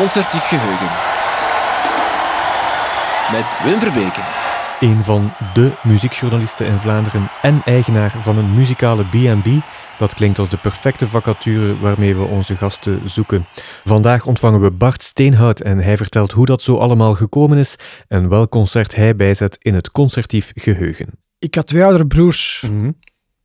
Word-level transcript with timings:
Concertief 0.00 0.42
Geheugen. 0.48 0.90
Met 3.32 3.62
Wim 3.64 3.80
Verbeke. 3.80 4.20
Een 4.80 5.04
van 5.04 5.30
de 5.54 5.70
muziekjournalisten 5.82 6.66
in 6.66 6.78
Vlaanderen 6.78 7.28
en 7.42 7.62
eigenaar 7.64 8.14
van 8.22 8.36
een 8.38 8.54
muzikale 8.54 9.04
B&B. 9.04 9.46
Dat 9.98 10.14
klinkt 10.14 10.38
als 10.38 10.48
de 10.48 10.56
perfecte 10.56 11.06
vacature 11.06 11.78
waarmee 11.80 12.16
we 12.16 12.22
onze 12.22 12.56
gasten 12.56 13.00
zoeken. 13.10 13.46
Vandaag 13.84 14.26
ontvangen 14.26 14.60
we 14.60 14.70
Bart 14.70 15.02
Steenhout 15.02 15.60
en 15.60 15.78
hij 15.78 15.96
vertelt 15.96 16.32
hoe 16.32 16.46
dat 16.46 16.62
zo 16.62 16.76
allemaal 16.76 17.14
gekomen 17.14 17.58
is 17.58 17.76
en 18.08 18.28
welk 18.28 18.50
concert 18.50 18.94
hij 18.94 19.16
bijzet 19.16 19.56
in 19.60 19.74
het 19.74 19.90
concertief 19.90 20.52
geheugen. 20.54 21.06
Ik 21.38 21.54
had 21.54 21.66
twee 21.66 21.82
oudere 21.82 22.06
broers 22.06 22.64
Mhm. 22.70 22.90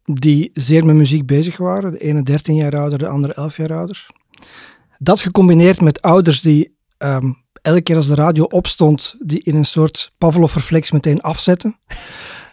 die 0.04 0.50
zeer 0.54 0.86
met 0.86 0.96
muziek 0.96 1.26
bezig 1.26 1.58
waren. 1.58 1.92
De 1.92 1.98
ene 2.00 2.24
13 2.24 2.56
jaar 2.56 2.78
ouder, 2.80 2.98
de 2.98 3.08
andere 3.08 3.34
11 3.34 3.58
jaar 3.58 3.74
ouder. 3.74 4.06
Dat 4.98 5.22
gecombineerd 5.22 5.82
met 5.82 6.02
ouders 6.02 6.42
die 6.42 6.78
ehm, 6.98 7.32
elke 7.62 7.82
keer 7.82 7.96
als 7.96 8.08
de 8.08 8.16
radio 8.16 8.44
opstond, 8.44 9.16
die 9.20 9.44
in 9.44 9.56
een 9.56 9.66
soort 9.66 10.12
Pavlov-reflex 10.18 10.92
meteen 10.92 11.22
afzetten. 11.22 11.76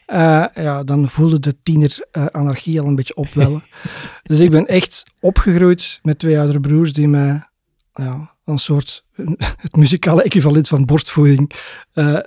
Eh, 0.07 0.45
ja, 0.55 0.85
dan 0.85 1.09
voelde 1.09 1.41
de 1.41 1.63
tiener 1.63 2.07
eh, 2.11 2.27
anarchie 2.27 2.81
al 2.81 2.87
een 2.87 2.95
beetje 2.95 3.15
opwellen. 3.17 3.63
dus 4.23 4.41
ik 4.41 4.51
ben 4.51 4.67
echt 4.67 5.05
opgegroeid 5.21 5.99
met 6.03 6.19
twee 6.19 6.39
oudere 6.39 6.61
broers 6.61 6.93
die 6.93 7.09
mij 7.09 7.49
ja, 7.93 8.35
een 8.45 8.59
soort 8.59 9.05
het 9.63 9.77
muzikale 9.77 10.23
equivalent 10.23 10.69
van 10.69 10.85
borstvoeding 10.85 11.53
eh, 11.93 12.19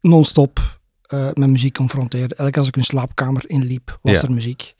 non-stop 0.00 0.80
met 1.10 1.36
muziek 1.50 1.74
confronteerde. 1.74 2.34
Elke 2.34 2.50
keer 2.50 2.60
als 2.60 2.68
ik 2.68 2.76
een 2.76 2.84
slaapkamer 2.84 3.44
inliep, 3.50 3.98
was 4.02 4.12
Ja. 4.12 4.22
er 4.22 4.32
muziek. 4.32 4.74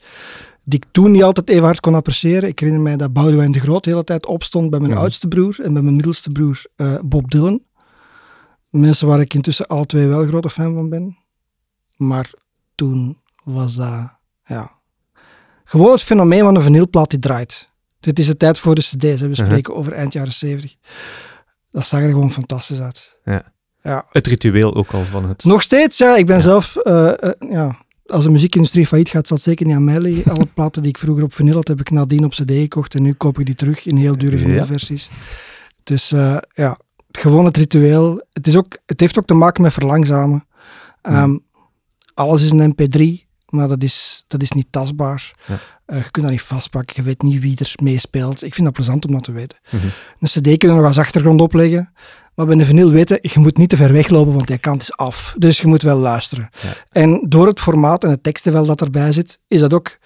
Die 0.71 0.79
ik 0.79 0.85
toen 0.91 1.11
niet 1.11 1.23
altijd 1.23 1.49
even 1.49 1.65
hard 1.65 1.81
kon 1.81 1.95
appreciëren. 1.95 2.49
Ik 2.49 2.59
herinner 2.59 2.83
mij 2.85 2.97
dat 2.97 3.13
Boudewijn 3.13 3.53
de 3.53 3.61
Groot 3.61 3.85
de 3.85 3.91
hele 3.91 4.05
tijd 4.05 4.27
opstond 4.27 4.71
bij 4.71 4.79
mijn 4.81 4.93
Mhm. 4.93 5.01
oudste 5.01 5.29
broer 5.29 5.57
en 5.63 5.73
bij 5.73 5.83
mijn 5.83 5.95
middelste 5.95 6.31
broer 6.31 6.63
eh, 6.77 6.95
Bob 7.05 7.31
Dylan. 7.31 7.61
Mensen 8.69 9.07
waar 9.09 9.21
ik 9.21 9.35
intussen 9.35 9.67
alle 9.67 9.87
twee 9.87 10.07
wel 10.07 10.27
grote 10.27 10.51
fan 10.51 10.75
van 10.75 10.89
ben. 10.89 11.17
Maar 11.97 12.31
toen 12.75 13.19
was 13.45 13.75
dat, 13.75 14.11
ja... 14.45 14.79
Gewoon 15.65 15.91
het 15.93 16.03
fenomeen 16.03 16.41
van 16.41 16.55
een 16.57 16.63
vinylplaat 16.63 17.11
die 17.11 17.19
draait. 17.19 17.69
Dit 18.01 18.19
is 18.19 18.27
de 18.27 18.37
tijd 18.37 18.59
voor 18.59 18.75
de 18.75 18.81
cd's. 18.81 19.21
hè. 19.21 19.29
We 19.29 19.35
Mhm. 19.35 19.45
spreken 19.45 19.77
over 19.77 19.93
eind 19.93 20.13
jaren 20.13 20.33
70. 20.33 20.75
Dat 21.71 21.87
zag 21.87 22.01
er 22.01 22.09
gewoon 22.09 22.33
fantastisch 22.33 22.81
uit. 22.81 23.17
Ja. 23.25 23.53
Ja. 23.83 24.07
Het 24.11 24.27
ritueel 24.27 24.75
ook 24.75 24.91
al 24.93 25.05
van 25.05 25.29
het... 25.29 25.45
Nog 25.45 25.63
steeds, 25.63 25.99
ja. 25.99 26.17
Ik 26.17 26.27
ben 26.27 26.41
zelf, 26.43 26.77
eh, 26.77 27.23
eh, 27.23 27.31
ja, 27.51 27.79
als 28.11 28.25
de 28.25 28.31
muziekindustrie 28.31 28.87
failliet 28.87 29.09
gaat, 29.09 29.27
zal 29.27 29.37
het 29.37 29.47
zeker 29.47 29.67
niet 29.67 29.75
aan 29.75 29.85
mij 29.85 30.01
liggen. 30.01 30.33
Alle 30.33 30.47
platen 30.55 30.83
die 30.83 30.91
ik 30.91 30.99
vroeger 30.99 31.25
op 31.25 31.33
vinyl 31.35 31.55
had, 31.55 31.69
heb 31.69 31.81
ik 31.81 31.91
nadien 31.91 32.25
op 32.25 32.31
cd 32.31 32.51
gekocht 32.51 32.95
en 32.95 33.03
nu 33.03 33.13
koop 33.13 33.39
ik 33.39 33.47
die 33.47 33.55
terug 33.55 33.87
in 33.87 33.97
heel 33.97 34.19
dure 34.19 34.37
Ja. 34.37 34.43
vinylversies. 34.43 35.09
Dus 35.83 36.13
eh, 36.13 36.37
ja, 36.55 36.79
gewoon 37.11 37.45
het 37.45 37.57
ritueel. 37.57 38.23
Het, 38.33 38.47
is 38.47 38.57
ook, 38.57 38.79
het 38.87 39.01
heeft 39.01 39.19
ook 39.19 39.27
te 39.27 39.35
maken 39.35 39.63
met 39.63 39.73
verlangzamen. 39.73 40.47
Ehm, 41.03 41.37
Alles 42.15 42.43
is 42.43 42.51
een 42.51 42.75
mp3, 42.75 43.27
maar 43.49 43.69
dat 43.69 43.83
is, 43.83 44.25
dat 44.27 44.43
is 44.43 44.51
niet 44.53 44.67
tastbaar. 44.71 45.33
Ja. 45.47 45.59
Eh, 45.87 45.97
je 45.97 46.11
kunt 46.11 46.25
dat 46.25 46.35
niet 46.35 46.43
vastpakken, 46.43 46.97
je 46.97 47.03
weet 47.03 47.23
niet 47.23 47.41
wie 47.41 47.59
er 47.59 47.73
meespeelt. 47.83 48.43
Ik 48.43 48.55
vind 48.55 48.67
dat 48.67 48.75
plezant 48.77 49.07
om 49.07 49.13
dat 49.13 49.25
te 49.25 49.33
weten. 49.33 49.59
Mhm. 49.71 49.85
Een 50.21 50.29
cd 50.29 50.43
kunnen 50.59 50.77
we 50.77 50.83
nog 50.83 50.85
als 50.85 50.99
achtergrond 50.99 51.41
opleggen. 51.41 51.93
Maar 52.41 52.49
bij 52.49 52.59
een 52.59 52.65
vinyl 52.67 52.91
weten, 52.91 53.19
je 53.23 53.39
moet 53.39 53.57
niet 53.57 53.69
te 53.69 53.77
ver 53.77 53.93
weglopen, 53.93 54.35
want 54.35 54.47
die 54.47 54.59
kant 54.59 54.83
is 54.83 54.97
af. 54.97 55.35
Dus 55.39 55.61
je 55.61 55.67
moet 55.67 55.83
wel 55.83 55.97
luisteren. 55.97 56.49
Ja. 56.63 56.73
En 56.91 57.27
door 57.29 57.47
het 57.47 57.61
formaat 57.61 58.05
en 58.05 58.11
het 58.11 58.23
tekstenvel 58.23 58.67
dat 58.67 58.81
erbij 58.81 59.13
zit, 59.13 59.41
is 59.49 59.61
dat 59.61 59.73
ook 59.73 59.99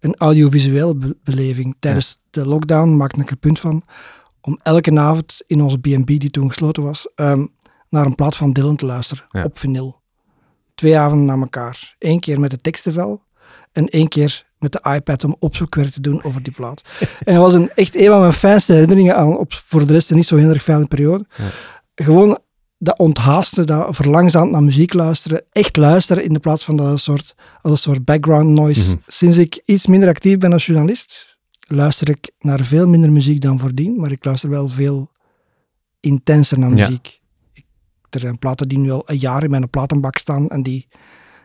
een 0.00 0.14
audiovisuele 0.16 0.94
be- 0.96 1.16
beleving. 1.24 1.76
Tijdens 1.78 2.18
de 2.30 2.46
lockdown 2.46 2.96
maakte 2.96 3.20
ik 3.20 3.30
er 3.30 3.36
punt 3.36 3.58
van 3.58 3.82
om 4.40 4.58
elke 4.62 4.98
avond 4.98 5.42
in 5.46 5.60
onze 5.62 5.78
B&B, 5.78 6.06
die 6.06 6.30
toen 6.30 6.48
gesloten 6.48 6.82
was, 6.82 7.08
ehm, 7.14 7.46
naar 7.88 8.06
een 8.06 8.14
plaat 8.14 8.36
van 8.36 8.52
Dylan 8.52 8.76
te 8.76 8.86
luisteren, 8.86 9.24
Ja. 9.28 9.44
op 9.44 9.58
vinyl. 9.58 10.00
Twee 10.74 10.98
avonden 10.98 11.26
na 11.26 11.42
elkaar. 11.42 11.94
Eén 11.98 12.20
keer 12.20 12.40
met 12.40 12.52
het 12.52 12.62
tekstenvel 12.62 13.22
en 13.72 13.88
één 13.88 14.08
keer 14.08 14.46
met 14.58 14.72
de 14.72 14.90
iPad 14.94 15.24
om 15.24 15.36
opzoekwerk 15.38 15.90
te 15.90 16.00
doen 16.00 16.22
over 16.24 16.42
die 16.42 16.52
plaat. 16.52 16.82
en 17.24 17.34
dat 17.34 17.42
was 17.42 17.54
een, 17.54 17.70
echt 17.74 17.96
een 17.96 18.06
van 18.08 18.20
mijn 18.20 18.32
fijnste 18.32 18.72
herinneringen 18.72 19.16
aan, 19.16 19.36
op, 19.38 19.52
voor 19.52 19.86
de 19.86 19.92
rest 19.92 20.10
een 20.10 20.16
niet 20.16 20.26
zo 20.26 20.36
heel 20.36 20.48
erg 20.50 20.62
fijne 20.62 20.86
periode. 20.86 21.26
Gewoon 22.02 22.38
dat 22.78 22.98
onthaasten, 22.98 23.66
dat 23.66 23.96
verlangzaamd 23.96 24.50
naar 24.50 24.62
muziek 24.62 24.92
luisteren, 24.92 25.44
echt 25.52 25.76
luisteren 25.76 26.24
in 26.24 26.32
de 26.32 26.38
plaats 26.38 26.64
van 26.64 26.76
dat 26.76 26.86
een 26.86 26.98
soort, 26.98 27.34
als 27.60 27.72
een 27.72 27.78
soort 27.78 28.04
background 28.04 28.48
noise. 28.48 28.88
Mhm. 28.88 28.96
Sinds 29.06 29.38
ik 29.38 29.62
iets 29.64 29.86
minder 29.86 30.08
actief 30.08 30.38
ben 30.38 30.52
als 30.52 30.66
journalist, 30.66 31.38
luister 31.60 32.08
ik 32.08 32.30
naar 32.38 32.64
veel 32.64 32.88
minder 32.88 33.12
muziek 33.12 33.40
dan 33.40 33.58
voordien, 33.58 34.00
maar 34.00 34.10
ik 34.10 34.24
luister 34.24 34.50
wel 34.50 34.68
veel 34.68 35.10
intenser 36.00 36.58
naar 36.58 36.70
muziek. 36.70 37.20
Er 38.10 38.20
zijn 38.20 38.38
platen 38.38 38.68
die 38.68 38.78
nu 38.78 38.90
al 38.90 39.02
een 39.06 39.18
jaar 39.18 39.42
in 39.42 39.50
mijn 39.50 39.70
platenbak 39.70 40.18
staan 40.18 40.48
en 40.48 40.62
die 40.62 40.88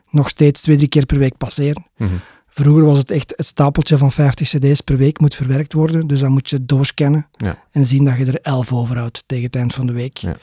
nog 0.09 0.29
steeds 0.29 0.61
twee, 0.61 0.75
drie 0.75 0.89
keer 0.89 1.05
per 1.05 1.17
week 1.17 1.37
passeren. 1.37 1.85
Mhm. 1.97 2.13
Vroeger 2.57 2.85
was 2.85 2.97
het 2.97 3.11
echt 3.11 3.33
het 3.35 3.45
stapeltje 3.45 3.97
van 3.97 4.11
50 4.11 4.49
cd's 4.49 4.81
per 4.81 4.97
week 4.97 5.19
moet 5.19 5.35
verwerkt 5.35 5.73
worden. 5.73 6.07
Dus 6.07 6.19
dan 6.19 6.31
moet 6.31 6.49
je 6.49 6.66
doorscannen 6.66 7.27
Ja. 7.31 7.63
en 7.71 7.85
zien 7.85 8.05
dat 8.05 8.17
je 8.17 8.25
er 8.25 8.41
11 8.41 8.73
overhoudt 8.73 9.23
tegen 9.25 9.45
het 9.45 9.55
eind 9.55 9.73
van 9.73 9.85
de 9.88 9.93
week. 9.93 10.17
Ja. 10.17 10.38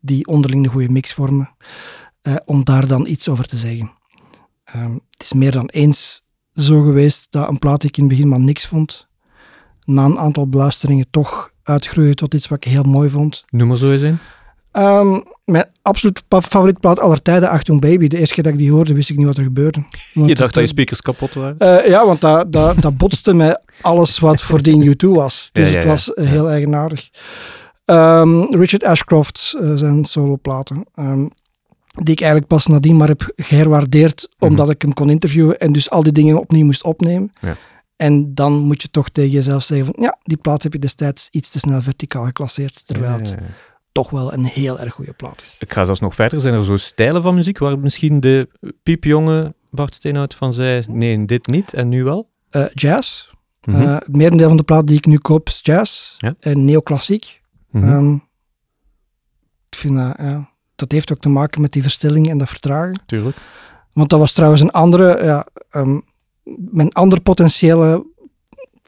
Die 0.00 0.26
onderling 0.26 0.62
de 0.62 0.68
goede 0.68 0.88
mix 0.88 1.12
vormen. 1.14 1.50
eh, 2.22 2.34
om 2.44 2.64
daar 2.64 2.86
dan 2.86 3.06
iets 3.06 3.28
over 3.28 3.46
te 3.46 3.56
zeggen. 3.56 3.90
Ehm, 4.64 4.92
het 4.92 5.22
is 5.22 5.32
meer 5.32 5.52
dan 5.52 5.66
eens 5.68 6.22
zo 6.54 6.82
geweest 6.82 7.26
dat 7.30 7.48
een 7.48 7.58
plaat 7.58 7.80
die 7.80 7.90
ik 7.90 7.96
in 7.96 8.02
het 8.04 8.12
begin 8.12 8.28
maar 8.28 8.40
niks 8.40 8.66
vond, 8.66 9.08
na 9.84 10.04
een 10.04 10.18
aantal 10.18 10.48
beluisteringen 10.48 11.06
toch 11.10 11.50
uitgroeide 11.62 12.14
tot 12.14 12.34
iets 12.34 12.48
wat 12.48 12.64
ik 12.64 12.72
heel 12.72 12.82
mooi 12.82 13.10
vond. 13.10 13.44
Noem 13.50 13.68
maar 13.68 13.76
zo 13.76 13.92
eens 13.92 14.02
een. 14.02 14.18
Mijn 15.44 15.70
absoluut 15.86 16.22
favoriete 16.28 16.80
plaat 16.80 17.00
aller 17.00 17.22
tijden, 17.22 17.48
Achtung 17.48 17.80
Baby. 17.80 18.06
De 18.06 18.18
eerste 18.18 18.34
keer 18.34 18.42
dat 18.44 18.52
ik 18.52 18.58
die 18.58 18.70
hoorde, 18.70 18.94
wist 18.94 19.10
ik 19.10 19.16
niet 19.16 19.26
wat 19.26 19.36
er 19.36 19.42
gebeurde. 19.42 19.84
Want 20.14 20.28
Je 20.28 20.34
dacht 20.34 20.54
dat 20.54 20.62
je 20.62 20.68
eh, 20.68 20.74
speakers 20.74 21.02
kapot 21.02 21.34
waren? 21.34 21.58
eh, 21.58 21.88
ja, 21.90 22.06
want 22.06 22.20
dat, 22.20 22.52
dat, 22.52 22.80
dat 22.80 22.96
botste 22.96 23.34
met 23.34 23.60
alles 23.80 24.18
wat 24.18 24.42
voordien 24.42 24.94
U2 24.94 25.08
was. 25.08 25.48
Dus 25.52 25.66
Ja, 25.68 25.72
ja, 25.72 25.78
het 25.78 25.88
was 25.88 26.14
eh, 26.14 26.28
heel 26.28 26.50
eigenaardig. 26.50 27.08
Ehm, 27.84 28.40
Richard 28.42 28.84
Ashcroft, 28.84 29.56
zijn 29.74 30.04
soloplaten, 30.04 30.84
ehm, 30.94 31.26
die 32.02 32.14
ik 32.14 32.20
eigenlijk 32.20 32.50
pas 32.50 32.66
nadien 32.66 32.96
maar 32.96 33.08
heb 33.08 33.32
geherwaardeerd, 33.36 34.28
omdat 34.38 34.70
ik 34.70 34.82
hem 34.82 34.92
kon 34.92 35.10
interviewen 35.10 35.58
en 35.58 35.72
dus 35.72 35.90
al 35.90 36.02
die 36.02 36.12
dingen 36.12 36.40
opnieuw 36.40 36.64
moest 36.64 36.84
opnemen. 36.84 37.32
Ja. 37.40 37.56
En 37.96 38.34
dan 38.34 38.52
moet 38.52 38.82
je 38.82 38.90
toch 38.90 39.08
tegen 39.08 39.30
jezelf 39.30 39.62
zeggen 39.62 39.86
van, 39.86 40.04
ja, 40.04 40.18
die 40.22 40.36
plaat 40.36 40.62
heb 40.62 40.72
je 40.72 40.78
destijds 40.78 41.28
iets 41.30 41.50
te 41.50 41.58
snel 41.58 41.82
verticaal 41.82 42.24
geclasseerd, 42.24 42.86
terwijl 42.86 43.12
het. 43.12 43.36
Toch 43.96 44.10
wel 44.10 44.32
een 44.32 44.44
heel 44.44 44.78
erg 44.80 44.92
goede 44.92 45.12
plaat 45.12 45.42
is. 45.42 45.56
Ik 45.58 45.72
ga 45.72 45.84
zelfs 45.84 46.00
nog 46.00 46.14
verder. 46.14 46.40
Zijn 46.40 46.54
er 46.54 46.64
zo 46.64 46.76
stijlen 46.76 47.22
van 47.22 47.34
muziek 47.34 47.58
waar 47.58 47.78
misschien 47.78 48.20
de 48.20 48.48
piepjonge 48.82 49.54
Bart 49.70 49.94
Steenhout 49.94 50.34
van 50.34 50.52
zei, 50.52 50.84
nee, 50.88 51.24
dit 51.24 51.46
niet 51.46 51.72
en 51.74 51.88
nu 51.88 52.04
wel? 52.04 52.30
Eh, 52.50 52.64
jazz. 52.74 53.28
Eh, 53.60 53.94
het 53.94 54.16
merendeel 54.16 54.48
van 54.48 54.56
de 54.56 54.62
plaat 54.62 54.86
die 54.86 54.96
ik 54.96 55.06
nu 55.06 55.18
koop 55.18 55.48
is 55.48 55.60
jazz 55.62 56.14
Ja. 56.18 56.34
en 56.40 56.64
neoclassiek. 56.64 57.40
Mhm. 57.70 57.88
Ehm, 57.88 58.12
ik 59.68 59.76
vind 59.76 59.96
dat, 59.96 60.14
ja, 60.18 60.48
dat 60.76 60.92
heeft 60.92 61.12
ook 61.12 61.18
te 61.20 61.28
maken 61.28 61.60
met 61.60 61.72
die 61.72 61.82
verstilling 61.82 62.28
en 62.28 62.38
dat 62.38 62.48
vertragen. 62.48 63.00
Tuurlijk. 63.06 63.36
Want 63.92 64.10
dat 64.10 64.18
was 64.18 64.32
trouwens 64.32 64.60
een 64.62 64.70
andere, 64.70 65.24
ja, 65.24 65.46
ehm, 65.70 66.00
mijn 66.70 66.92
ander 66.92 67.20
potentiële 67.20 68.06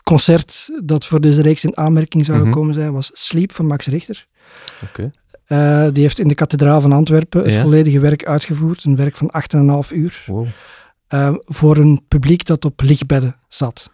concert 0.02 0.70
dat 0.84 1.06
voor 1.06 1.20
deze 1.20 1.42
reeks 1.42 1.64
in 1.64 1.76
aanmerking 1.76 2.24
zou 2.24 2.38
Mhm. 2.38 2.46
gekomen 2.46 2.74
zijn, 2.74 2.92
was 2.92 3.10
Sleep 3.12 3.52
van 3.52 3.66
Max 3.66 3.86
Richter. 3.86 4.26
Oké. 4.84 5.12
Eh, 5.44 5.86
die 5.92 6.02
heeft 6.02 6.18
in 6.18 6.28
de 6.28 6.34
kathedraal 6.34 6.80
van 6.80 6.92
Antwerpen 6.92 7.42
het 7.44 7.52
Ja. 7.52 7.62
volledige 7.62 8.00
werk 8.00 8.24
uitgevoerd, 8.26 8.84
een 8.84 8.96
werk 8.96 9.16
van 9.16 9.30
8,5 9.30 9.90
uur, 9.90 10.22
Wow. 10.26 10.46
ehm, 11.08 11.34
voor 11.44 11.76
een 11.76 12.00
publiek 12.08 12.44
dat 12.44 12.64
op 12.64 12.80
lichtbedden 12.80 13.36
zat. 13.48 13.90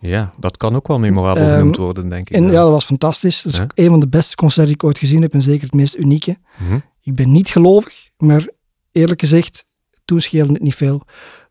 Ja, 0.00 0.32
dat 0.38 0.56
kan 0.56 0.74
ook 0.76 0.88
wel 0.88 0.98
memorabel 0.98 1.42
Ehm, 1.42 1.52
genoemd 1.56 1.76
worden, 1.76 2.08
denk 2.08 2.30
ik. 2.30 2.36
En 2.36 2.44
ja, 2.44 2.50
dat 2.52 2.70
was 2.70 2.84
fantastisch. 2.84 3.42
Dat 3.42 3.52
is 3.52 3.58
Ja. 3.58 3.66
een 3.74 3.88
van 3.88 4.00
de 4.00 4.08
beste 4.08 4.34
concerten 4.36 4.66
die 4.66 4.74
ik 4.74 4.84
ooit 4.84 4.98
gezien 4.98 5.22
heb 5.22 5.32
en 5.32 5.42
zeker 5.42 5.62
het 5.62 5.74
meest 5.74 5.96
unieke. 5.96 6.36
Mhm. 6.58 6.78
Ik 7.00 7.14
ben 7.14 7.32
niet 7.32 7.48
gelovig, 7.48 8.08
maar 8.16 8.48
eerlijk 8.92 9.20
gezegd, 9.20 9.64
toen 10.04 10.20
scheelde 10.20 10.52
het 10.52 10.62
niet 10.62 10.74
veel. 10.74 11.02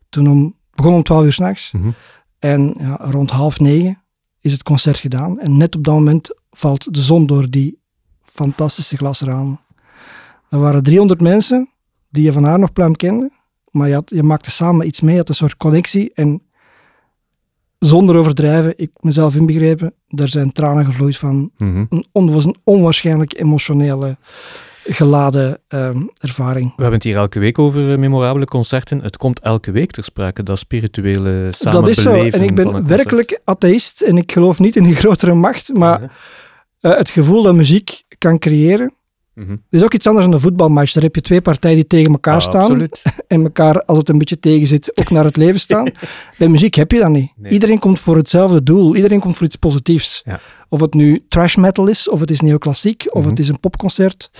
Toen 0.08 0.30
om, 0.30 0.56
begon 0.74 0.94
om 0.94 1.02
12 1.02 1.24
uur 1.24 1.32
s'nachts 1.32 1.72
Mhm. 1.72 1.90
en 2.38 2.74
ja, 2.78 2.96
rond 3.00 3.30
half 3.30 3.60
negen 3.60 4.02
is 4.40 4.52
het 4.52 4.62
concert 4.62 4.98
gedaan. 4.98 5.40
En 5.40 5.56
net 5.56 5.76
op 5.76 5.84
dat 5.84 5.94
moment 5.94 6.38
valt 6.50 6.94
de 6.94 7.02
zon 7.02 7.26
door 7.26 7.50
die 7.50 7.80
fantastische 8.32 8.96
glasramen. 8.96 9.60
Er 10.50 10.58
waren 10.58 10.82
300 10.82 11.20
mensen 11.20 11.70
die 12.10 12.24
je 12.24 12.32
van 12.32 12.44
haar 12.44 12.58
nog 12.58 12.72
pluim 12.72 12.96
kende, 12.96 13.30
maar 13.70 13.88
je, 13.88 13.94
had, 13.94 14.10
je 14.14 14.22
maakte 14.22 14.50
samen 14.50 14.86
iets 14.86 15.00
mee, 15.00 15.12
je 15.12 15.18
had 15.18 15.28
een 15.28 15.34
soort 15.34 15.56
connectie. 15.56 16.10
En 16.14 16.42
zonder 17.78 18.16
overdrijven, 18.16 18.72
ik 18.76 18.90
mezelf 19.00 19.34
inbegrepen, 19.36 19.94
er 20.08 20.28
zijn 20.28 20.52
tranen 20.52 20.84
gevloeid 20.84 21.16
van 21.16 21.50
Mhm. 21.58 21.84
een, 21.88 22.04
on, 22.12 22.32
was 22.32 22.44
een 22.44 22.56
onwaarschijnlijk 22.64 23.38
emotionele 23.38 24.16
geladen 24.84 25.58
ehm, 25.68 26.02
ervaring. 26.18 26.66
We 26.66 26.72
hebben 26.82 26.92
het 26.92 27.02
hier 27.02 27.16
elke 27.16 27.38
week 27.38 27.58
over 27.58 27.92
eh, 27.92 27.98
memorabele 27.98 28.44
concerten. 28.44 29.00
Het 29.00 29.16
komt 29.16 29.40
elke 29.40 29.70
week 29.70 29.90
ter 29.90 30.04
sprake, 30.04 30.42
dat 30.42 30.58
spirituele 30.58 31.44
Dat 31.44 31.54
samenbeleven 31.54 31.90
is 32.24 32.30
zo. 32.32 32.38
En 32.38 32.42
ik 32.44 32.54
ben 32.54 32.86
werkelijk 32.86 33.40
atheïst 33.44 34.00
en 34.00 34.16
ik 34.16 34.32
geloof 34.32 34.58
niet 34.58 34.76
in 34.76 34.84
die 34.84 34.94
grotere 35.02 35.34
macht, 35.34 35.72
maar 35.74 36.00
Ja. 36.00 36.10
eh, 36.80 36.96
het 36.98 37.10
gevoel 37.10 37.42
dat 37.42 37.54
muziek 37.54 38.01
kan 38.22 38.38
creëren. 38.38 38.94
Mhm. 39.34 39.50
Het 39.50 39.60
is 39.70 39.82
ook 39.82 39.94
iets 39.94 40.06
anders 40.06 40.24
dan 40.26 40.34
een 40.34 40.40
voetbalmatch. 40.40 40.92
Daar 40.92 41.02
heb 41.02 41.14
je 41.14 41.20
twee 41.20 41.40
partijen 41.40 41.76
die 41.76 41.86
tegen 41.86 42.12
elkaar 42.12 42.34
Ah, 42.34 42.40
staan. 42.40 42.60
Absoluut. 42.62 43.02
En 43.26 43.42
elkaar, 43.42 43.82
als 43.84 43.98
het 43.98 44.08
een 44.08 44.18
beetje 44.18 44.38
tegen 44.38 44.66
zit, 44.66 44.98
ook 45.00 45.10
naar 45.10 45.24
het 45.24 45.36
leven 45.36 45.60
staan. 45.60 45.88
Bij 46.38 46.48
muziek 46.48 46.74
heb 46.74 46.90
je 46.92 46.98
dat 46.98 47.08
niet. 47.08 47.32
Nee. 47.36 47.52
Iedereen 47.52 47.78
komt 47.78 47.98
voor 48.00 48.16
hetzelfde 48.16 48.62
doel. 48.62 48.96
Iedereen 48.96 49.20
komt 49.20 49.36
voor 49.36 49.46
iets 49.46 49.56
positiefs. 49.56 50.22
Ja. 50.24 50.40
Of 50.68 50.80
het 50.80 50.94
nu 50.94 51.20
trash 51.28 51.56
metal 51.56 51.86
is, 51.86 52.08
of 52.08 52.20
het 52.20 52.30
is 52.30 52.40
neoclassiek, 52.40 53.04
of 53.10 53.20
Mhm. 53.20 53.30
het 53.30 53.38
is 53.38 53.48
een 53.48 53.60
popconcert, 53.60 54.30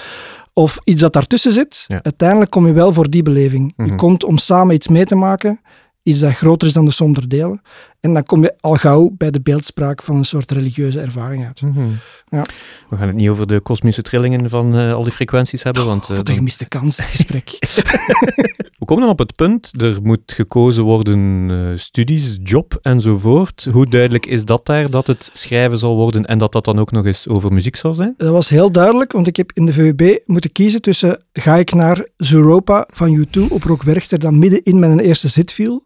of 0.52 0.78
iets 0.84 1.00
dat 1.00 1.12
daartussen 1.12 1.52
zit. 1.52 1.84
Ja. 1.86 2.00
Uiteindelijk 2.02 2.50
kom 2.50 2.66
je 2.66 2.72
wel 2.72 2.92
voor 2.92 3.10
die 3.10 3.22
beleving. 3.22 3.72
Mhm. 3.76 3.88
Je 3.88 3.94
komt 3.94 4.24
om 4.24 4.38
samen 4.38 4.74
iets 4.74 4.88
mee 4.88 5.04
te 5.04 5.14
maken, 5.14 5.60
iets 6.02 6.20
dat 6.20 6.32
groter 6.32 6.68
is 6.68 6.74
dan 6.74 6.84
de 6.84 6.90
som 6.90 7.12
der 7.14 7.28
delen. 7.28 7.60
En 8.02 8.14
dan 8.14 8.24
kom 8.24 8.42
je 8.42 8.54
al 8.60 8.74
gauw 8.74 9.10
bij 9.16 9.30
de 9.30 9.40
beeldspraak 9.40 10.02
van 10.02 10.16
een 10.16 10.24
soort 10.24 10.50
religieuze 10.50 11.00
ervaring 11.00 11.46
uit. 11.46 11.62
Mhm. 11.62 11.88
Ja. 12.28 12.44
We 12.90 12.96
gaan 12.96 13.06
het 13.06 13.16
niet 13.16 13.28
over 13.28 13.46
de 13.46 13.60
kosmische 13.60 14.02
trillingen 14.02 14.50
van 14.50 14.76
eh, 14.76 14.92
al 14.92 15.02
die 15.02 15.12
frequenties 15.12 15.62
hebben, 15.62 15.86
want 15.86 16.02
eh, 16.02 16.08
Wat 16.08 16.18
een 16.18 16.24
dan- 16.24 16.34
gemiste 16.34 16.68
kans, 16.68 16.96
dit 16.96 17.06
gesprek. 17.06 17.50
we 18.78 18.84
komen 18.84 19.02
dan 19.02 19.12
op 19.12 19.18
het 19.18 19.36
punt, 19.36 19.82
er 19.82 19.98
moet 20.02 20.32
gekozen 20.32 20.84
worden 20.84 21.50
eh, 21.50 21.78
studies, 21.78 22.38
job 22.42 22.78
enzovoort. 22.82 23.66
Hoe 23.72 23.86
duidelijk 23.88 24.26
is 24.26 24.44
dat 24.44 24.66
daar, 24.66 24.90
dat 24.90 25.06
het 25.06 25.30
schrijven 25.32 25.78
zal 25.78 25.96
worden 25.96 26.24
en 26.26 26.38
dat 26.38 26.52
dat 26.52 26.64
dan 26.64 26.78
ook 26.78 26.90
nog 26.90 27.04
eens 27.06 27.28
over 27.28 27.52
muziek 27.52 27.76
zal 27.76 27.94
zijn? 27.94 28.14
Dat 28.16 28.30
was 28.32 28.48
heel 28.48 28.72
duidelijk, 28.72 29.12
want 29.12 29.26
ik 29.26 29.36
heb 29.36 29.50
in 29.54 29.66
de 29.66 29.72
VUB 29.72 30.18
moeten 30.26 30.52
kiezen 30.52 30.80
tussen 30.82 31.22
ga 31.32 31.54
ik 31.56 31.72
naar 31.74 32.06
Zuropa 32.16 32.86
van 32.92 33.26
U2 33.26 33.40
op 33.48 33.62
Rock 33.62 33.82
Werchter, 33.82 34.18
dat 34.18 34.32
midden 34.32 34.62
in 34.62 34.78
mijn 34.78 34.98
eerste 35.00 35.28
zit 35.28 35.52
viel, 35.52 35.82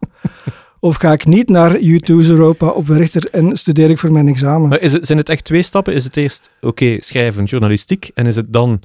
of 0.79 0.95
ga 0.95 1.11
ik 1.11 1.25
niet 1.25 1.49
naar 1.49 1.77
U2 1.77 2.13
Zuropa 2.19 2.67
op 2.67 2.87
Werchter 2.87 3.29
en 3.29 3.57
studeer 3.57 3.89
ik 3.89 3.97
voor 3.97 4.11
mijn 4.11 4.27
examen. 4.27 4.69
Maar 4.69 4.79
is 4.79 4.93
het, 4.93 5.05
zijn 5.05 5.17
het 5.17 5.29
echt 5.29 5.43
twee 5.43 5.61
stappen? 5.61 5.93
Is 5.93 6.03
het 6.03 6.17
eerst, 6.17 6.51
oké, 6.61 6.97
schrijven, 6.99 7.43
journalistiek, 7.43 8.11
en 8.13 8.25
is 8.25 8.35
het 8.35 8.53
dan 8.53 8.81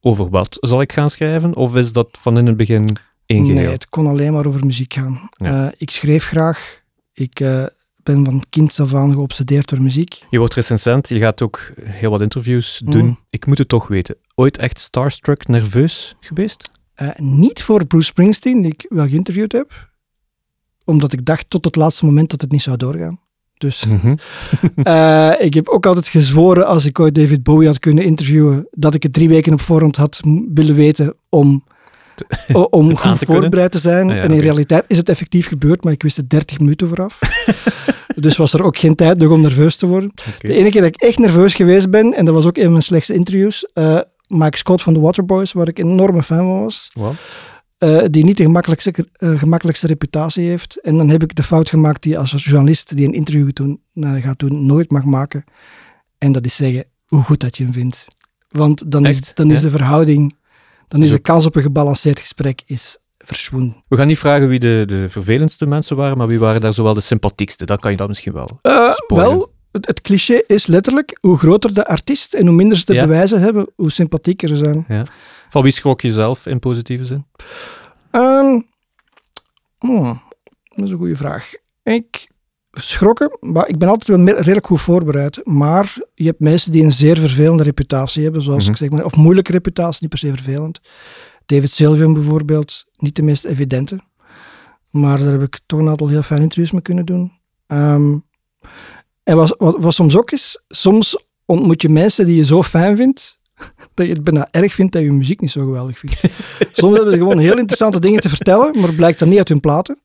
over 0.00 0.30
wat 0.30 0.56
zal 0.60 0.80
ik 0.80 0.92
gaan 0.92 1.10
schrijven? 1.10 1.56
Of 1.56 1.76
is 1.76 1.92
dat 1.92 2.08
van 2.20 2.38
in 2.38 2.46
het 2.46 2.56
begin 2.56 2.96
één 3.26 3.46
geheel? 3.46 3.62
Nee, 3.62 3.72
het 3.72 3.88
kon 3.88 4.06
alleen 4.06 4.32
maar 4.32 4.46
over 4.46 4.66
muziek 4.66 4.94
gaan. 4.94 5.28
Ja. 5.30 5.66
Eh, 5.66 5.72
ik 5.76 5.90
schreef 5.90 6.26
graag. 6.26 6.82
Ik 7.12 7.40
eh, 7.40 7.64
ben 8.02 8.24
van 8.24 8.44
kind 8.50 8.80
af 8.80 8.94
aan 8.94 9.12
geobsedeerd 9.12 9.68
door 9.68 9.82
muziek. 9.82 10.22
Je 10.30 10.38
wordt 10.38 10.54
recensent, 10.54 11.08
je 11.08 11.18
gaat 11.18 11.42
ook 11.42 11.72
heel 11.82 12.10
wat 12.10 12.20
interviews 12.20 12.82
doen. 12.84 13.04
Mm. 13.04 13.18
Ik 13.30 13.46
moet 13.46 13.58
het 13.58 13.68
toch 13.68 13.88
weten. 13.88 14.16
Ooit 14.34 14.58
echt 14.58 14.78
starstruck, 14.78 15.46
nerveus 15.46 16.14
geweest? 16.20 16.70
Eh, 16.94 17.08
niet 17.16 17.62
voor 17.62 17.86
Bruce 17.86 18.06
Springsteen, 18.06 18.62
die 18.62 18.72
ik 18.72 18.86
wel 18.88 19.06
geïnterviewd 19.06 19.52
heb. 19.52 19.92
Omdat 20.84 21.12
ik 21.12 21.24
dacht 21.24 21.50
tot 21.50 21.64
het 21.64 21.76
laatste 21.76 22.04
moment 22.04 22.30
dat 22.30 22.40
het 22.40 22.50
niet 22.52 22.62
zou 22.62 22.76
doorgaan. 22.76 23.18
Dus 23.58 23.84
Mhm. 23.86 24.14
eh, 24.82 25.32
ik 25.38 25.54
heb 25.54 25.68
ook 25.68 25.86
altijd 25.86 26.08
gezworen 26.08 26.66
als 26.66 26.86
ik 26.86 27.00
ooit 27.00 27.14
David 27.14 27.42
Bowie 27.42 27.66
had 27.66 27.78
kunnen 27.78 28.04
interviewen, 28.04 28.66
dat 28.70 28.94
ik 28.94 29.02
het 29.02 29.12
drie 29.12 29.28
weken 29.28 29.52
op 29.52 29.60
voorhand 29.60 29.96
had 29.96 30.20
willen 30.54 30.74
weten 30.74 31.14
om, 31.28 31.64
om 32.70 32.88
goed 32.96 33.18
te 33.18 33.24
kunnen? 33.24 33.42
voorbereid 33.42 33.72
te 33.72 33.78
zijn. 33.78 34.10
Ah 34.10 34.16
ja, 34.16 34.22
en 34.22 34.30
in 34.30 34.38
realiteit 34.40 34.84
is 34.86 34.96
het 34.96 35.08
effectief 35.08 35.46
gebeurd, 35.48 35.84
maar 35.84 35.92
ik 35.92 36.02
wist 36.02 36.16
het 36.16 36.30
30 36.30 36.58
minuten 36.58 36.88
vooraf. 36.88 37.18
dus 38.16 38.36
was 38.36 38.52
er 38.52 38.62
ook 38.62 38.78
geen 38.78 38.94
tijd 38.94 39.18
nog 39.18 39.30
om 39.32 39.40
nerveus 39.40 39.76
te 39.76 39.86
worden. 39.86 40.12
De 40.40 40.52
ene 40.54 40.70
keer 40.70 40.80
dat 40.82 40.94
ik 40.94 41.02
echt 41.02 41.18
nerveus 41.18 41.54
geweest 41.54 41.90
ben, 41.90 42.14
en 42.14 42.24
dat 42.24 42.34
was 42.34 42.46
ook 42.46 42.56
een 42.56 42.62
van 42.62 42.70
mijn 42.72 42.82
slechtste 42.84 43.14
interviews, 43.14 43.66
eh, 43.72 44.00
Mike 44.26 44.56
Scott 44.56 44.82
van 44.82 44.94
de 44.94 45.00
Waterboys, 45.00 45.52
waar 45.52 45.68
ik 45.68 45.78
een 45.78 45.90
enorme 45.90 46.22
fan 46.22 46.36
van 46.38 46.62
was, 46.62 46.90
Wat? 46.92 47.14
Eh, 47.84 48.04
die 48.10 48.24
niet 48.24 48.36
de 48.36 48.42
gemakkelijkste, 48.42 48.92
eh, 49.12 49.38
gemakkelijkste 49.38 49.86
reputatie 49.86 50.48
heeft. 50.48 50.80
En 50.80 50.96
dan 50.96 51.08
heb 51.08 51.22
ik 51.22 51.34
de 51.34 51.42
fout 51.42 51.68
gemaakt 51.68 52.02
die 52.02 52.18
als 52.18 52.44
journalist 52.44 52.96
die 52.96 53.06
een 53.06 53.12
interview 53.14 53.48
doen, 53.52 53.80
eh, 53.94 54.14
gaat 54.14 54.38
doen, 54.38 54.66
nooit 54.66 54.90
mag 54.90 55.04
maken. 55.04 55.44
En 56.18 56.32
dat 56.32 56.44
is 56.44 56.56
zeggen 56.56 56.84
hoe 57.06 57.22
goed 57.22 57.40
dat 57.40 57.56
je 57.56 57.64
hem 57.64 57.72
vindt. 57.72 58.06
Want 58.50 58.90
dan 58.92 59.06
is, 59.06 59.34
dan 59.34 59.50
is 59.50 59.58
Ja? 59.58 59.64
de 59.64 59.70
verhouding, 59.70 60.34
dan 60.88 61.02
is 61.02 61.10
de 61.10 61.18
kans 61.18 61.46
op 61.46 61.56
een 61.56 61.62
gebalanceerd 61.62 62.20
gesprek 62.20 62.62
is. 62.66 62.98
We 63.88 63.96
gaan 63.96 64.06
niet 64.06 64.18
vragen 64.18 64.48
wie 64.48 64.58
de, 64.58 64.82
de 64.86 65.08
vervelendste 65.08 65.66
mensen 65.66 65.96
waren, 65.96 66.16
maar 66.18 66.26
wie 66.26 66.38
waren 66.38 66.60
daar 66.60 66.72
zowel 66.72 66.94
de 66.94 67.00
sympathiekste? 67.00 67.64
Dan 67.66 67.78
kan 67.78 67.90
je 67.90 67.96
dat 67.96 68.08
misschien 68.08 68.32
wel. 68.32 68.58
Wel, 69.06 69.52
het, 69.72 69.86
het 69.86 70.00
cliché 70.00 70.42
is 70.46 70.66
letterlijk, 70.66 71.18
hoe 71.20 71.38
groter 71.38 71.74
de 71.74 71.86
artiest 71.86 72.34
en 72.34 72.46
hoe 72.46 72.54
minder 72.56 72.78
ze 72.78 72.84
te 72.84 72.94
Ja. 72.94 73.06
bewijzen 73.06 73.40
hebben, 73.40 73.66
hoe 73.76 73.90
sympathieker 73.90 74.48
ze 74.48 74.56
zijn. 74.56 74.84
Van 75.54 75.62
wie 75.62 75.72
schrok 75.72 76.00
je 76.00 76.12
zelf 76.12 76.46
in 76.46 76.58
positieve 76.58 77.04
zin? 77.04 77.26
Ehm, 78.10 78.60
hmm, 79.78 80.22
dat 80.74 80.84
is 80.84 80.90
een 80.90 80.96
goede 80.98 81.16
vraag. 81.16 81.52
Ik 81.82 82.28
schrokken, 82.70 83.36
maar 83.40 83.68
ik 83.68 83.78
ben 83.78 83.88
altijd 83.88 84.18
wel 84.18 84.36
redelijk 84.36 84.66
goed 84.66 84.80
voorbereid. 84.80 85.40
Maar 85.44 85.96
je 86.14 86.24
hebt 86.24 86.40
mensen 86.40 86.72
die 86.72 86.82
een 86.82 86.92
zeer 86.92 87.18
vervelende 87.18 87.62
reputatie 87.62 88.22
hebben, 88.22 88.42
zoals 88.42 88.62
Mhm. 88.62 88.72
ik 88.72 88.76
zeg 88.76 88.90
maar, 88.90 89.04
of 89.04 89.16
moeilijke 89.16 89.52
reputatie, 89.52 89.98
niet 90.00 90.10
per 90.10 90.18
se 90.18 90.28
vervelend. 90.28 90.80
David 91.46 91.70
Sylvian 91.70 92.14
bijvoorbeeld, 92.14 92.84
niet 92.96 93.16
de 93.16 93.22
meest 93.22 93.44
evidente. 93.44 94.00
Maar 94.90 95.18
daar 95.18 95.32
heb 95.32 95.42
ik 95.42 95.60
toch 95.66 95.78
een 95.80 95.88
aantal 95.88 96.08
heel 96.08 96.22
fijne 96.22 96.42
interviews 96.42 96.70
mee 96.72 96.82
kunnen 96.82 97.06
doen. 97.06 97.32
Ehm, 97.66 98.18
en 99.22 99.36
wat, 99.36 99.54
wat, 99.58 99.76
wat 99.78 99.94
soms 99.94 100.16
ook 100.16 100.30
is, 100.30 100.62
soms 100.68 101.24
ontmoet 101.44 101.82
je 101.82 101.88
mensen 101.88 102.26
die 102.26 102.36
je 102.36 102.44
zo 102.44 102.62
fijn 102.62 102.96
vindt, 102.96 103.38
dat 103.94 104.06
je 104.06 104.12
het 104.12 104.24
bijna 104.24 104.48
erg 104.50 104.74
vindt 104.74 104.92
dat 104.92 105.02
je 105.02 105.12
muziek 105.12 105.40
niet 105.40 105.50
zo 105.50 105.64
geweldig 105.64 105.98
vindt. 105.98 106.20
Soms 106.72 106.96
hebben 106.96 107.12
ze 107.12 107.18
gewoon 107.18 107.38
heel 107.38 107.58
interessante 107.58 108.00
dingen 108.00 108.20
te 108.20 108.28
vertellen, 108.28 108.80
maar 108.80 108.92
blijkt 108.92 109.18
dan 109.18 109.28
niet 109.28 109.38
uit 109.38 109.48
hun 109.48 109.60
platen. 109.60 109.98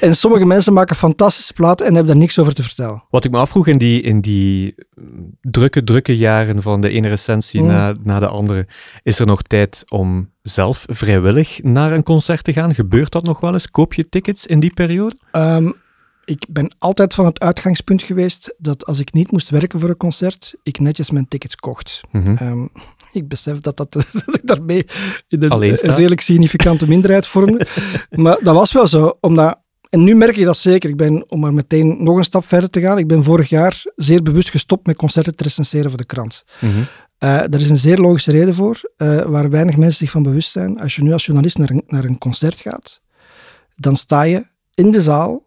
En 0.00 0.16
sommige 0.16 0.44
mensen 0.44 0.72
maken 0.72 0.96
fantastische 0.96 1.52
platen 1.52 1.86
en 1.86 1.94
hebben 1.94 2.12
daar 2.12 2.22
niks 2.22 2.38
over 2.38 2.54
te 2.54 2.62
vertellen. 2.62 3.02
Wat 3.10 3.24
ik 3.24 3.30
me 3.30 3.38
afvroeg 3.38 3.66
in 3.66 3.78
die, 3.78 4.00
in 4.00 4.20
die 4.20 4.74
mm, 4.94 5.36
drukke, 5.40 5.84
drukke 5.84 6.16
jaren 6.16 6.62
van 6.62 6.80
de 6.80 6.88
ene 6.88 7.08
recensie 7.08 7.60
Mm. 7.60 7.66
na, 7.66 7.94
na 8.02 8.18
de 8.18 8.26
andere, 8.26 8.66
is 9.02 9.18
er 9.18 9.26
nog 9.26 9.42
tijd 9.42 9.84
om 9.88 10.30
zelf 10.42 10.84
vrijwillig 10.88 11.62
naar 11.62 11.92
een 11.92 12.02
concert 12.02 12.44
te 12.44 12.52
gaan? 12.52 12.74
Gebeurt 12.74 13.12
dat 13.12 13.24
nog 13.24 13.40
wel 13.40 13.52
eens? 13.52 13.70
Koop 13.70 13.94
je 13.94 14.08
tickets 14.08 14.46
in 14.46 14.60
die 14.60 14.72
periode? 14.74 15.14
Ehm, 15.30 15.70
ik 16.24 16.46
ben 16.48 16.74
altijd 16.78 17.14
van 17.14 17.24
het 17.24 17.40
uitgangspunt 17.40 18.02
geweest 18.02 18.54
dat 18.58 18.86
als 18.86 18.98
ik 18.98 19.12
niet 19.12 19.32
moest 19.32 19.50
werken 19.50 19.80
voor 19.80 19.88
een 19.88 19.96
concert, 19.96 20.54
ik 20.62 20.78
netjes 20.78 21.10
mijn 21.10 21.28
tickets 21.28 21.56
kocht. 21.56 22.00
Mhm. 22.10 22.36
Ehm, 22.36 22.66
ik 23.12 23.28
besef 23.28 23.60
dat, 23.60 23.76
dat, 23.76 23.92
dat 23.92 24.34
ik 24.34 24.40
daarmee 24.42 24.86
in 25.28 25.42
een, 25.42 25.74
redelijk 25.74 26.20
significante 26.20 26.88
minderheid 26.88 27.26
vormde. 27.26 27.66
maar 28.10 28.38
dat 28.42 28.54
was 28.54 28.72
wel 28.72 28.86
zo, 28.86 29.18
omdat... 29.20 29.60
En 29.88 30.04
nu 30.04 30.14
merk 30.14 30.36
ik 30.36 30.44
dat 30.44 30.56
zeker. 30.56 30.90
Ik 30.90 30.96
ben, 30.96 31.30
om 31.30 31.40
maar 31.40 31.54
meteen 31.54 32.02
nog 32.04 32.16
een 32.16 32.24
stap 32.24 32.44
verder 32.44 32.70
te 32.70 32.80
gaan, 32.80 32.98
ik 32.98 33.06
ben 33.06 33.22
vorig 33.22 33.48
jaar 33.48 33.82
zeer 33.96 34.22
bewust 34.22 34.50
gestopt 34.50 34.86
met 34.86 34.96
concerten 34.96 35.36
te 35.36 35.42
recenseren 35.42 35.88
voor 35.88 35.98
de 35.98 36.04
krant. 36.04 36.44
Eh, 36.60 37.28
daar 37.28 37.60
is 37.60 37.70
een 37.70 37.76
zeer 37.76 37.98
logische 37.98 38.30
reden 38.30 38.54
voor, 38.54 38.80
eh, 38.96 39.22
waar 39.22 39.50
weinig 39.50 39.76
mensen 39.76 39.98
zich 39.98 40.10
van 40.10 40.22
bewust 40.22 40.50
zijn. 40.50 40.80
Als 40.80 40.96
je 40.96 41.02
nu 41.02 41.12
als 41.12 41.26
journalist 41.26 41.58
naar 41.58 41.70
een, 41.70 41.82
naar 41.86 42.04
een 42.04 42.18
concert 42.18 42.60
gaat, 42.60 43.00
dan 43.76 43.96
sta 43.96 44.22
je 44.22 44.46
in 44.74 44.90
de 44.90 45.02
zaal 45.02 45.42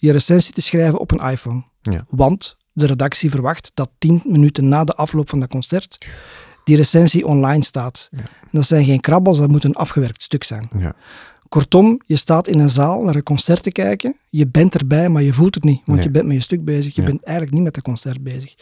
je 0.00 0.12
recensie 0.12 0.52
te 0.54 0.60
schrijven 0.62 0.98
op 0.98 1.10
een 1.10 1.30
iPhone. 1.30 1.64
Ja. 1.82 2.04
Want 2.08 2.56
de 2.72 2.86
redactie 2.86 3.30
verwacht 3.30 3.70
dat 3.74 3.90
tien 3.98 4.22
minuten 4.24 4.68
na 4.68 4.84
de 4.84 4.94
afloop 4.94 5.28
van 5.28 5.40
dat 5.40 5.48
concert 5.48 6.06
die 6.64 6.76
recensie 6.76 7.26
online 7.26 7.64
staat. 7.64 8.08
Ja. 8.10 8.18
En 8.18 8.48
dat 8.50 8.66
zijn 8.66 8.84
geen 8.84 9.00
krabbels, 9.00 9.38
dat 9.38 9.48
moet 9.48 9.64
een 9.64 9.74
afgewerkt 9.74 10.22
stuk 10.22 10.44
zijn. 10.44 10.68
Ja. 10.78 10.94
Kortom, 11.48 12.00
je 12.06 12.16
staat 12.16 12.48
in 12.48 12.58
een 12.58 12.70
zaal 12.70 13.02
naar 13.02 13.14
een 13.14 13.22
concert 13.22 13.62
te 13.62 13.72
kijken. 13.72 14.16
Je 14.28 14.46
bent 14.48 14.74
erbij, 14.74 15.08
maar 15.08 15.22
je 15.22 15.32
voelt 15.32 15.54
het 15.54 15.64
niet. 15.64 15.80
Want 15.84 15.98
Nee. 15.98 16.06
je 16.06 16.10
bent 16.12 16.26
met 16.26 16.34
je 16.36 16.42
stuk 16.42 16.64
bezig. 16.64 16.94
Je 16.94 17.00
Ja. 17.00 17.06
bent 17.06 17.22
eigenlijk 17.22 17.54
niet 17.56 17.64
met 17.64 17.76
het 17.76 17.84
concert 17.84 18.22
bezig. 18.22 18.54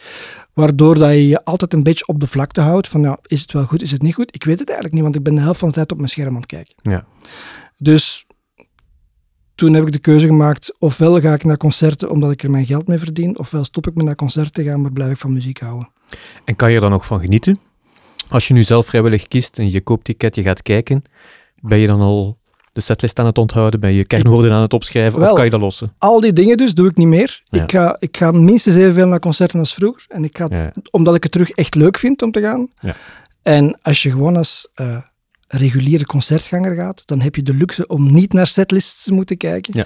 Waardoor 0.53 0.99
dat 0.99 1.09
je 1.09 1.27
je 1.27 1.43
altijd 1.45 1.73
een 1.73 1.83
beetje 1.83 2.07
op 2.07 2.19
de 2.19 2.27
vlakte 2.27 2.61
houdt. 2.61 2.87
Van 2.87 3.01
ja, 3.01 3.17
is 3.27 3.41
het 3.41 3.51
wel 3.51 3.65
goed, 3.65 3.81
is 3.81 3.91
het 3.91 4.01
niet 4.01 4.13
goed? 4.13 4.35
Ik 4.35 4.43
weet 4.43 4.59
het 4.59 4.67
eigenlijk 4.67 4.93
niet, 4.95 5.03
want 5.03 5.15
ik 5.15 5.23
ben 5.23 5.35
de 5.35 5.41
helft 5.41 5.59
van 5.59 5.67
de 5.67 5.73
tijd 5.73 5.91
op 5.91 5.97
mijn 5.97 6.09
scherm 6.09 6.29
aan 6.29 6.35
het 6.35 6.45
kijken. 6.45 6.75
Ja. 6.81 7.05
Dus 7.77 8.25
toen 9.59 9.73
heb 9.73 9.85
ik 9.85 9.91
de 9.91 9.99
keuze 9.99 10.25
gemaakt. 10.27 10.73
Ofwel 10.79 11.19
ga 11.21 11.33
ik 11.33 11.43
naar 11.43 11.57
concerten 11.57 12.09
omdat 12.09 12.31
ik 12.31 12.43
er 12.43 12.51
mijn 12.51 12.65
geld 12.65 12.87
mee 12.87 12.97
verdien. 12.97 13.39
Ofwel 13.39 13.63
stop 13.63 13.87
ik 13.87 13.95
met 13.95 14.05
naar 14.05 14.15
concerten 14.15 14.51
te 14.53 14.63
gaan, 14.63 14.81
maar 14.81 14.91
blijf 14.91 15.11
ik 15.11 15.17
van 15.17 15.33
muziek 15.33 15.59
houden. 15.59 15.89
En 16.45 16.55
kan 16.55 16.69
je 16.69 16.75
er 16.75 16.81
dan 16.81 16.91
nog 16.91 17.05
van 17.05 17.19
genieten? 17.19 17.59
Als 18.29 18.47
je 18.47 18.53
nu 18.53 18.63
zelf 18.63 18.85
vrijwillig 18.85 19.27
kiest 19.27 19.59
en 19.59 19.71
je 19.71 19.81
koopt 19.81 20.03
ticket, 20.03 20.35
je 20.35 20.41
gaat 20.41 20.61
kijken, 20.61 21.03
ben 21.61 21.77
je 21.77 21.87
dan 21.87 21.99
al 22.01 22.35
de 22.73 22.81
setlist 22.81 23.19
aan 23.19 23.25
het 23.25 23.37
onthouden? 23.37 23.79
Ben 23.79 23.93
je 23.93 24.05
kernwoorden 24.05 24.51
aan 24.51 24.61
het 24.61 24.73
opschrijven? 24.73 25.19
Wel. 25.19 25.29
of 25.29 25.35
kan 25.35 25.43
je 25.45 25.49
dat 25.51 25.59
lossen? 25.59 25.93
Al 25.97 26.19
die 26.19 26.33
dingen 26.33 26.57
dus 26.57 26.73
doe 26.73 26.89
ik 26.89 26.97
niet 26.97 27.07
meer. 27.07 27.41
Ja. 27.43 27.63
Ik, 27.63 27.71
ga, 27.71 27.95
ik 27.99 28.17
ga 28.17 28.31
minstens 28.31 28.75
evenveel 28.75 29.07
naar 29.07 29.19
concerten 29.19 29.59
als 29.59 29.73
vroeger. 29.73 30.05
En 30.07 30.23
ik 30.23 30.37
ga 30.37 30.47
Ja. 30.49 30.73
omdat 30.91 31.15
ik 31.15 31.23
het 31.23 31.31
terug 31.31 31.49
echt 31.49 31.75
leuk 31.75 31.97
vind 31.97 32.21
om 32.21 32.31
te 32.31 32.41
gaan. 32.41 32.67
Ja. 32.79 32.95
En 33.41 33.77
als 33.81 34.03
je 34.03 34.11
gewoon 34.11 34.35
als 34.37 34.67
eh, 34.73 34.97
reguliere 35.57 36.05
concertganger 36.05 36.75
gaat, 36.75 37.01
dan 37.05 37.21
heb 37.21 37.35
je 37.35 37.43
de 37.43 37.53
luxe 37.53 37.87
om 37.87 38.11
niet 38.11 38.33
naar 38.33 38.47
setlists 38.47 39.03
te 39.03 39.13
moeten 39.13 39.37
kijken. 39.37 39.73
Ja. 39.75 39.85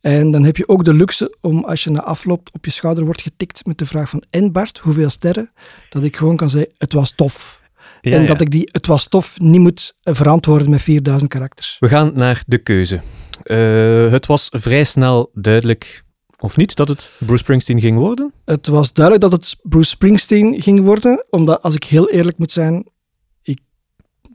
En 0.00 0.30
dan 0.30 0.44
heb 0.44 0.56
je 0.56 0.68
ook 0.68 0.84
de 0.84 0.94
luxe 0.94 1.36
om, 1.40 1.64
als 1.64 1.84
je 1.84 1.90
na 1.90 2.02
afloop 2.02 2.48
op 2.52 2.64
je 2.64 2.70
schouder 2.70 3.04
wordt 3.04 3.22
getikt 3.22 3.66
met 3.66 3.78
de 3.78 3.86
vraag 3.86 4.08
van 4.08 4.22
en 4.30 4.52
Bart, 4.52 4.78
hoeveel 4.78 5.10
sterren? 5.10 5.50
Dat 5.88 6.02
ik 6.02 6.16
gewoon 6.16 6.36
kan 6.36 6.50
zeggen, 6.50 6.72
het 6.78 6.92
was 6.92 7.12
tof. 7.16 7.62
Ja, 8.00 8.12
en 8.12 8.20
ja. 8.20 8.26
dat 8.26 8.40
ik 8.40 8.50
die 8.50 8.68
het 8.72 8.86
was 8.86 9.08
tof 9.08 9.38
niet 9.38 9.60
moet 9.60 9.94
eh, 10.02 10.14
verantwoorden 10.14 10.70
met 10.70 10.82
4000 10.82 11.30
karakters. 11.30 11.76
We 11.78 11.88
gaan 11.88 12.12
naar 12.14 12.42
de 12.46 12.58
keuze. 12.58 13.00
Eh, 13.42 14.10
het 14.10 14.26
was 14.26 14.48
vrij 14.50 14.84
snel 14.84 15.30
duidelijk 15.34 16.04
Of 16.38 16.56
niet, 16.56 16.76
dat 16.76 16.88
het 16.88 17.10
Bruce 17.18 17.38
Springsteen 17.38 17.80
ging 17.80 17.98
worden? 17.98 18.32
Het 18.44 18.66
was 18.66 18.92
duidelijk 18.92 19.30
dat 19.30 19.40
het 19.40 19.56
Bruce 19.62 19.90
Springsteen 19.90 20.60
ging 20.62 20.80
worden, 20.80 21.24
omdat 21.30 21.62
als 21.62 21.74
ik 21.74 21.84
heel 21.84 22.08
eerlijk 22.08 22.38
moet 22.38 22.52
zijn, 22.52 22.86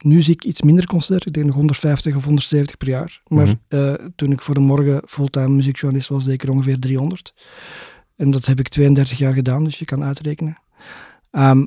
nu 0.04 0.22
zie 0.22 0.34
ik 0.34 0.44
iets 0.44 0.62
minder 0.62 0.86
concerten, 0.86 1.28
ik 1.28 1.34
denk 1.34 1.46
nog 1.46 1.56
150 1.56 2.16
of 2.16 2.24
170 2.24 2.78
per 2.78 2.88
jaar. 2.88 3.22
Maar 3.28 3.46
Mhm. 3.46 3.56
eh, 3.68 3.94
toen 4.16 4.32
ik 4.32 4.42
voor 4.42 4.54
de 4.54 4.60
morgen 4.60 5.02
fulltime 5.08 5.48
muziekjournalist 5.50 6.10
was, 6.10 6.24
deed 6.24 6.34
ik 6.34 6.44
er 6.44 6.52
ongeveer 6.52 6.80
300. 6.80 7.34
En 8.16 8.32
dat 8.32 8.46
heb 8.46 8.60
ik 8.60 8.68
32 8.68 9.18
jaar 9.18 9.34
gedaan, 9.34 9.64
dus 9.64 9.80
je 9.80 9.86
kan 9.86 10.04
uitrekenen. 10.04 10.58
Ehm, 11.32 11.66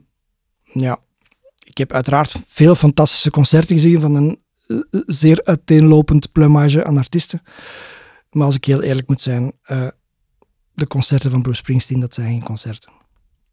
ja, 0.73 0.99
ik 1.64 1.78
heb 1.78 1.93
uiteraard 1.93 2.43
veel 2.47 2.75
fantastische 2.75 3.31
concerten 3.31 3.76
gezien 3.76 4.00
van 4.00 4.14
een 4.14 4.45
eh, 4.66 4.76
zeer 5.07 5.40
uiteenlopend 5.45 6.33
plumage 6.33 6.85
aan 6.85 6.99
artiesten. 6.99 7.43
Maar 8.31 8.47
als 8.47 8.55
ik 8.57 8.64
heel 8.64 8.83
eerlijk 8.83 9.09
moet 9.09 9.21
zijn, 9.23 9.52
eh, 9.62 9.88
de 10.75 10.87
concerten 10.87 11.31
van 11.31 11.43
Bruce 11.43 11.59
Springsteen, 11.59 12.00
dat 12.00 12.14
zijn 12.14 12.28
geen 12.31 12.43
concerten. 12.43 12.93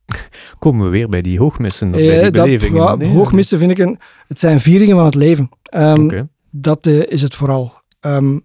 Komen 0.60 0.86
we 0.86 0.92
weer 0.92 1.10
bij 1.10 1.22
die 1.22 1.40
hoogmissen, 1.40 1.92
bij 1.92 2.16
Eh, 2.18 2.22
die 2.22 2.32
belevingen? 2.32 2.98
Nee, 2.98 3.10
hoogmissen 3.10 3.60
vind 3.60 3.72
ik 3.72 3.78
een... 3.78 4.00
Het 4.28 4.40
zijn 4.40 4.60
vieringen 4.60 4.96
van 4.96 5.06
het 5.06 5.16
leven. 5.16 5.50
Ehm. 5.64 6.24
Dat 6.52 6.88
eh, 6.88 7.00
is 7.08 7.22
het 7.22 7.36
vooral. 7.36 7.74
Ehm, 8.00 8.38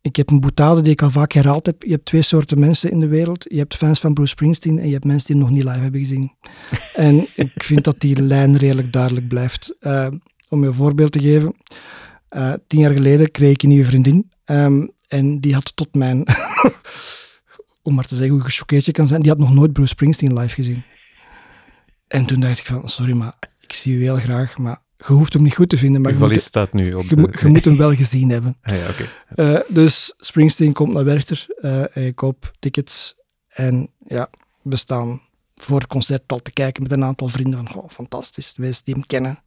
ik 0.00 0.16
heb 0.16 0.30
een 0.30 0.40
boetade 0.40 0.80
die 0.80 0.92
ik 0.92 1.02
al 1.02 1.10
vaak 1.10 1.32
herhaald 1.32 1.66
heb. 1.66 1.82
Je 1.82 1.90
hebt 1.90 2.04
twee 2.04 2.22
soorten 2.22 2.58
mensen 2.60 2.90
in 2.90 3.00
de 3.00 3.06
wereld. 3.06 3.44
Je 3.48 3.58
hebt 3.58 3.76
fans 3.76 4.00
van 4.00 4.12
Bruce 4.14 4.30
Springsteen 4.30 4.78
en 4.78 4.86
je 4.86 4.92
hebt 4.92 5.04
mensen 5.04 5.26
die 5.26 5.36
hem 5.36 5.44
nog 5.44 5.54
niet 5.54 5.64
live 5.64 5.82
hebben 5.82 6.00
gezien. 6.00 6.32
en 7.08 7.26
ik 7.34 7.52
vind 7.62 7.84
dat 7.84 8.00
die 8.00 8.22
lijn 8.22 8.56
redelijk 8.56 8.92
duidelijk 8.92 9.28
blijft. 9.28 9.76
Eh, 9.80 10.06
om 10.48 10.60
je 10.60 10.66
een 10.66 10.74
voorbeeld 10.74 11.12
te 11.12 11.20
geven. 11.20 11.54
eh, 12.28 12.52
tien 12.66 12.80
jaar 12.80 12.92
geleden 12.92 13.30
kreeg 13.30 13.52
ik 13.52 13.62
een 13.62 13.68
nieuwe 13.68 13.84
vriendin. 13.84 14.30
ehm, 14.44 14.86
en 15.08 15.40
die 15.40 15.54
had 15.54 15.76
tot 15.76 15.94
mijn... 15.94 16.24
om 17.88 17.94
maar 17.94 18.06
te 18.06 18.14
zeggen 18.14 18.34
hoe 18.34 18.44
gechoqueerd 18.44 18.84
je 18.84 18.92
kan 18.92 19.06
zijn. 19.06 19.20
Die 19.20 19.30
had 19.30 19.40
nog 19.40 19.54
nooit 19.54 19.72
Bruce 19.72 19.88
Springsteen 19.88 20.38
live 20.38 20.54
gezien. 20.54 20.82
En 22.08 22.24
toen 22.24 22.40
dacht 22.40 22.58
ik 22.58 22.66
van, 22.66 22.88
sorry, 22.88 23.12
maar 23.12 23.34
ik 23.60 23.72
zie 23.72 23.96
u 23.96 24.02
heel 24.02 24.16
graag, 24.16 24.58
maar 24.58 24.80
je 24.96 25.12
hoeft 25.12 25.32
hem 25.32 25.42
niet 25.42 25.54
goed 25.54 25.68
te 25.68 25.76
vinden, 25.76 26.00
maar 26.00 26.12
je 26.12 26.18
moet, 26.18 26.40
staat 26.40 26.72
nu 26.72 26.92
op 26.92 27.04
je, 27.04 27.16
de... 27.16 27.28
je 27.40 27.48
moet 27.48 27.64
hem 27.64 27.76
wel 27.76 27.94
gezien 27.94 28.30
hebben. 28.30 28.56
Ah, 28.62 28.76
ja, 28.76 28.88
oké. 28.88 29.08
Eh, 29.34 29.74
dus 29.74 30.14
Springsteen 30.18 30.72
komt 30.72 30.92
naar 30.92 31.04
Werchter 31.04 31.46
eh, 31.56 31.96
en 31.96 32.04
ik 32.04 32.16
koop 32.16 32.52
tickets. 32.58 33.14
En 33.48 33.90
ja, 34.06 34.30
we 34.62 34.76
staan 34.76 35.20
voor 35.54 35.78
het 35.78 35.88
concert 35.88 36.22
al 36.26 36.42
te 36.42 36.52
kijken 36.52 36.82
met 36.82 36.92
een 36.92 37.04
aantal 37.04 37.28
vrienden 37.28 37.54
van, 37.54 37.68
goh, 37.68 37.90
fantastisch, 37.90 38.54
mensen 38.56 38.84
die 38.84 38.94
hem 38.94 39.06
kennen. 39.06 39.42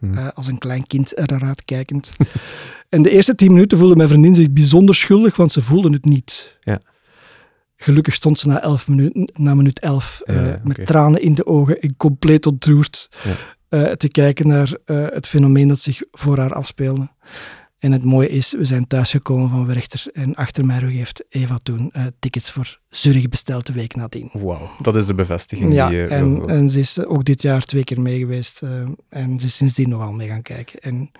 Mhm. 0.00 0.18
Eh, 0.18 0.28
als 0.34 0.46
een 0.46 0.58
klein 0.58 0.86
kind 0.86 1.18
er 1.18 1.26
naar 1.26 1.44
uitkijkend. 1.44 2.12
en 2.88 3.02
de 3.02 3.10
eerste 3.10 3.34
tien 3.34 3.52
minuten 3.52 3.78
voelde 3.78 3.96
mijn 3.96 4.08
vriendin 4.08 4.34
zich 4.34 4.50
bijzonder 4.50 4.94
schuldig, 4.94 5.36
want 5.36 5.52
ze 5.52 5.62
voelde 5.62 5.90
het 5.90 6.04
niet. 6.04 6.56
Ja. 6.60 6.80
Gelukkig 7.82 8.14
stond 8.14 8.38
ze 8.38 8.48
na, 8.48 8.62
elf 8.62 8.88
minuten, 8.88 9.30
na 9.34 9.54
minuut 9.54 9.78
elf 9.78 10.20
eh, 10.24 10.36
Ja, 10.36 10.42
ja, 10.46 10.60
met 10.64 10.86
tranen 10.86 11.22
in 11.22 11.34
de 11.34 11.46
ogen 11.46 11.80
en 11.80 11.96
compleet 11.96 12.46
ontroerd 12.46 13.08
Ja. 13.22 13.34
eh, 13.68 13.92
te 13.92 14.08
kijken 14.08 14.46
naar 14.46 14.76
eh, 14.84 15.06
het 15.08 15.26
fenomeen 15.26 15.68
dat 15.68 15.78
zich 15.78 16.00
voor 16.10 16.38
haar 16.38 16.52
afspeelde. 16.52 17.08
En 17.78 17.92
het 17.92 18.04
mooie 18.04 18.28
is, 18.28 18.52
we 18.52 18.64
zijn 18.64 18.86
thuisgekomen 18.86 19.48
van 19.48 19.66
Werchter 19.66 20.04
en 20.12 20.34
achter 20.34 20.78
rug 20.78 20.92
heeft 20.92 21.24
Eva 21.28 21.58
toen 21.62 21.92
tickets 22.18 22.50
voor 22.50 22.78
Zurich 22.88 23.28
besteld 23.28 23.66
de 23.66 23.72
week 23.72 23.94
nadien. 23.96 24.30
Wauw, 24.32 24.70
dat 24.80 24.96
is 24.96 25.06
de 25.06 25.14
bevestiging. 25.14 25.72
Ja, 25.72 25.88
die, 25.88 26.04
eh, 26.04 26.18
en, 26.18 26.48
en 26.48 26.70
ze 26.70 26.78
is 26.78 27.04
ook 27.04 27.24
dit 27.24 27.42
jaar 27.42 27.64
twee 27.64 27.84
keer 27.84 28.00
mee 28.00 28.18
geweest. 28.18 28.62
en 29.08 29.40
ze 29.40 29.46
is 29.46 29.56
sindsdien 29.56 29.88
nogal 29.88 30.12
mee 30.12 30.28
gaan 30.28 30.42
kijken. 30.42 30.80
En 30.80 31.10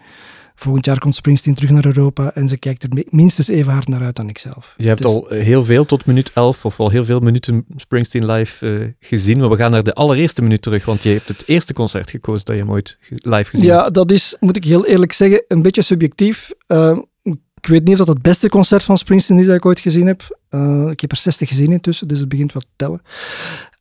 volgend 0.55 0.85
jaar 0.87 0.99
komt 0.99 1.15
Springsteen 1.15 1.55
terug 1.55 1.71
naar 1.71 1.87
Europa 1.87 2.35
en 2.35 2.49
ze 2.49 2.57
kijkt 2.57 2.83
er 2.83 2.89
mi- 2.93 3.07
minstens 3.11 3.49
even 3.49 3.73
hard 3.73 3.89
naar 3.89 4.03
uit 4.03 4.17
dan 4.17 4.29
ik 4.29 4.39
zelf. 4.39 4.75
Je 4.77 4.87
hebt 4.89 5.03
Dus- 5.03 5.11
al 5.11 5.27
heel 5.29 5.65
veel 5.65 5.85
tot 5.85 6.07
minuut 6.07 6.31
11, 6.33 6.65
of 6.65 6.81
al 6.81 6.91
heel 6.91 7.05
veel 7.05 7.21
minuten 7.21 7.65
Springsteen 7.77 8.27
live 8.27 8.67
eh, 8.81 9.09
gezien. 9.09 9.39
Maar 9.39 9.49
we 9.51 9.57
gaan 9.57 9.71
naar 9.71 9.83
de 9.83 9.95
allereerste 9.95 10.43
minuut 10.43 10.63
terug, 10.63 10.85
want 10.85 11.03
je 11.03 11.09
hebt 11.09 11.29
het 11.29 11.49
eerste 11.49 11.73
concert 11.73 12.11
gekozen 12.11 12.45
dat 12.45 12.55
je 12.57 12.63
hem 12.63 12.71
ooit 12.71 12.99
live 13.09 13.51
gezien 13.51 13.67
Ja, 13.67 13.83
hebt. 13.83 13.95
dat 13.95 14.11
is, 14.13 14.37
moet 14.41 14.57
ik 14.57 14.65
heel 14.65 14.87
eerlijk 14.87 15.13
zeggen, 15.13 15.45
een 15.49 15.63
beetje 15.63 15.83
subjectief. 15.83 16.51
Eh, 16.67 16.99
ik 17.55 17.67
weet 17.69 17.85
niet 17.85 17.93
of 18.01 18.07
dat 18.07 18.09
het 18.15 18.23
beste 18.23 18.49
concert 18.49 18.83
van 18.83 18.99
Springsteen 18.99 19.39
is 19.39 19.47
dat 19.47 19.55
ik 19.55 19.67
ooit 19.67 19.81
gezien 19.81 20.07
heb. 20.07 20.39
Eh, 20.49 20.87
ik 20.91 21.01
heb 21.01 21.11
er 21.11 21.17
60 21.17 21.49
gezien 21.49 21.73
intussen, 21.73 22.09
dus 22.09 22.19
het 22.19 22.29
begint 22.29 22.53
wat 22.53 22.63
te 22.63 22.69
tellen. 22.77 23.03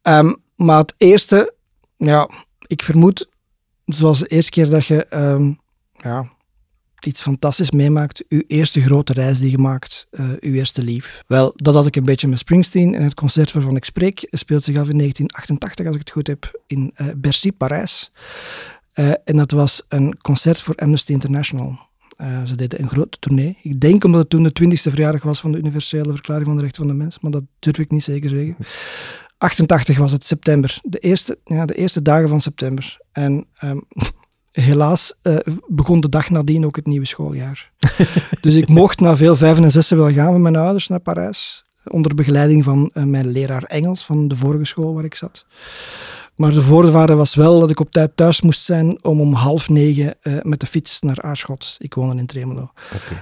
Ehm, 0.01 0.33
maar 0.55 0.77
het 0.79 0.93
eerste, 0.97 1.53
ja, 1.97 2.29
ik 2.67 2.83
vermoed, 2.83 3.29
zoals 3.85 4.19
de 4.19 4.27
eerste 4.27 4.51
keer 4.51 4.69
dat 4.69 4.85
je 4.85 5.05
ehm, 5.05 5.51
ja, 5.97 6.29
iets 7.05 7.21
fantastisch 7.21 7.71
meemaakt, 7.71 8.23
uw 8.29 8.41
eerste 8.47 8.81
grote 8.81 9.13
reis 9.13 9.39
die 9.39 9.51
je 9.51 9.57
maakt, 9.57 10.07
eh, 10.11 10.29
uw 10.39 10.53
eerste 10.53 10.83
lief. 10.83 11.23
Wel, 11.27 11.53
dat 11.55 11.73
had 11.73 11.87
ik 11.87 11.95
een 11.95 12.03
beetje 12.03 12.27
met 12.27 12.39
Springsteen 12.39 12.95
en 12.95 13.03
het 13.03 13.13
concert 13.13 13.51
waarvan 13.51 13.75
ik 13.75 13.85
spreek 13.85 14.27
speelt 14.29 14.63
zich 14.63 14.77
af 14.77 14.89
in 14.89 14.97
1988, 14.97 15.85
als 15.85 15.95
ik 15.95 16.01
het 16.01 16.11
goed 16.11 16.27
heb, 16.27 16.61
in 16.67 16.91
eh, 16.95 17.07
Bercy, 17.17 17.51
Parijs. 17.51 18.11
Eh, 18.93 19.11
en 19.23 19.37
dat 19.37 19.51
was 19.51 19.85
een 19.87 20.17
concert 20.21 20.61
voor 20.61 20.75
Amnesty 20.75 21.11
International. 21.11 21.89
Ze 22.45 22.55
deden 22.55 22.81
een 22.81 22.89
grote 22.89 23.19
tournee. 23.19 23.57
Ik 23.61 23.79
denk 23.79 24.03
omdat 24.03 24.21
het 24.21 24.29
toen 24.29 24.43
de 24.43 24.53
20e 24.53 24.91
verjaardag 24.91 25.23
was 25.23 25.39
van 25.39 25.51
de 25.51 25.57
Universele 25.57 26.11
Verklaring 26.11 26.45
van 26.45 26.55
de 26.55 26.61
Rechten 26.61 26.83
van 26.83 26.91
de 26.91 27.03
Mens, 27.03 27.19
maar 27.19 27.31
dat 27.31 27.43
durf 27.59 27.77
ik 27.77 27.91
niet 27.91 28.03
zeker 28.03 28.29
zeggen. 28.29 28.55
88 29.37 29.97
was 29.97 30.11
het, 30.11 30.25
september. 30.25 30.79
De 30.83 30.99
eerste, 30.99 31.39
ja, 31.43 31.65
de 31.65 31.73
eerste 31.73 32.01
dagen 32.01 32.29
van 32.29 32.41
september. 32.41 32.97
En 33.11 33.45
ehm, 33.57 33.79
helaas 34.51 35.13
eh, 35.21 35.35
begon 35.67 35.99
de 35.99 36.09
dag 36.09 36.29
nadien 36.29 36.65
ook 36.65 36.75
het 36.75 36.85
nieuwe 36.85 37.05
schooljaar. 37.05 37.71
dus 38.41 38.55
ik 38.55 38.67
mocht 38.67 38.99
na 38.99 39.15
veel 39.15 39.35
vijven 39.35 39.63
en 39.63 39.71
zessen 39.71 39.97
wel 39.97 40.11
gaan 40.11 40.31
met 40.31 40.41
mijn 40.41 40.55
ouders 40.55 40.87
naar 40.87 40.99
Parijs. 40.99 41.63
Onder 41.83 42.15
begeleiding 42.15 42.63
van 42.63 42.89
eh, 42.93 43.03
mijn 43.03 43.27
leraar 43.27 43.63
Engels 43.63 44.05
van 44.05 44.27
de 44.27 44.35
vorige 44.35 44.65
school 44.65 44.93
waar 44.93 45.03
ik 45.03 45.15
zat. 45.15 45.45
Maar 46.35 46.53
de 46.53 46.61
voorwaarde 46.61 47.15
was 47.15 47.35
wel 47.35 47.59
dat 47.59 47.69
ik 47.69 47.79
op 47.79 47.91
tijd 47.91 48.11
thuis 48.15 48.41
moest 48.41 48.63
zijn 48.63 49.03
om 49.03 49.21
om 49.21 49.33
half 49.33 49.69
negen 49.69 50.15
eh, 50.21 50.33
met 50.41 50.59
de 50.59 50.65
fiets 50.65 51.01
naar 51.01 51.21
Aarschot, 51.21 51.75
ik 51.79 51.93
woonde 51.93 52.17
in 52.17 52.25
Tremelo, 52.25 52.71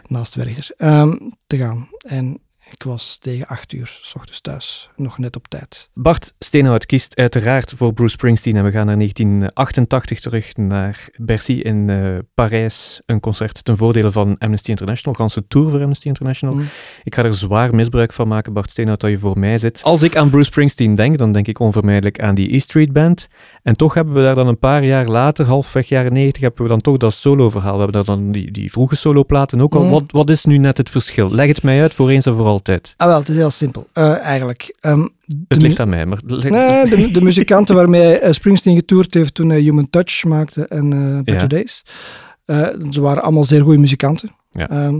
naast 0.08 0.36
Werchter, 0.36 0.72
ehm, 0.78 1.18
te 1.48 1.58
gaan. 1.58 1.88
En 1.98 2.40
ik 2.72 2.84
was 2.84 3.18
tegen 3.18 3.48
acht 3.48 3.74
uur 3.74 4.00
s 4.02 4.16
ochtends 4.16 4.42
thuis, 4.42 4.90
nog 4.96 5.18
net 5.18 5.36
op 5.36 5.48
tijd. 5.48 5.90
Bart 5.94 6.34
Steenhout 6.40 6.86
kiest 6.86 7.16
uiteraard 7.16 7.74
voor 7.76 7.94
Bruce 7.94 8.12
Springsteen 8.12 8.56
en 8.56 8.64
we 8.64 8.72
gaan 8.72 8.86
naar 8.86 8.96
1988 8.96 10.20
terug 10.20 10.56
naar 10.56 11.10
Bercy 11.16 11.52
in 11.54 11.90
eh, 11.90 12.18
Parijs. 12.34 13.02
Een 13.06 13.20
concert 13.20 13.64
ten 13.64 13.78
voordele 13.78 14.12
van 14.12 14.38
Amnesty 14.38 14.70
International, 14.70 15.14
ganse 15.14 15.48
tour 15.48 15.70
voor 15.70 15.82
Amnesty 15.82 16.08
International. 16.08 16.56
Mm. 16.56 16.68
Ik 17.04 17.16
ga 17.16 17.24
er 17.24 17.34
zwaar 17.34 17.76
misbruik 17.76 18.14
van 18.14 18.28
maken, 18.28 18.54
Bart 18.54 18.72
Steenhout, 18.72 19.00
dat 19.00 19.10
je 19.10 19.20
voor 19.20 19.40
mij 19.40 19.58
zit. 19.58 19.84
Als 19.84 20.02
ik 20.02 20.16
aan 20.16 20.30
Bruce 20.30 20.46
Springsteen 20.46 20.96
denk, 20.96 21.18
dan 21.18 21.32
denk 21.32 21.48
ik 21.48 21.60
onvermijdelijk 21.60 22.20
aan 22.20 22.36
die 22.36 22.56
E 22.56 22.60
Street 22.60 22.94
Band. 22.94 23.28
En 23.64 23.76
toch 23.76 23.94
hebben 23.94 24.14
we 24.14 24.22
daar 24.22 24.36
dan 24.36 24.48
een 24.48 24.60
paar 24.60 24.84
jaar 24.84 25.08
later, 25.08 25.46
halfweg 25.46 25.88
jaren 25.88 26.14
90, 26.14 26.42
hebben 26.42 26.64
we 26.64 26.70
dan 26.70 26.82
toch 26.82 26.98
dat 26.98 27.14
solo-verhaal. 27.14 27.78
We 27.78 27.84
hebben 27.84 28.06
daar 28.06 28.16
dan 28.16 28.32
die, 28.32 28.52
die 28.52 28.72
vroege 28.72 28.96
soloplaten 28.96 29.62
ook 29.62 29.76
al. 29.76 29.84
Mm. 29.84 29.90
Wat, 29.90 30.04
wat 30.08 30.30
is 30.30 30.46
nu 30.46 30.58
net 30.58 30.78
het 30.78 30.90
verschil? 30.90 31.32
Leg 31.32 31.48
het 31.48 31.64
mij 31.64 31.82
uit 31.82 31.94
voor 31.94 32.10
eens 32.10 32.26
en 32.26 32.36
voor 32.36 32.48
altijd. 32.60 32.94
Ah 32.98 33.08
wel, 33.08 33.20
het 33.20 33.30
is 33.30 33.36
heel 33.36 33.50
simpel, 33.50 33.88
eh, 33.94 34.18
eigenlijk. 34.20 34.76
Ehm, 34.80 35.08
Het 35.48 35.62
ligt 35.62 35.80
aan 35.80 35.90
mij, 35.90 36.06
maar... 36.06 36.20
Nee, 36.26 36.86
de, 36.86 37.10
de 37.12 37.22
muzikanten 37.22 37.76
waarmee 37.76 38.18
eh, 38.20 38.32
Springsteen 38.32 38.76
getoerd 38.76 39.14
heeft 39.14 39.34
toen 39.34 39.50
hij 39.50 39.60
Human 39.60 39.90
Touch 39.90 40.24
maakte 40.24 40.68
en 40.68 40.94
eh 40.94 41.16
Better 41.24 41.42
Ja. 41.42 41.48
Days. 41.48 41.84
eh, 42.46 42.68
ze 42.92 43.02
waren 43.02 43.24
allemaal 43.24 43.44
zeer 43.44 43.62
goede 43.62 43.78
muzikanten. 43.80 44.30
Ja. 44.50 44.70
Ehm, 44.70 44.96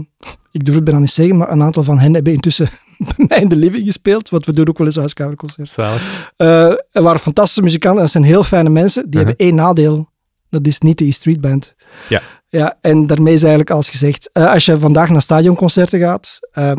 ik 0.50 0.64
durf 0.64 0.74
het 0.76 0.84
bijna 0.84 1.00
niet 1.00 1.10
zeggen, 1.10 1.36
maar 1.36 1.50
een 1.50 1.62
aantal 1.62 1.82
van 1.84 1.98
hen 1.98 2.14
hebben 2.14 2.32
intussen 2.32 2.68
bij 3.16 3.26
mij 3.28 3.38
in 3.38 3.48
de 3.48 3.56
living 3.56 3.84
gespeeld, 3.86 4.28
wat 4.28 4.44
we 4.46 4.52
doen 4.52 4.68
ook 4.68 4.78
wel 4.78 4.86
eens 4.86 4.96
huiskamerconcerten. 4.96 5.72
Zalig. 5.72 6.32
Eh 6.36 6.70
er 6.92 7.02
waren 7.02 7.20
fantastische 7.20 7.62
muzikanten 7.62 7.96
en 7.98 8.04
dat 8.04 8.12
zijn 8.12 8.24
heel 8.24 8.42
fijne 8.42 8.68
mensen. 8.70 9.02
Die 9.10 9.20
Uh-huh. 9.20 9.26
hebben 9.28 9.46
één 9.46 9.54
nadeel, 9.54 10.08
dat 10.50 10.66
is 10.66 10.78
niet 10.80 10.98
de 10.98 11.04
E 11.04 11.10
Street 11.10 11.40
Band. 11.40 11.74
Ja. 12.08 12.22
Ja, 12.48 12.78
en 12.80 13.06
daarmee 13.06 13.34
is 13.34 13.40
eigenlijk 13.40 13.70
alles 13.70 13.88
gezegd. 13.88 14.30
Eh, 14.32 14.52
als 14.52 14.64
je 14.64 14.78
vandaag 14.78 15.08
naar 15.08 15.22
stadionconcerten 15.22 16.00
gaat, 16.00 16.38
ehm, 16.52 16.78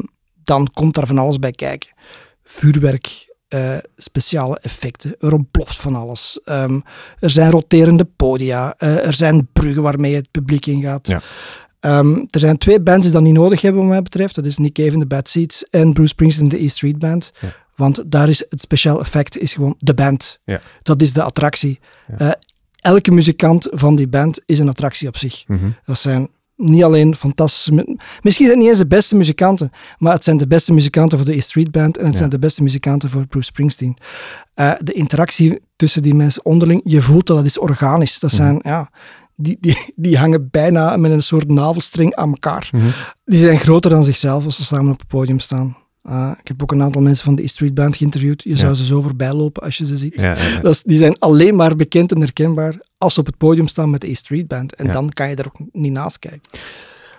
dan 0.51 0.70
komt 0.74 0.93
daar 0.93 1.08
van 1.08 1.17
alles 1.17 1.39
bij 1.39 1.51
kijken. 1.51 1.89
Vuurwerk, 2.43 3.36
eh, 3.48 3.77
speciale 3.96 4.60
effecten, 4.62 5.15
er 5.20 5.34
ontploft 5.34 5.75
van 5.75 5.96
alles. 5.96 6.39
Ehm, 6.43 6.79
er 7.20 7.29
zijn 7.29 7.51
roterende 7.51 8.05
podia, 8.15 8.74
eh, 8.77 9.05
er 9.05 9.13
zijn 9.13 9.48
bruggen 9.53 9.84
waarmee 9.84 10.15
het 10.15 10.31
publiek 10.31 10.65
ingaat. 10.65 11.08
Ja. 11.08 11.22
Ehm, 11.79 12.25
er 12.29 12.39
zijn 12.39 12.58
twee 12.58 12.81
bands 12.81 13.03
die 13.03 13.13
dat 13.13 13.22
niet 13.22 13.34
nodig 13.34 13.62
hebben, 13.62 13.81
wat 13.81 13.89
mij 13.89 14.01
betreft. 14.01 14.36
Dat 14.36 14.46
is 14.46 14.58
Nick 14.58 14.74
Cave 14.74 14.91
en 14.91 15.00
de 15.00 15.05
Bad 15.05 15.27
Seeds 15.27 15.63
en 15.63 15.93
Bruce 15.93 16.10
Springsteen 16.10 16.50
de 16.50 16.63
E 16.63 16.67
Street 16.67 17.00
Band. 17.00 17.31
Ja. 17.39 17.53
Want 17.75 18.12
daar 18.12 18.29
is 18.29 18.46
het 18.50 18.62
speciaal 18.62 19.00
effect 19.00 19.38
is 19.38 19.53
gewoon 19.53 19.75
de 19.77 19.93
band. 19.93 20.39
Ja. 20.46 20.62
Dat 20.84 21.01
is 21.01 21.13
de 21.13 21.24
attractie. 21.24 21.79
Eh, 22.17 22.31
elke 22.75 23.12
muzikant 23.12 23.67
van 23.72 23.96
die 23.96 24.08
band 24.08 24.41
is 24.46 24.60
een 24.60 24.70
attractie 24.70 25.08
op 25.08 25.17
zich. 25.17 25.43
Mhm. 25.48 25.70
Dat 25.84 25.98
zijn 25.98 26.29
niet 26.62 26.84
alleen 26.84 27.15
fantastische... 27.15 27.72
Misschien 28.22 28.46
zijn 28.46 28.50
het 28.50 28.58
niet 28.58 28.68
eens 28.68 28.77
de 28.77 28.88
beste 28.88 29.15
muzikanten, 29.15 29.70
maar 29.98 30.13
het 30.13 30.24
zijn 30.24 30.38
de 30.38 30.48
beste 30.48 30.74
muzikanten 30.74 31.18
voor 31.18 31.27
de 31.27 31.36
E 31.36 31.41
Street 31.41 31.72
Band 31.72 31.98
en 31.98 32.03
het 32.03 32.12
Ja. 32.12 32.18
zijn 32.18 32.30
de 32.30 32.39
beste 32.39 32.63
muzikanten 32.63 33.10
voor 33.10 33.27
Bruce 33.27 33.46
Springsteen. 33.48 33.98
Eh, 34.53 34.72
de 34.80 34.94
interactie 34.94 35.60
tussen 35.75 36.01
die 36.01 36.13
mensen 36.15 36.46
onderling, 36.46 36.82
je 36.84 37.01
voelt 37.01 37.27
dat 37.27 37.38
dat 37.38 37.46
is 37.46 37.60
organisch. 37.60 38.20
Dat 38.20 38.32
Mhm. 38.32 38.41
zijn, 38.41 38.60
ja... 38.63 38.89
Die, 39.36 39.58
die, 39.60 39.77
die 39.96 40.18
hangen 40.18 40.48
bijna 40.51 40.98
met 40.98 41.12
een 41.12 41.22
soort 41.22 41.48
navelstring 41.48 42.15
aan 42.15 42.30
elkaar. 42.30 42.70
Mhm. 42.72 42.86
Die 43.25 43.39
zijn 43.39 43.58
groter 43.58 43.89
dan 43.89 44.03
zichzelf 44.03 44.46
als 44.46 44.56
ze 44.56 44.63
samen 44.63 44.91
op 44.94 45.00
het 45.00 45.08
podium 45.08 45.39
staan. 45.39 45.77
Uh, 46.10 46.31
ik 46.39 46.48
heb 46.48 46.62
ook 46.62 46.72
een 46.72 46.81
aantal 46.81 47.01
mensen 47.01 47.24
van 47.25 47.36
de 47.36 47.43
E 47.43 47.48
Street 47.48 47.74
Band 47.74 47.96
geïnterviewd. 47.96 48.43
Je 48.43 48.55
zou 48.58 48.74
ze 48.75 48.86
zo 48.86 49.01
voorbij 49.01 49.34
lopen 49.34 49.63
als 49.63 49.77
je 49.77 49.86
ze 49.86 49.98
ziet. 49.98 50.20
Ja, 50.20 50.36
ja, 50.36 50.48
ja. 50.48 50.60
Dat 50.60 50.72
is, 50.74 50.84
die 50.84 50.98
zijn 50.98 51.20
alleen 51.20 51.55
maar 51.55 51.75
bekend 51.75 52.12
en 52.12 52.20
herkenbaar 52.22 52.75
als 52.98 53.13
ze 53.13 53.20
op 53.20 53.25
het 53.25 53.38
podium 53.38 53.67
staan 53.67 53.89
met 53.89 54.01
de 54.01 54.10
E 54.10 54.13
Street 54.13 54.48
Band. 54.48 54.75
En 54.75 54.86
Ja. 54.86 54.91
dan 54.91 55.10
kan 55.10 55.29
je 55.29 55.36
er 55.36 55.46
ook 55.46 55.60
niet 55.72 55.91
naast 55.91 56.20
kijken. 56.20 56.41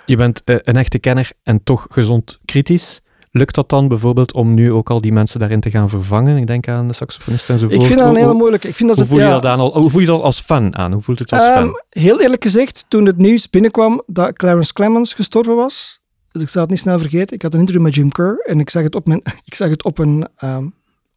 Je 0.07 0.17
bent 0.17 0.43
eh, 0.45 0.57
een 0.63 0.77
echte 0.77 0.99
kenner 0.99 1.31
en 1.43 1.65
toch 1.65 1.87
gezond 1.91 2.39
kritisch. 2.45 3.01
Lukt 3.31 3.55
dat 3.55 3.69
dan 3.69 3.89
bijvoorbeeld 3.89 4.33
om 4.35 4.55
nu 4.55 4.73
ook 4.73 4.91
al 4.91 5.01
die 5.01 5.13
mensen 5.13 5.41
daarin 5.41 5.61
te 5.61 5.71
gaan 5.71 5.89
vervangen? 5.89 6.37
Ik 6.37 6.47
denk 6.47 6.69
aan 6.69 6.89
de 6.89 6.95
saxofonist 6.95 7.51
enzovoort. 7.51 7.81
Ik 7.81 7.87
vind 7.87 7.99
dat 7.99 8.09
een 8.09 8.15
Hoe- 8.15 8.19
hele 8.21 8.31
hoe- 8.31 8.39
moeilijke. 8.41 8.73
Hoe 8.79 9.05
voel 9.07 9.19
je 9.19 9.25
dat 9.29 9.45
aan? 9.47 9.59
Al, 9.61 9.79
hoe 9.81 9.91
voel 9.91 10.01
je 10.01 10.07
dat 10.07 10.21
als 10.21 10.41
fan? 10.41 10.73
Ehm, 10.75 11.69
heel 11.89 12.21
eerlijk 12.21 12.43
gezegd, 12.43 12.85
toen 12.89 13.07
het 13.07 13.17
nieuws 13.17 13.51
binnenkwam 13.51 14.03
dat 14.07 14.33
Clarence 14.33 14.73
Clemens 14.73 15.15
gestorven 15.15 15.57
was, 15.57 16.01
ik 16.33 16.49
zal 16.49 16.61
het 16.63 16.71
niet 16.71 16.79
snel 16.79 16.99
vergeten, 16.99 17.37
ik 17.37 17.43
had 17.43 17.55
een 17.55 17.61
interview 17.61 17.85
met 17.85 17.95
Jim 17.95 18.13
Kerr 18.13 18.39
en 18.47 18.61
ik 18.61 18.71
zag 18.71 18.83
het 18.83 18.95
op 18.95 19.07
mijn, 19.07 19.21
ik 19.45 19.55
zag 19.55 19.69
het 19.69 19.85
op 19.85 19.99
een, 19.99 20.29
ehm, 20.37 20.67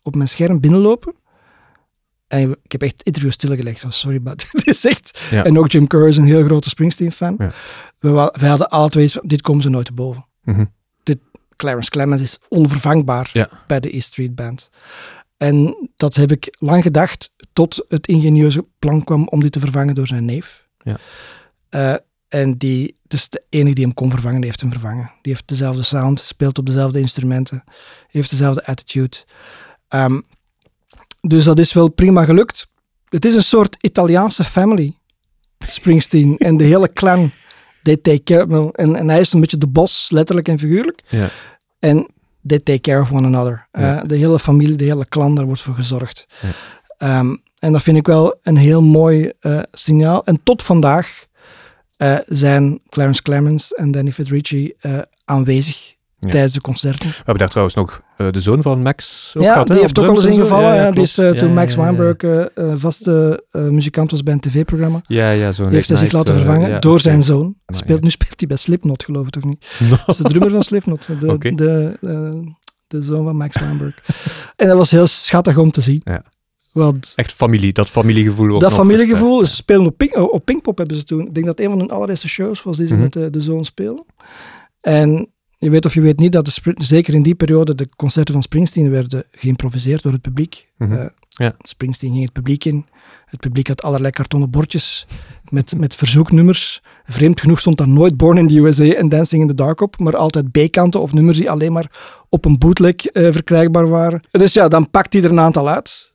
op 0.02 0.16
mijn 0.16 0.30
scherm 0.30 0.60
binnenlopen. 0.60 1.16
En 2.28 2.58
ik 2.64 2.72
heb 2.72 2.82
echt 2.82 3.04
interviews 3.04 3.34
stilgelegd. 3.34 3.84
Oh, 3.84 3.92
sorry, 3.92 4.20
maar 4.24 4.36
dit 4.52 4.68
is 4.68 4.86
echt... 4.86 5.22
Ja. 5.32 5.44
En 5.44 5.60
ook 5.60 5.72
Jim 5.72 5.88
Kerr 5.88 6.08
is 6.08 6.18
een 6.18 6.26
heel 6.26 6.44
grote 6.44 6.70
Springsteen-fan. 6.70 7.36
Ja. 7.38 7.52
We, 8.00 8.32
wij 8.40 8.50
hadden 8.50 8.70
alle 8.70 8.90
twee 8.90 9.12
dit 9.22 9.42
komen 9.42 9.64
ze 9.64 9.70
nooit 9.70 9.86
te 9.86 9.94
boven. 9.94 10.26
Mhm. 10.44 10.66
Clarence 11.56 11.90
Clemens 11.90 12.22
is 12.22 12.40
onvervangbaar 12.48 13.30
Ja. 13.34 13.50
bij 13.68 13.80
de 13.80 13.96
E 13.96 14.00
Street 14.00 14.36
Band. 14.36 14.70
En 15.38 15.90
dat 15.96 16.16
heb 16.16 16.32
ik 16.32 16.56
lang 16.60 16.84
gedacht, 16.84 17.34
tot 17.54 17.86
het 17.90 18.08
ingenieuze 18.08 18.66
plan 18.80 19.04
kwam 19.04 19.28
om 19.28 19.40
dit 19.40 19.52
te 19.52 19.60
vervangen 19.60 19.96
door 19.96 20.08
zijn 20.08 20.26
neef. 20.26 20.68
Ja. 20.78 20.98
Eh, 21.70 21.96
en 22.36 22.58
die, 22.58 22.98
dus 23.08 23.30
de 23.30 23.44
enige 23.50 23.76
die 23.76 23.84
hem 23.84 23.94
kon 23.94 24.10
vervangen, 24.10 24.38
die 24.38 24.46
heeft 24.46 24.62
hem 24.62 24.72
vervangen. 24.72 25.12
Die 25.22 25.34
heeft 25.34 25.48
dezelfde 25.48 25.84
sound, 25.84 26.20
speelt 26.20 26.58
op 26.58 26.66
dezelfde 26.66 27.00
instrumenten, 27.00 27.64
heeft 28.08 28.30
dezelfde 28.30 28.66
attitude. 28.66 29.18
Ehm, 29.88 30.22
dus 31.22 31.44
dat 31.44 31.60
is 31.60 31.74
wel 31.74 31.90
prima 31.90 32.26
gelukt. 32.26 32.68
Het 33.10 33.26
is 33.26 33.36
een 33.36 33.44
soort 33.44 33.78
Italiaanse 33.82 34.44
family, 34.44 34.98
Springsteen. 35.68 36.38
en 36.38 36.58
de 36.58 36.64
hele 36.64 36.94
clan, 36.94 37.32
they 37.84 37.98
take 37.98 38.24
care, 38.24 38.72
en, 38.72 38.96
en 38.96 39.10
hij 39.10 39.20
is 39.20 39.34
een 39.34 39.40
beetje 39.40 39.58
de 39.58 39.68
bos, 39.68 40.10
letterlijk 40.10 40.48
en 40.48 40.60
figuurlijk. 40.60 41.04
Ja. 41.08 41.30
En 41.80 42.08
they 42.48 42.60
take 42.60 42.82
care 42.82 43.02
of 43.02 43.12
one 43.12 43.28
another. 43.28 43.68
Ja. 43.72 44.02
Eh, 44.02 44.08
de 44.08 44.16
hele 44.16 44.40
familie, 44.40 44.76
de 44.76 44.84
hele 44.84 45.08
clan, 45.08 45.36
daar 45.36 45.46
wordt 45.46 45.62
voor 45.62 45.76
gezorgd. 45.76 46.28
Ja. 46.42 46.50
Ehm, 46.98 47.36
en 47.60 47.72
dat 47.72 47.84
vind 47.84 47.98
ik 47.98 48.08
wel 48.08 48.40
een 48.44 48.58
heel 48.58 48.82
mooi 48.82 49.32
eh, 49.40 49.60
signaal. 49.72 50.26
En 50.26 50.40
tot 50.44 50.62
vandaag 50.62 51.25
eh, 51.98 52.16
zijn 52.28 52.80
Clarence 52.90 53.22
Clemens 53.22 53.74
en 53.74 53.92
Danny 53.92 54.12
Federici 54.12 54.74
eh, 54.80 54.98
aanwezig 55.26 55.94
Ja. 56.20 56.30
tijdens 56.30 56.54
de 56.54 56.62
concerten. 56.62 57.10
We 57.10 57.16
hebben 57.16 57.38
daar 57.38 57.48
trouwens 57.48 57.76
nog 57.76 58.02
eh, 58.18 58.32
de 58.32 58.42
zoon 58.42 58.62
van 58.62 58.82
Max 58.82 59.34
ook 59.38 59.44
ja, 59.44 59.52
gehad, 59.52 59.68
die 59.68 59.80
heeft 59.80 60.00
ook 60.00 60.08
al 60.08 60.16
eens 60.16 60.26
ingevallen. 60.26 60.76
Ja, 60.76 60.92
die 60.92 61.02
is, 61.02 61.14
toen 61.14 61.54
Max. 61.54 61.76
Weinberg 61.76 62.50
vaste 62.76 63.44
muzikant 63.52 64.12
was 64.12 64.24
bij 64.24 64.34
een 64.34 64.40
tv-programma. 64.40 65.02
Ja, 65.08 65.32
ja, 65.32 65.52
heeft 65.70 65.90
hij 65.90 65.98
zich 65.98 66.12
laten 66.12 66.34
vervangen 66.36 66.82
door 66.82 67.00
zijn 67.00 67.24
zoon. 67.24 67.56
Maar 67.66 67.76
Speelt, 67.78 67.98
ja. 68.00 68.04
Nu 68.04 68.10
speelt 68.10 68.40
hij 68.40 68.48
bij 68.48 68.58
Slipknot, 68.58 69.04
geloof 69.04 69.28
ik, 69.28 69.36
of 69.36 69.44
niet? 69.44 69.66
No. 69.90 69.90
Dat 69.90 70.08
is 70.08 70.18
de 70.18 70.24
drummer 70.24 70.50
van 70.50 70.64
Slipknot, 70.64 71.08
de, 71.20 71.38
de, 71.56 71.98
de 72.88 73.02
zoon 73.02 73.24
van 73.24 73.36
Max 73.36 73.60
Weinberg. 73.60 74.00
en 74.56 74.68
dat 74.68 74.78
was 74.78 74.92
heel 74.92 75.08
schattig 75.08 75.58
om 75.58 75.72
te 75.72 75.82
zien. 75.82 76.02
Want 76.76 77.14
Echt 77.16 77.34
familie, 77.34 77.74
dat 77.74 77.90
familiegevoel 77.90 78.48
wordt 78.48 78.62
dat 78.62 78.70
nog 78.70 78.80
familiegevoel, 78.80 79.46
ze 79.46 79.56
spelen 79.56 79.86
op, 79.86 79.98
Pink, 79.98 80.16
op 80.16 80.46
Pinkpop 80.46 80.78
hebben 80.78 80.98
ze 80.98 81.04
toen. 81.04 81.28
Ik 81.28 81.34
denk 81.34 81.46
dat 81.46 81.60
een 81.60 81.70
van 81.70 81.80
hun 81.80 81.90
allereerste 81.92 82.28
shows 82.28 82.64
was 82.64 82.78
die 82.78 82.88
ze 82.88 82.94
Mhm. 82.94 83.02
met 83.04 83.14
de, 83.14 83.30
de 83.30 83.42
zoon 83.42 83.66
spelen. 83.66 84.06
En 84.82 85.28
je 85.58 85.70
weet 85.70 85.86
of 85.86 85.94
je 85.94 86.02
weet 86.02 86.20
niet 86.20 86.32
dat 86.32 86.46
de, 86.46 86.74
zeker 86.76 87.14
in 87.14 87.24
die 87.24 87.36
periode 87.36 87.76
de 87.76 87.90
concerten 87.96 88.34
van 88.34 88.44
Springsteen 88.44 88.90
werden 88.90 89.24
geïmproviseerd 89.32 90.02
door 90.04 90.12
het 90.12 90.22
publiek. 90.22 90.68
Mhm. 90.78 90.92
Eh, 90.94 91.06
Ja. 91.38 91.56
Springsteen 91.60 92.12
ging 92.12 92.24
het 92.24 92.34
publiek 92.34 92.66
in. 92.66 92.86
Het 93.26 93.40
publiek 93.40 93.68
had 93.68 93.82
allerlei 93.84 94.12
kartonnen 94.12 94.50
bordjes 94.50 95.06
met, 95.50 95.74
met 95.78 95.96
verzoeknummers. 95.96 96.82
Vreemd 97.06 97.40
genoeg 97.40 97.60
stond 97.60 97.78
daar 97.78 97.88
nooit 97.88 98.18
Born 98.18 98.38
in 98.38 98.48
the 98.48 98.58
USA 98.60 98.84
en 98.84 99.10
Dancing 99.10 99.42
in 99.42 99.48
the 99.48 99.54
Dark 99.54 99.82
op, 99.82 100.00
maar 100.00 100.16
altijd 100.16 100.52
B-kanten 100.52 101.02
of 101.02 101.14
nummers 101.14 101.38
die 101.38 101.52
alleen 101.52 101.72
maar 101.72 101.92
op 102.30 102.46
een 102.46 102.58
bootleg 102.58 102.96
eh, 102.96 103.32
verkrijgbaar 103.32 103.88
waren. 103.90 104.22
Dus 104.32 104.54
ja, 104.54 104.68
dan 104.68 104.90
pakt 104.90 105.14
hij 105.14 105.24
er 105.24 105.32
een 105.32 105.40
aantal 105.40 105.70
uit. 105.70 106.14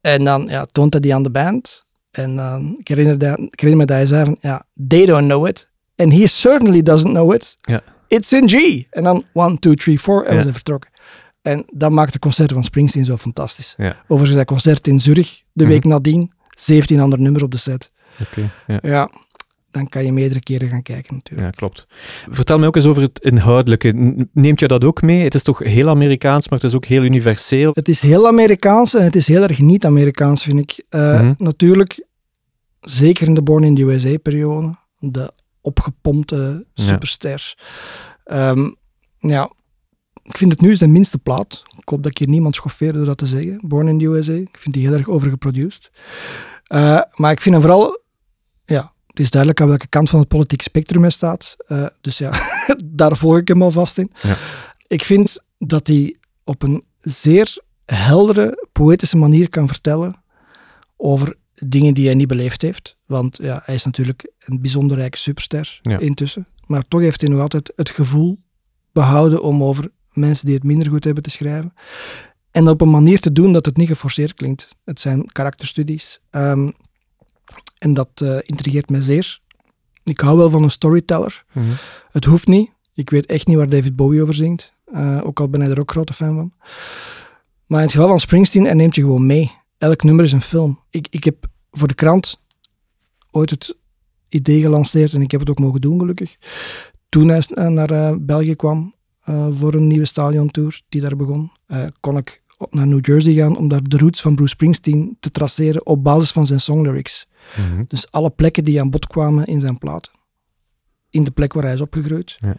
En 0.00 0.24
dan 0.24 0.46
ja, 0.48 0.66
toont 0.72 0.92
hij 0.92 1.02
die 1.02 1.14
aan 1.14 1.22
de 1.22 1.30
band. 1.30 1.84
En 2.10 2.36
dan, 2.36 2.76
ik, 2.78 2.88
herinner 2.88 3.18
dat- 3.18 3.38
ik 3.38 3.60
herinner 3.60 3.76
me 3.76 3.84
dat 3.86 3.96
hij 3.96 4.06
zei 4.06 4.24
van, 4.24 4.36
ja, 4.40 4.62
they 4.88 5.06
don't 5.06 5.26
know 5.28 5.46
it. 5.46 5.68
And 5.96 6.12
he 6.12 6.26
certainly 6.26 6.82
doesn't 6.82 7.12
know 7.12 7.34
it. 7.34 7.56
Ja. 7.60 7.80
It's 8.08 8.32
in 8.32 8.48
G. 8.48 8.84
En 8.90 9.02
dan 9.02 9.24
1, 9.34 9.58
2, 9.58 9.74
3, 9.74 10.00
4 10.00 10.24
en 10.24 10.36
we 10.36 10.42
zijn 10.42 10.54
vertrokken. 10.54 10.90
En 11.42 11.64
dat 11.72 11.90
maakt 11.90 12.12
de 12.12 12.18
concerten 12.18 12.54
van 12.54 12.64
Springsteen 12.64 13.04
zo 13.04 13.16
fantastisch. 13.16 13.74
Ja. 13.76 13.96
Overigens, 14.08 14.38
dat 14.38 14.46
concert 14.46 14.86
in 14.86 15.00
Zurich, 15.00 15.42
de 15.52 15.64
Mhm. 15.64 15.72
week 15.72 15.84
nadien, 15.84 16.32
17 16.50 17.00
andere 17.00 17.22
nummers 17.22 17.44
op 17.44 17.50
de 17.50 17.56
set. 17.56 17.90
Oké, 18.20 18.50
ja. 18.66 18.78
Ja, 18.82 19.10
dan 19.70 19.88
kan 19.88 20.04
je 20.04 20.12
meerdere 20.12 20.40
keren 20.40 20.68
gaan 20.68 20.82
kijken 20.82 21.14
natuurlijk. 21.14 21.46
Ja, 21.50 21.50
klopt. 21.58 21.86
Vertel 22.30 22.58
me 22.58 22.66
ook 22.66 22.76
eens 22.76 22.86
over 22.86 23.02
het 23.02 23.18
inhoudelijke. 23.20 23.92
Neemt 24.32 24.60
je 24.60 24.68
dat 24.68 24.84
ook 24.84 25.02
mee? 25.02 25.22
Het 25.24 25.34
is 25.34 25.42
toch 25.42 25.58
heel 25.58 25.88
Amerikaans, 25.88 26.48
maar 26.48 26.58
het 26.58 26.68
is 26.68 26.74
ook 26.74 26.84
heel 26.84 27.02
universeel. 27.02 27.70
Het 27.74 27.88
is 27.88 28.00
heel 28.02 28.26
Amerikaans 28.26 28.94
en 28.94 29.04
het 29.04 29.16
is 29.16 29.26
heel 29.28 29.42
erg 29.42 29.58
niet-Amerikaans, 29.58 30.42
vind 30.42 30.58
ik. 30.58 30.84
Eh, 30.88 31.20
Mhm. 31.20 31.34
Natuurlijk, 31.38 32.06
zeker 32.80 33.26
in 33.26 33.34
de 33.34 33.42
Born 33.42 33.64
in 33.64 33.74
the 33.74 33.82
USA-periode, 33.82 34.74
de 34.98 35.32
opgepompte 35.60 36.66
Ja. 36.72 36.84
supersters. 36.84 37.56
Ehm, 38.24 38.70
ja, 39.18 39.50
ik 40.22 40.36
vind 40.36 40.52
het 40.52 40.60
nu 40.60 40.70
is 40.70 40.78
de 40.78 40.88
minste 40.88 41.18
plaat. 41.18 41.62
Ik 41.78 41.88
hoop 41.88 42.02
dat 42.02 42.10
ik 42.10 42.18
hier 42.18 42.28
niemand 42.28 42.54
schoffeer 42.54 42.92
door 42.92 43.04
dat 43.04 43.18
te 43.18 43.26
zeggen. 43.26 43.60
Born 43.68 43.88
in 43.88 43.98
the 43.98 44.04
USA. 44.04 44.32
Ik 44.32 44.56
vind 44.58 44.74
die 44.74 44.86
heel 44.86 44.96
erg 44.96 45.08
overgeproduced. 45.08 45.90
Eh, 46.64 47.00
maar 47.14 47.30
ik 47.30 47.40
vind 47.40 47.54
hem 47.54 47.64
vooral... 47.64 47.98
Ja, 48.64 48.92
het 49.10 49.20
is 49.20 49.30
duidelijk 49.30 49.60
aan 49.60 49.68
welke 49.68 49.88
kant 49.88 50.10
van 50.10 50.18
het 50.20 50.28
politieke 50.28 50.64
spectrum 50.64 51.02
hij 51.02 51.10
staat. 51.10 51.56
Eh, 51.66 51.86
dus 52.00 52.18
ja, 52.18 52.32
daar 52.84 53.16
volg 53.16 53.36
ik 53.38 53.48
hem 53.48 53.62
al 53.62 53.70
vast 53.70 53.98
in. 53.98 54.10
Ja. 54.22 54.36
Ik 54.86 55.04
vind 55.04 55.38
dat 55.58 55.86
hij 55.86 56.16
op 56.44 56.62
een 56.62 56.84
zeer 56.98 57.58
heldere, 57.84 58.66
poëtische 58.72 59.16
manier 59.16 59.48
kan 59.48 59.66
vertellen 59.68 60.22
over 60.96 61.36
dingen 61.54 61.94
die 61.94 62.06
hij 62.06 62.14
niet 62.14 62.28
beleefd 62.28 62.62
heeft. 62.62 62.96
Want 63.06 63.38
ja, 63.42 63.62
hij 63.64 63.74
is 63.74 63.84
natuurlijk 63.84 64.30
een 64.38 64.60
bijzonder 64.60 64.96
rijke 64.96 65.18
superster 65.18 65.78
Ja. 65.82 65.98
intussen. 65.98 66.46
Maar 66.66 66.84
toch 66.88 67.00
heeft 67.00 67.20
hij 67.20 67.30
nog 67.30 67.40
altijd 67.40 67.72
het 67.76 67.90
gevoel 67.90 68.38
behouden 68.92 69.42
om 69.42 69.62
over 69.62 69.88
mensen 70.12 70.46
die 70.46 70.54
het 70.54 70.64
minder 70.64 70.88
goed 70.88 71.04
hebben 71.04 71.22
te 71.22 71.30
schrijven. 71.30 71.72
En 72.50 72.68
op 72.68 72.80
een 72.80 72.90
manier 72.90 73.20
te 73.20 73.32
doen 73.32 73.52
dat 73.52 73.66
het 73.66 73.76
niet 73.76 73.88
geforceerd 73.88 74.34
klinkt. 74.34 74.68
Het 74.84 75.00
zijn 75.00 75.26
karakterstudies. 75.32 76.20
Ehm, 76.30 76.68
en 77.80 77.94
dat 77.94 78.08
eh, 78.14 78.38
intrigeert 78.42 78.90
mij 78.90 79.00
zeer. 79.00 79.40
Ik 80.04 80.20
hou 80.20 80.36
wel 80.36 80.50
van 80.50 80.62
een 80.62 80.70
storyteller. 80.70 81.44
Mhm. 81.52 81.66
Het 82.10 82.24
hoeft 82.24 82.46
niet. 82.46 82.70
Ik 82.94 83.10
weet 83.10 83.26
echt 83.26 83.46
niet 83.46 83.56
waar 83.56 83.68
David 83.68 83.96
Bowie 83.96 84.22
over 84.22 84.34
zingt. 84.34 84.72
Eh, 84.84 85.20
ook 85.24 85.40
al 85.40 85.48
ben 85.48 85.60
hij 85.60 85.70
er 85.70 85.80
ook 85.80 85.90
grote 85.90 86.12
fan 86.12 86.34
van. 86.34 86.52
Maar 87.66 87.78
in 87.78 87.84
het 87.84 87.94
geval 87.94 88.08
van 88.08 88.20
Springsteen, 88.20 88.64
hij 88.64 88.74
neemt 88.74 88.94
je 88.94 89.00
gewoon 89.00 89.26
mee. 89.26 89.52
Elk 89.78 90.02
nummer 90.02 90.24
is 90.24 90.32
een 90.32 90.40
film. 90.40 90.80
Ik, 90.90 91.06
ik 91.10 91.24
heb 91.24 91.46
voor 91.70 91.88
de 91.88 91.94
krant 91.94 92.40
ooit 93.30 93.50
het 93.50 93.76
idee 94.28 94.60
gelanceerd 94.60 95.12
en 95.12 95.22
ik 95.22 95.30
heb 95.30 95.40
het 95.40 95.50
ook 95.50 95.58
mogen 95.58 95.80
doen, 95.80 95.98
gelukkig. 95.98 96.36
Toen 97.08 97.28
hij 97.28 97.42
eh, 97.48 97.66
naar 97.66 98.22
België 98.24 98.54
kwam 98.54 98.94
voor 99.50 99.74
een 99.74 99.86
nieuwe 99.86 100.04
stadiontour 100.04 100.80
die 100.88 101.00
daar 101.00 101.16
begon, 101.16 101.50
kon 102.00 102.16
ik 102.16 102.42
op 102.58 102.74
naar 102.74 102.86
New 102.86 103.06
Jersey 103.06 103.32
gaan 103.32 103.56
om 103.56 103.68
daar 103.68 103.82
de 103.82 103.98
roots 103.98 104.20
van 104.20 104.34
Bruce 104.34 104.50
Springsteen 104.50 105.16
te 105.20 105.30
traceren 105.30 105.86
op 105.86 106.04
basis 106.04 106.30
van 106.30 106.46
zijn 106.46 106.60
songlyrics. 106.60 107.26
Mhm. 107.58 107.82
Dus 107.88 108.10
alle 108.10 108.30
plekken 108.30 108.64
die 108.64 108.80
aan 108.80 108.90
bod 108.90 109.06
kwamen 109.06 109.44
in 109.44 109.60
zijn 109.60 109.78
platen. 109.78 110.12
In 111.10 111.24
de 111.24 111.30
plek 111.30 111.52
waar 111.52 111.64
hij 111.64 111.74
is 111.74 111.80
opgegroeid. 111.80 112.36
Ja. 112.40 112.56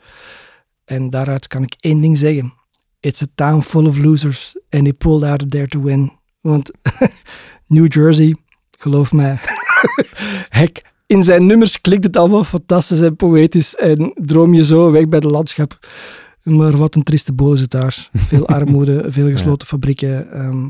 En 0.86 1.10
daaruit 1.10 1.48
kan 1.48 1.64
ik 1.64 1.76
één 1.80 2.02
ding 2.02 2.18
zeggen. 2.18 2.54
It's 3.00 3.22
a 3.22 3.26
town 3.36 3.62
full 3.62 3.86
of 3.88 3.98
losers 3.98 4.56
and 4.70 4.84
they 4.84 4.94
pulled 4.94 5.24
out 5.24 5.44
of 5.44 5.50
there 5.50 5.68
to 5.68 5.82
win. 5.82 6.12
Want 6.42 6.72
New 7.68 7.94
Jersey, 7.94 8.36
geloof 8.80 9.12
mij, 9.12 9.40
hek, 10.50 10.82
in 11.06 11.24
zijn 11.24 11.46
nummers 11.46 11.82
klinkt 11.82 12.04
het 12.06 12.18
allemaal 12.18 12.44
fantastisch 12.44 13.02
en 13.02 13.16
poëtisch 13.16 13.76
en 13.76 14.12
droom 14.16 14.54
je 14.54 14.64
zo 14.66 14.92
weg 14.92 15.10
bij 15.10 15.20
de 15.20 15.28
landschap. 15.28 15.88
Maar 16.44 16.78
wat 16.78 16.96
een 16.96 17.04
trieste 17.04 17.34
boel 17.34 17.54
is 17.54 17.62
het 17.62 17.72
daar. 17.72 18.10
Veel 18.14 18.48
armoede, 18.58 19.06
veel 19.08 19.30
gesloten 19.30 19.68
fabrieken. 19.68 20.32
ehm, 20.32 20.68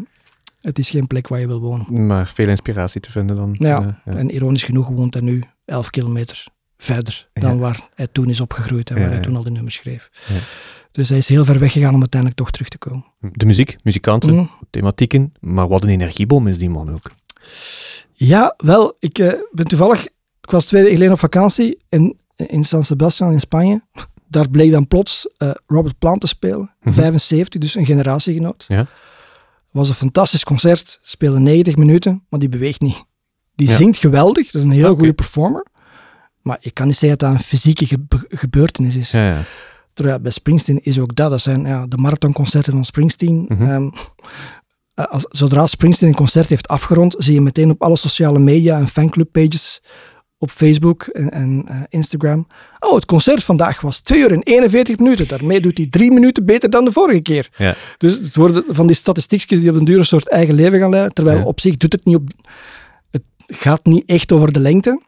het 0.61 0.79
is 0.79 0.89
geen 0.89 1.07
plek 1.07 1.27
waar 1.27 1.39
je 1.39 1.47
wil 1.47 1.59
wonen. 1.59 2.05
Maar 2.05 2.27
veel 2.27 2.47
inspiratie 2.47 3.01
te 3.01 3.11
vinden 3.11 3.35
dan. 3.35 3.55
Ja, 3.59 3.79
Eh, 3.81 4.13
ja. 4.13 4.19
en 4.19 4.31
ironisch 4.31 4.63
genoeg 4.63 4.87
woont 4.87 5.13
hij 5.13 5.23
nu 5.23 5.43
11 5.65 5.89
kilometer 5.89 6.45
verder 6.77 7.29
dan 7.33 7.51
Ja. 7.53 7.57
waar 7.57 7.89
hij 7.95 8.07
toen 8.11 8.29
is 8.29 8.39
opgegroeid 8.41 8.89
en 8.89 8.99
waar 8.99 9.09
hij 9.11 9.19
toen 9.19 9.35
al 9.35 9.43
de 9.43 9.51
nummers 9.51 9.75
schreef. 9.75 10.09
Dus 10.91 11.09
hij 11.09 11.17
is 11.17 11.27
heel 11.27 11.45
ver 11.45 11.59
weggegaan 11.59 11.93
om 11.93 11.99
uiteindelijk 11.99 12.39
toch 12.41 12.51
terug 12.51 12.67
te 12.69 12.77
komen. 12.77 13.05
De 13.19 13.45
muziek, 13.45 13.75
muzikanten, 13.83 14.33
Mm. 14.35 14.49
thematieken. 14.69 15.33
Maar 15.39 15.67
wat 15.67 15.83
een 15.83 15.89
energiebom 15.89 16.47
is 16.47 16.57
die 16.57 16.69
man 16.69 16.93
ook. 16.93 17.11
Ja, 18.13 18.53
wel, 18.57 18.95
ik 18.99 19.17
eh, 19.19 19.33
ben 19.51 19.65
toevallig, 19.67 20.05
ik 20.41 20.49
was 20.51 20.65
twee 20.65 20.81
weken 20.81 20.95
geleden 20.95 21.13
op 21.15 21.21
vakantie 21.21 21.83
in, 21.89 22.17
in 22.35 22.63
San 22.63 22.83
Sebastian 22.83 23.31
in 23.31 23.39
Spanje. 23.39 23.81
daar 24.27 24.49
bleek 24.49 24.71
dan 24.71 24.87
plots 24.87 25.27
eh, 25.37 25.51
Robert 25.67 25.97
Plant 25.99 26.21
te 26.21 26.27
spelen, 26.27 26.71
Mhm. 26.81 26.93
75, 26.95 27.61
dus 27.61 27.75
een 27.75 27.85
generatiegenoot. 27.85 28.65
Ja. 28.67 28.87
Was 29.71 29.89
een 29.89 29.95
fantastisch 29.95 30.43
concert, 30.43 30.99
speelde 31.01 31.39
90 31.39 31.75
minuten, 31.75 32.25
maar 32.29 32.39
die 32.39 32.49
beweegt 32.49 32.81
niet. 32.81 33.03
Die 33.55 33.67
Ja. 33.69 33.75
zingt 33.75 33.97
geweldig, 33.97 34.45
dat 34.51 34.61
is 34.61 34.67
een 34.67 34.71
heel 34.73 34.95
goede 34.95 35.13
performer. 35.13 35.65
Maar 36.41 36.57
ik 36.59 36.73
kan 36.73 36.87
niet 36.87 36.97
zeggen 36.97 37.17
dat 37.19 37.29
dat 37.29 37.37
een 37.39 37.45
fysieke 37.45 37.85
gebe- 37.85 38.25
gebeurtenis 38.29 38.95
is. 38.95 39.11
Ja, 39.11 39.25
ja. 39.27 39.43
Terwijl 39.93 40.19
bij 40.19 40.31
Springsteen 40.31 40.83
is 40.83 40.99
ook 40.99 41.15
dat. 41.15 41.29
Dat 41.29 41.41
zijn 41.41 41.65
ja, 41.65 41.85
de 41.87 41.97
marathonconcerten 41.97 42.73
van 42.73 42.85
Springsteen. 42.85 43.45
Mhm. 43.47 43.61
Ehm, 43.69 43.89
eh, 44.93 45.05
als, 45.05 45.25
zodra 45.29 45.67
Springsteen 45.67 46.09
een 46.09 46.15
concert 46.15 46.49
heeft 46.49 46.67
afgerond, 46.67 47.15
zie 47.17 47.33
je 47.33 47.41
meteen 47.41 47.69
op 47.69 47.81
alle 47.81 47.95
sociale 47.97 48.39
media 48.39 48.77
en 48.77 48.87
fanclubpages 48.87 49.81
op 50.41 50.49
Facebook 50.51 51.03
en, 51.03 51.31
en 51.31 51.63
eh, 51.67 51.75
Instagram. 51.89 52.47
Oh, 52.79 52.95
het 52.95 53.05
concert 53.05 53.43
vandaag 53.43 53.81
was 53.81 53.99
2 53.99 54.19
uur 54.19 54.31
en 54.31 54.41
41 54.43 54.97
minuten. 54.97 55.27
Daarmee 55.27 55.61
doet 55.61 55.77
hij 55.77 55.87
drie 55.89 56.11
minuten 56.11 56.45
beter 56.45 56.69
dan 56.69 56.85
de 56.85 56.91
vorige 56.91 57.21
keer. 57.21 57.49
Ja. 57.57 57.75
Dus 57.97 58.13
het 58.19 58.35
worden 58.35 58.63
van 58.67 58.87
die 58.87 58.95
statistiekjes 58.95 59.59
die 59.59 59.69
op 59.69 59.75
een 59.75 59.85
duur 59.85 59.97
een 59.99 60.05
soort 60.05 60.27
eigen 60.29 60.55
leven 60.55 60.79
gaan 60.79 60.89
leiden. 60.89 61.13
Terwijl 61.13 61.37
Ja. 61.37 61.43
op 61.45 61.59
zich 61.59 61.77
doet 61.77 61.93
het 61.93 62.05
niet 62.05 62.15
op... 62.15 62.29
Het 63.11 63.23
gaat 63.47 63.85
niet 63.85 64.05
echt 64.09 64.31
over 64.31 64.51
de 64.51 64.59
lengte. 64.59 65.01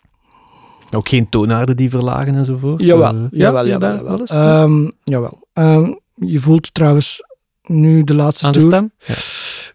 Ook 0.91 1.07
geen 1.09 1.29
toonaarden 1.29 1.77
die 1.77 1.89
verlagen 1.89 2.35
enzovoort? 2.35 2.81
Jawel, 2.81 3.13
Eh, 3.15 3.21
jawel, 3.31 3.65
ja, 3.65 3.71
jawel. 3.71 3.89
jawel. 3.95 4.03
wel 4.03 4.19
eens? 4.19 4.29
Ehm, 4.29 4.89
jawel. 5.03 5.47
Ehm, 5.53 5.93
je 6.15 6.39
voelt 6.39 6.73
trouwens 6.73 7.21
nu 7.63 8.03
de 8.03 8.15
laatste 8.15 8.45
Aan 8.45 8.51
de 8.51 8.59
tour... 8.59 8.71
stem? 8.73 8.91
Ja, 9.05 9.15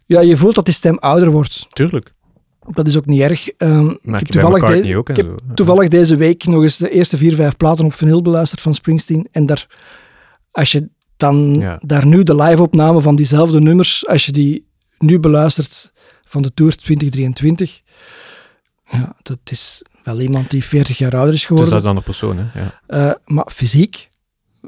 Ja, 0.07 0.21
je 0.29 0.37
voelt 0.37 0.55
dat 0.55 0.65
die 0.65 0.75
stem 0.75 0.99
ouder 0.99 1.31
wordt. 1.31 1.67
tuurlijk. 1.69 2.13
Dat 2.75 2.87
is 2.87 2.97
ook 2.97 3.07
niet 3.07 3.21
erg. 3.21 3.49
Ehm, 3.49 3.87
ik 3.89 3.99
heb 4.03 4.27
toevallig, 4.27 4.83
de- 4.83 4.97
ook 4.97 5.09
ik 5.09 5.17
heb 5.17 5.39
toevallig 5.55 5.89
deze 5.89 6.17
week 6.17 6.45
nog 6.45 6.63
eens 6.63 6.77
de 6.77 6.91
eerste 6.91 7.17
vier, 7.17 7.35
vijf 7.35 7.57
platen 7.57 7.85
op 7.85 7.93
vinyl 7.93 8.23
beluisterd 8.23 8.61
van 8.61 8.75
Springsteen. 8.75 9.29
En 9.33 9.47
daar, 9.47 9.67
als 10.51 10.73
je 10.73 10.89
dan 11.17 11.55
Ja. 11.61 11.79
daar 11.83 12.07
nu 12.07 12.23
de 12.23 12.35
live-opname 12.35 13.01
van 13.01 13.17
diezelfde 13.17 13.61
nummers, 13.61 14.07
als 14.07 14.27
je 14.27 14.33
die 14.33 14.67
nu 14.99 15.21
beluistert 15.21 15.93
van 16.27 16.43
de 16.43 16.55
Tour 16.55 16.77
2023, 16.77 17.81
ja, 18.91 19.17
dat 19.23 19.39
is 19.45 19.83
wel 20.03 20.21
iemand 20.21 20.51
die 20.51 20.65
40 20.65 20.99
jaar 20.99 21.13
ouder 21.15 21.33
is 21.35 21.39
Dus 21.39 21.47
geworden. 21.47 21.71
dat 21.73 21.79
is 21.79 21.85
een 21.85 21.97
andere 21.97 22.07
persoon, 22.07 22.39
hè? 22.39 22.61
Ja. 22.61 22.81
Eh, 22.87 23.15
maar 23.25 23.47
fysiek, 23.53 24.09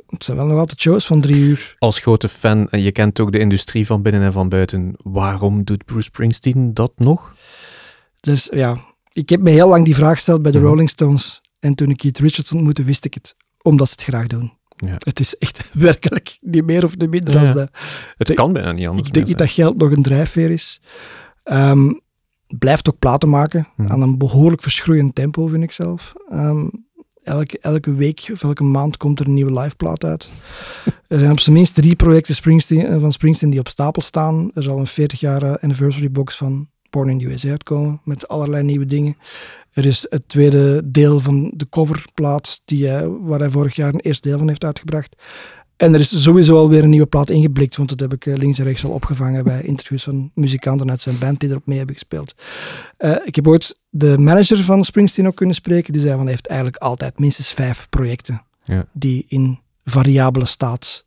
het 0.08 0.24
zijn 0.24 0.36
wel 0.36 0.46
nog 0.46 0.58
altijd 0.58 0.80
shows 0.80 1.06
van 1.06 1.20
drie 1.20 1.36
uur. 1.36 1.74
Als 1.78 1.98
grote 1.98 2.28
fan, 2.28 2.68
en 2.70 2.80
je 2.82 2.92
kent 2.92 3.20
ook 3.20 3.32
de 3.32 3.38
industrie 3.38 3.86
van 3.86 4.02
binnen 4.02 4.22
en 4.22 4.32
van 4.32 4.48
buiten, 4.48 4.94
waarom 5.02 5.64
doet 5.64 5.84
Bruce 5.84 6.02
Springsteen 6.02 6.74
dat 6.74 6.92
nog? 6.96 7.34
Dus 8.20 8.48
ja, 8.52 8.84
ik 9.12 9.28
heb 9.28 9.40
me 9.40 9.50
heel 9.50 9.68
lang 9.68 9.84
die 9.84 9.94
vraag 9.94 10.14
gesteld 10.14 10.42
bij 10.42 10.52
de 10.52 10.58
Mhm. 10.58 10.66
Rolling 10.66 10.88
Stones. 10.88 11.40
En 11.58 11.74
toen 11.74 11.90
ik 11.90 11.96
Keith 11.96 12.18
Richards 12.18 12.52
ontmoette, 12.52 12.82
wist 12.84 13.04
ik 13.04 13.14
het. 13.14 13.36
Omdat 13.62 13.88
ze 13.88 13.92
het 13.92 14.02
graag 14.04 14.26
doen. 14.26 14.52
Ja. 14.76 14.94
Het 14.98 15.20
is 15.20 15.36
echt 15.38 15.70
werkelijk 15.74 16.36
niet 16.40 16.64
meer 16.64 16.84
of 16.84 16.96
niet 16.96 17.10
minder 17.10 17.34
Ja, 17.34 17.40
als 17.40 17.52
dat. 17.52 17.70
Het 18.16 18.34
kan 18.34 18.52
bijna 18.52 18.72
niet 18.72 18.86
anders. 18.86 19.08
Ik 19.08 19.14
denk 19.14 19.26
niet 19.26 19.38
dat 19.38 19.50
geld 19.50 19.76
nog 19.76 19.90
een 19.90 20.02
drijfveer 20.02 20.50
is. 20.50 20.80
Ehm, 21.42 21.92
blijft 22.58 22.88
ook 22.88 22.98
platen 22.98 23.28
maken. 23.28 23.66
Mhm. 23.76 23.92
Aan 23.92 24.02
een 24.02 24.18
behoorlijk 24.18 24.62
verschroeiend 24.62 25.14
tempo, 25.14 25.46
vind 25.46 25.62
ik 25.62 25.72
zelf. 25.72 26.12
Ehm, 26.30 26.66
elke, 27.22 27.58
elke 27.58 27.94
week 27.94 28.28
of 28.32 28.42
elke 28.42 28.64
maand 28.64 28.96
komt 28.96 29.20
er 29.20 29.26
een 29.26 29.34
nieuwe 29.34 29.60
liveplaat 29.60 30.04
uit. 30.04 30.28
er 31.08 31.18
zijn 31.18 31.30
op 31.30 31.40
zijn 31.40 31.54
minst 31.56 31.74
drie 31.74 31.96
projecten 31.96 32.34
Springsteen, 32.34 32.86
eh, 32.86 33.00
van 33.00 33.12
Springsteen 33.12 33.50
die 33.50 33.60
op 33.60 33.68
stapel 33.68 34.02
staan. 34.02 34.50
Er 34.54 34.62
zal 34.62 34.78
een 34.78 34.86
40 34.86 35.20
jaar 35.20 35.42
eh, 35.42 35.54
anniversary 35.62 36.10
box 36.10 36.36
van 36.36 36.68
Born 36.90 37.08
in 37.08 37.18
the 37.18 37.24
USA 37.26 37.48
uitkomen. 37.50 38.00
Met 38.04 38.28
allerlei 38.28 38.62
nieuwe 38.62 38.86
dingen. 38.86 39.16
Er 39.70 39.86
is 39.86 40.06
het 40.08 40.28
tweede 40.28 40.82
deel 40.90 41.20
van 41.20 41.52
de 41.54 41.68
coverplaat 41.68 42.60
die 42.64 42.86
hij, 42.86 43.08
waar 43.08 43.38
hij 43.38 43.50
vorig 43.50 43.76
jaar 43.76 43.94
een 43.94 44.00
eerste 44.00 44.28
deel 44.28 44.38
van 44.38 44.48
heeft 44.48 44.64
uitgebracht. 44.64 45.16
En 45.76 45.94
er 45.94 46.00
is 46.00 46.22
sowieso 46.22 46.56
alweer 46.56 46.82
een 46.82 46.90
nieuwe 46.90 47.06
plaat 47.06 47.30
ingeblikt, 47.30 47.76
want 47.76 47.88
dat 47.88 48.00
heb 48.00 48.12
ik 48.12 48.26
eh, 48.26 48.34
links 48.36 48.58
en 48.58 48.64
rechts 48.64 48.84
al 48.84 48.90
opgevangen 48.90 49.44
bij 49.44 49.62
interviews 49.62 50.02
van 50.02 50.30
muzikanten 50.34 50.90
uit 50.90 51.00
zijn 51.00 51.18
band 51.18 51.40
die 51.40 51.48
erop 51.50 51.66
mee 51.66 51.76
hebben 51.76 51.94
gespeeld. 51.96 52.34
Eh, 52.96 53.16
ik 53.24 53.34
heb 53.34 53.46
ooit 53.48 53.78
de 53.88 54.18
manager 54.18 54.58
van 54.58 54.84
Springsteen 54.84 55.26
ook 55.26 55.34
kunnen 55.34 55.54
spreken, 55.54 55.92
die 55.92 56.02
zei 56.02 56.12
van 56.14 56.22
hij 56.22 56.30
heeft 56.30 56.46
eigenlijk 56.46 56.82
altijd 56.82 57.18
minstens 57.18 57.52
vijf 57.52 57.88
projecten 57.88 58.42
Ja. 58.64 58.86
die 58.92 59.24
in 59.28 59.58
variabele 59.84 60.44
staat 60.44 61.04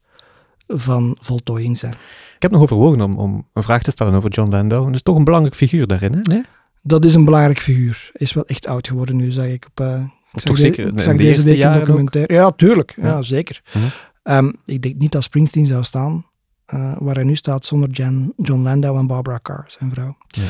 van 0.76 1.18
voltooiing 1.20 1.78
zijn. 1.78 1.94
Ik 2.36 2.42
heb 2.42 2.52
nog 2.52 2.62
overwogen 2.62 3.02
om, 3.02 3.18
om 3.18 3.48
een 3.54 3.64
vraag 3.64 3.84
te 3.84 3.92
stellen 3.92 4.14
over 4.14 4.30
John 4.30 4.50
Landau. 4.52 4.86
Dat 4.86 4.96
is 4.96 5.02
toch 5.02 5.16
een 5.16 5.24
belangrijk 5.24 5.56
figuur 5.56 5.88
daarin, 5.88 6.14
hè? 6.14 6.20
Nee? 6.22 6.44
Dat 6.82 7.06
is 7.06 7.16
een 7.16 7.26
belangrijk 7.26 7.60
figuur. 7.60 8.10
Is 8.14 8.34
wel 8.34 8.46
echt 8.46 8.68
oud 8.68 8.88
geworden 8.88 9.16
nu, 9.16 9.32
zag 9.32 9.46
ik 9.46 9.66
op... 9.70 9.80
eh, 9.80 10.04
ik 10.34 10.40
zag 10.42 10.56
de- 10.56 10.62
zeker 10.62 10.88
ik 10.88 10.92
in 10.94 11.00
zag 11.00 11.16
de 11.16 11.22
deze 11.24 11.44
week 11.44 11.64
een 11.64 11.74
ook? 11.74 11.86
documentaire. 11.86 12.34
Ja, 12.34 12.52
tuurlijk. 12.52 12.94
Ja, 13.02 13.08
Ja. 13.08 13.22
zeker. 13.22 13.62
Mhm. 13.74 13.86
Ehm, 14.24 14.52
ik 14.66 14.82
denk 14.82 14.96
niet 14.98 15.12
dat 15.12 15.24
Springsteen 15.24 15.66
zou 15.66 15.84
staan 15.84 16.26
eh, 16.66 16.94
waar 17.00 17.16
hij 17.16 17.24
nu 17.24 17.36
staat 17.36 17.66
zonder 17.66 17.90
Jan, 17.90 18.34
John 18.38 18.62
Landau 18.62 18.98
en 18.98 19.08
Barbara 19.08 19.40
Carr, 19.42 19.66
zijn 19.68 19.92
vrouw. 19.92 20.18
Ja. 20.28 20.42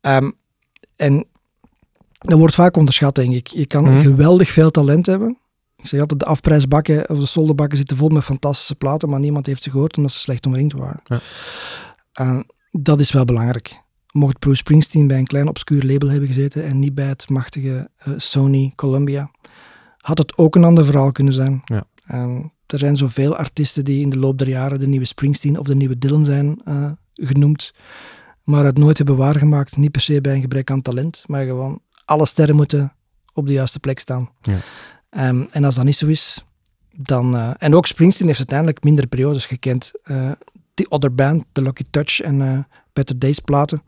Ehm, 0.00 0.30
en 0.96 1.24
dat 2.18 2.38
wordt 2.38 2.54
vaak 2.54 2.76
onderschat, 2.76 3.14
denk 3.14 3.34
ik. 3.34 3.46
Je 3.46 3.66
kan 3.66 3.84
Mhm. 3.84 4.00
geweldig 4.00 4.48
veel 4.50 4.70
talent 4.70 5.06
hebben. 5.06 5.38
Ik 5.82 5.86
zeg 5.86 6.00
altijd, 6.00 6.20
de 6.20 6.26
afprijsbakken 6.26 7.08
of 7.10 7.18
de 7.18 7.26
solderbakken 7.26 7.78
zitten 7.78 7.96
vol 7.96 8.08
met 8.08 8.24
fantastische 8.24 8.74
platen, 8.74 9.08
maar 9.08 9.20
niemand 9.20 9.46
heeft 9.46 9.62
ze 9.62 9.70
gehoord 9.70 9.96
omdat 9.96 10.12
ze 10.12 10.18
slecht 10.18 10.46
omringd 10.46 10.72
waren. 10.72 11.00
Ja. 11.04 11.20
Ehm, 12.12 12.42
dat 12.70 13.00
is 13.00 13.12
wel 13.12 13.24
belangrijk. 13.24 13.80
Mocht 14.12 14.38
Bruce 14.38 14.56
Springsteen 14.56 15.06
bij 15.06 15.18
een 15.18 15.26
klein 15.26 15.48
obscuur 15.48 15.84
label 15.84 16.08
hebben 16.08 16.28
gezeten 16.28 16.64
en 16.64 16.78
niet 16.78 16.94
bij 16.94 17.06
het 17.06 17.28
machtige 17.28 17.90
eh, 17.96 18.12
Sony 18.16 18.72
Columbia, 18.74 19.30
had 19.96 20.18
het 20.18 20.38
ook 20.38 20.54
een 20.54 20.64
ander 20.64 20.84
verhaal 20.84 21.12
kunnen 21.12 21.34
zijn. 21.34 21.62
Ja. 21.64 21.84
Ehm, 22.06 22.42
er 22.66 22.78
zijn 22.78 22.96
zoveel 22.96 23.36
artiesten 23.36 23.84
die 23.84 24.00
in 24.00 24.10
de 24.10 24.18
loop 24.18 24.38
der 24.38 24.48
jaren 24.48 24.80
de 24.80 24.88
nieuwe 24.88 25.04
Springsteen 25.04 25.58
of 25.58 25.66
de 25.66 25.76
nieuwe 25.76 25.98
Dylan 25.98 26.24
zijn 26.24 26.60
eh, 26.64 26.90
genoemd, 27.14 27.74
maar 28.44 28.64
het 28.64 28.78
nooit 28.78 28.96
hebben 28.96 29.16
waargemaakt. 29.16 29.76
Niet 29.76 29.90
per 29.90 30.00
se 30.00 30.20
bij 30.20 30.34
een 30.34 30.40
gebrek 30.40 30.70
aan 30.70 30.82
talent, 30.82 31.24
maar 31.26 31.44
gewoon 31.44 31.80
alle 32.04 32.26
sterren 32.26 32.56
moeten 32.56 32.92
op 33.34 33.46
de 33.46 33.52
juiste 33.52 33.80
plek 33.80 33.98
staan. 33.98 34.30
Ja. 34.42 34.58
Ehm, 35.10 35.42
en 35.50 35.64
als 35.64 35.74
dat 35.74 35.84
niet 35.84 35.96
zo 35.96 36.06
is, 36.06 36.44
dan... 36.96 37.36
eh, 37.36 37.50
en 37.58 37.74
ook 37.74 37.86
Springsteen 37.86 38.26
heeft 38.26 38.38
uiteindelijk 38.38 38.84
mindere 38.84 39.06
periodes 39.06 39.46
gekend. 39.46 39.92
Eh 40.02 40.30
The 40.74 40.86
Other 40.88 41.14
Band, 41.14 41.44
The 41.52 41.62
Lucky 41.62 41.82
Touch 41.90 42.20
en 42.20 42.42
eh 42.42 42.58
Better 42.92 43.18
Days 43.18 43.38
platen. 43.38 43.82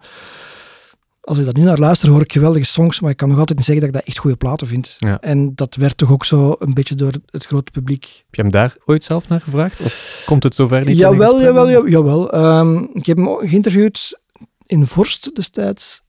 Als 1.20 1.38
ik 1.38 1.44
dat 1.44 1.56
nu 1.56 1.62
naar 1.62 1.78
luister, 1.78 2.10
hoor 2.10 2.20
ik 2.20 2.32
geweldige 2.32 2.64
songs, 2.64 3.00
maar 3.00 3.10
ik 3.10 3.16
kan 3.16 3.28
nog 3.28 3.38
altijd 3.38 3.58
niet 3.58 3.66
zeggen 3.66 3.84
dat 3.86 3.94
ik 3.94 4.00
dat 4.00 4.08
echt 4.08 4.18
goede 4.22 4.36
platen 4.36 4.66
vind. 4.66 4.96
Ja. 4.98 5.20
En 5.20 5.54
dat 5.54 5.74
werd 5.74 5.96
toch 5.96 6.12
ook 6.12 6.24
zo 6.24 6.56
een 6.58 6.74
beetje 6.74 6.94
door 6.94 7.12
het 7.26 7.46
grote 7.46 7.70
publiek 7.70 8.04
Heb 8.04 8.34
je 8.34 8.42
hem 8.42 8.50
daar 8.50 8.76
ooit 8.84 9.04
zelf 9.04 9.28
naar 9.28 9.40
gevraagd? 9.40 9.80
Of 9.80 10.22
komt 10.26 10.42
het 10.42 10.54
zover 10.54 10.84
niet? 10.84 10.96
Jawel, 10.96 11.40
jawel, 11.42 11.70
jawel. 11.70 11.88
jawel. 11.88 12.32
Ehm, 12.32 12.76
ik 12.92 13.06
heb 13.06 13.16
hem 13.16 13.38
geïnterviewd 13.38 14.20
in 14.66 14.86
Vorst 14.86 15.34
destijds 15.34 16.02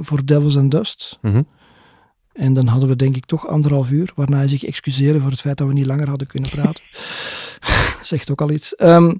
voor 0.00 0.24
Devils 0.24 0.56
and 0.56 0.70
Dust. 0.70 1.18
Mhm. 1.22 1.42
En 2.36 2.54
dan 2.54 2.66
hadden 2.66 2.88
we 2.88 2.96
denk 2.96 3.16
ik 3.16 3.26
toch 3.26 3.48
anderhalf 3.48 3.90
uur, 3.90 4.12
waarna 4.14 4.36
hij 4.36 4.48
zich 4.48 4.64
excuseerde 4.64 5.20
voor 5.20 5.30
het 5.30 5.40
feit 5.40 5.58
dat 5.58 5.66
we 5.66 5.72
niet 5.72 5.86
langer 5.86 6.08
hadden 6.08 6.26
kunnen 6.26 6.50
praten. 6.50 6.82
Zegt 8.02 8.30
ook 8.30 8.40
al 8.40 8.50
iets. 8.50 8.74
Ehm, 8.74 9.14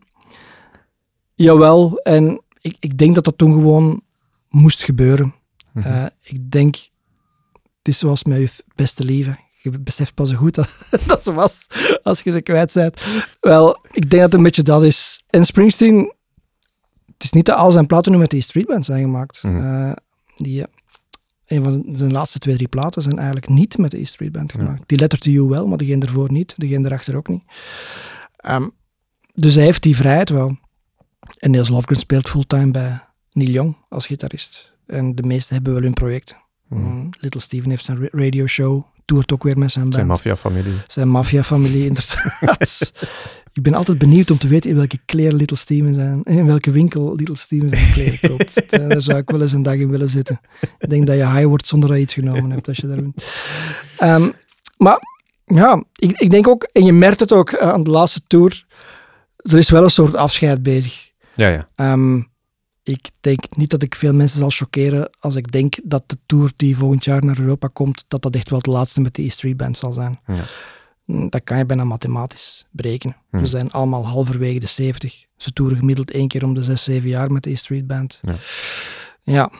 jawel, 1.35 1.98
en 1.98 2.40
ik, 2.61 2.76
ik 2.81 2.98
denk 2.98 3.14
dat 3.14 3.24
dat 3.24 3.38
toen 3.38 3.52
gewoon 3.52 4.02
moest 4.48 4.83
gebeuren. 4.83 5.35
Mhm. 5.72 5.88
Eh, 5.88 6.07
ik 6.22 6.50
denk, 6.50 6.74
het 7.52 7.88
is 7.88 7.98
zoals 7.98 8.24
met 8.24 8.38
je 8.38 8.64
beste 8.74 9.05
lieve. 9.05 9.37
Je 9.62 9.70
beseft 9.81 10.14
pas 10.14 10.31
zo 10.31 10.37
goed 10.37 10.55
dat, 10.55 10.79
dat 11.07 11.22
ze 11.22 11.33
was 11.33 11.66
als 12.02 12.20
je 12.20 12.31
ze 12.31 12.40
kwijt 12.40 12.72
bent. 12.72 13.00
Wel, 13.40 13.79
ik 13.90 14.11
denk 14.11 14.11
dat 14.11 14.22
het 14.22 14.35
een 14.35 14.42
beetje 14.42 14.62
dat 14.62 14.83
is. 14.83 15.24
En 15.26 15.44
Springsteen, 15.44 16.12
het 17.07 17.24
is 17.24 17.33
niet 17.33 17.46
dat 17.46 17.57
al 17.57 17.72
zijn 17.72 17.87
platen 17.87 18.12
nu 18.12 18.18
met 18.18 18.31
die 18.31 18.42
streetband 18.42 18.85
zijn 18.85 19.02
gemaakt. 19.02 19.42
Mhm. 19.42 19.64
Eh, 19.64 19.92
die, 20.37 20.62
eh, 20.62 20.68
een 21.47 21.65
van 21.65 21.85
zijn 21.93 22.13
laatste 22.13 22.39
twee, 22.39 22.55
drie 22.55 22.69
platen 22.69 23.03
zijn 23.03 23.17
eigenlijk 23.17 23.49
niet 23.49 23.79
met 23.79 23.91
de 23.91 23.99
E-Street 24.01 24.33
Band 24.33 24.53
Ja. 24.53 24.59
gemaakt. 24.59 24.83
Die 24.87 24.99
Letter 24.99 25.19
to 25.19 25.31
You 25.31 25.49
wel, 25.49 25.67
maar 25.67 25.79
degene 25.79 26.05
ervoor 26.05 26.33
niet. 26.33 26.55
Degene 26.57 26.87
erachter 26.87 27.17
ook 27.17 27.29
niet. 27.29 27.43
Ehm, 28.37 28.69
dus 29.35 29.55
hij 29.55 29.65
heeft 29.65 29.83
die 29.83 29.97
vrijheid 29.97 30.29
wel. 30.31 30.57
En 31.39 31.51
Niels 31.51 31.69
Lofgren 31.69 31.99
speelt 31.99 32.29
fulltime 32.29 32.71
bij 32.71 33.01
Neil 33.33 33.51
Young 33.51 33.77
als 33.89 34.07
gitarist. 34.07 34.73
En 34.87 35.15
de 35.15 35.23
meesten 35.23 35.55
hebben 35.55 35.73
wel 35.73 35.83
hun 35.83 35.93
projecten. 35.95 36.37
Mhm. 36.69 36.81
Mm, 36.83 37.11
Little 37.21 37.41
Steven 37.41 37.71
heeft 37.71 37.85
zijn 37.85 37.99
ra- 37.99 38.09
radio 38.11 38.47
show, 38.47 38.83
toert 39.05 39.33
ook 39.33 39.43
weer 39.43 39.59
met 39.59 39.71
zijn 39.71 39.83
band. 39.85 39.95
Zijn 39.95 40.07
maffiafamilie. 40.07 40.75
Zijn 40.87 41.09
maffiafamilie, 41.09 41.87
inderdaad. 41.91 42.93
ik 43.57 43.62
ben 43.62 43.75
altijd 43.75 43.99
benieuwd 43.99 44.31
om 44.31 44.38
te 44.38 44.49
weten 44.49 44.71
in 44.71 44.77
welke 44.77 44.99
kleren 45.05 45.37
Little 45.37 45.57
Steven 45.57 45.95
zijn, 45.95 46.23
in 46.23 46.47
welke 46.47 46.71
winkel 46.71 47.14
Little 47.14 47.37
Steven 47.37 47.69
zijn 47.69 47.92
kleren 47.92 48.19
koopt. 48.29 48.71
Daar 48.71 49.03
zou 49.03 49.19
ik 49.19 49.31
wel 49.31 49.42
eens 49.42 49.53
een 49.53 49.62
dag 49.62 49.75
in 49.75 49.90
willen 49.90 50.09
zitten. 50.09 50.40
Ik 50.79 50.90
denk 50.90 51.07
dat 51.07 51.16
je 51.16 51.27
high 51.27 51.45
wordt 51.45 51.66
zonder 51.66 51.88
dat 51.88 51.99
je 51.99 52.05
iets 52.05 52.14
genomen 52.14 52.51
hebt 52.51 52.69
als 52.69 52.77
je 52.77 52.87
daar 52.87 52.97
bent. 52.97 53.25
Ehm, 53.99 54.31
maar 54.77 54.99
ja, 55.45 55.85
ik, 55.95 56.19
ik 56.19 56.31
denk 56.31 56.49
ook, 56.49 56.62
en 56.73 56.85
je 56.85 56.92
merkt 56.92 57.21
het 57.21 57.33
ook 57.33 57.51
eh, 57.51 57.69
aan 57.69 57.83
de 57.83 57.90
laatste 57.90 58.21
tour, 58.27 58.66
er 59.37 59.59
is 59.59 59.71
wel 59.71 59.83
een 59.83 59.90
soort 59.90 60.16
afscheid 60.16 60.62
bezig. 60.62 61.11
Ja, 61.35 61.49
ja. 61.49 61.69
Ehm, 61.75 62.23
ik 62.83 63.09
denk 63.21 63.57
niet 63.57 63.71
dat 63.71 63.83
ik 63.83 63.95
veel 63.95 64.14
mensen 64.14 64.38
zal 64.38 64.51
choqueren 64.51 65.11
als 65.21 65.37
ik 65.37 65.53
denk 65.53 65.79
dat 65.85 66.03
de 66.07 66.19
tour 66.27 66.53
die 66.57 66.77
volgend 66.77 67.05
jaar 67.05 67.25
naar 67.25 67.38
Europa 67.38 67.69
komt, 67.73 68.05
dat 68.09 68.23
dat 68.23 68.35
echt 68.35 68.51
wel 68.51 68.61
de 68.61 68.71
laatste 68.71 69.01
met 69.01 69.14
de 69.14 69.23
E-Street 69.23 69.57
Band 69.57 69.77
zal 69.77 69.92
zijn. 69.92 70.21
Ja. 70.27 70.45
Hm, 71.07 71.29
dat 71.29 71.40
kan 71.45 71.59
je 71.59 71.66
bijna 71.66 71.85
mathematisch 71.85 72.66
berekenen. 72.71 73.16
Hm. 73.31 73.38
Ze 73.38 73.47
zijn 73.47 73.71
allemaal 73.71 74.07
halverwege 74.07 74.59
de 74.61 74.66
70. 74.66 75.25
Ze 75.37 75.53
toeren 75.53 75.77
gemiddeld 75.79 76.11
één 76.11 76.29
keer 76.29 76.45
om 76.45 76.55
de 76.55 76.62
6, 76.62 76.85
7 76.85 77.09
jaar 77.09 77.33
met 77.33 77.42
de 77.42 77.51
E 77.51 77.55
Street 77.55 77.87
Band. 77.87 78.21
Ja. 78.23 78.35
Ja, 79.23 79.51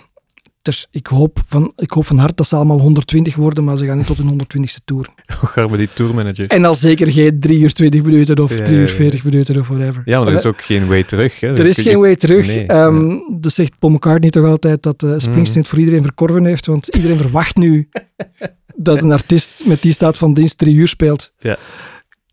dus 0.62 0.87
ik, 0.90 1.06
hoop 1.06 1.38
van, 1.46 1.72
ik 1.76 1.90
hoop 1.90 2.06
van 2.06 2.18
harte 2.18 2.35
dat 2.35 2.46
ze 2.46 2.56
allemaal 2.56 2.80
120 2.80 3.35
worden, 3.37 3.64
maar 3.64 3.76
ze 3.76 3.87
gaan 3.87 3.96
niet 3.96 4.06
tot 4.06 4.16
hun 4.18 4.40
120ste 4.42 4.85
tour. 4.85 5.09
Hoe 5.40 5.48
gaan 5.48 5.68
we 5.70 5.76
die 5.76 5.88
tourmanager? 5.94 6.46
En 6.46 6.64
al 6.64 6.74
zeker 6.74 7.12
geen 7.12 7.40
3 7.40 7.61
uur 7.61 7.72
20 7.72 8.02
minuten 8.02 8.38
of 8.38 8.59
Ja, 8.59 8.64
3 8.64 8.76
uur 8.76 8.82
ja, 8.82 8.88
ja. 8.88 8.94
40 8.94 9.24
minuten 9.24 9.59
of 9.59 9.68
whatever. 9.68 10.02
Ja, 10.04 10.18
maar 10.18 10.28
er 10.28 10.35
is 10.35 10.40
Eh, 10.42 10.46
ook 10.48 10.61
geen 10.62 10.87
way 10.87 11.02
terug. 11.04 11.40
Hè. 11.40 11.48
er 11.59 11.66
is 11.66 11.76
Je- 11.76 11.82
geen 11.82 11.98
way 11.98 12.16
terug. 12.16 12.46
Nee, 12.46 12.66
Ehm. 12.66 13.18
Dat 13.40 13.52
zegt 13.52 13.78
Paul 13.78 13.92
McCartney 13.92 14.30
toch 14.30 14.44
altijd, 14.46 14.82
dat 14.82 15.02
eh, 15.02 15.09
Springsteen 15.09 15.42
Mhm. 15.48 15.59
het 15.59 15.68
voor 15.68 15.78
iedereen 15.78 16.02
verkorven 16.02 16.44
heeft, 16.44 16.66
want 16.66 16.87
iedereen 16.96 17.16
verwacht 17.16 17.56
nu 17.56 17.88
dat 18.87 19.03
een 19.03 19.12
artiest 19.12 19.66
met 19.66 19.83
die 19.83 19.92
staat 19.92 20.16
van 20.16 20.35
dienst 20.35 20.59
drie 20.59 20.75
uur 20.75 20.88
speelt. 20.88 21.33
Ja. 21.38 21.57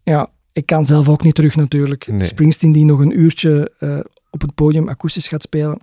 Ja, 0.04 0.30
ik 0.54 0.66
kan 0.66 0.86
zelf 0.86 1.10
ook 1.10 1.24
niet 1.24 1.36
terug 1.36 1.56
natuurlijk. 1.56 2.08
Nee. 2.08 2.24
Springsteen 2.26 2.72
die 2.72 2.86
nog 2.86 3.00
een 3.00 3.20
uurtje 3.20 3.72
eh, 3.80 4.00
op 4.30 4.42
het 4.42 4.56
podium 4.56 4.90
akoestisch 4.90 5.28
gaat 5.28 5.42
spelen, 5.42 5.80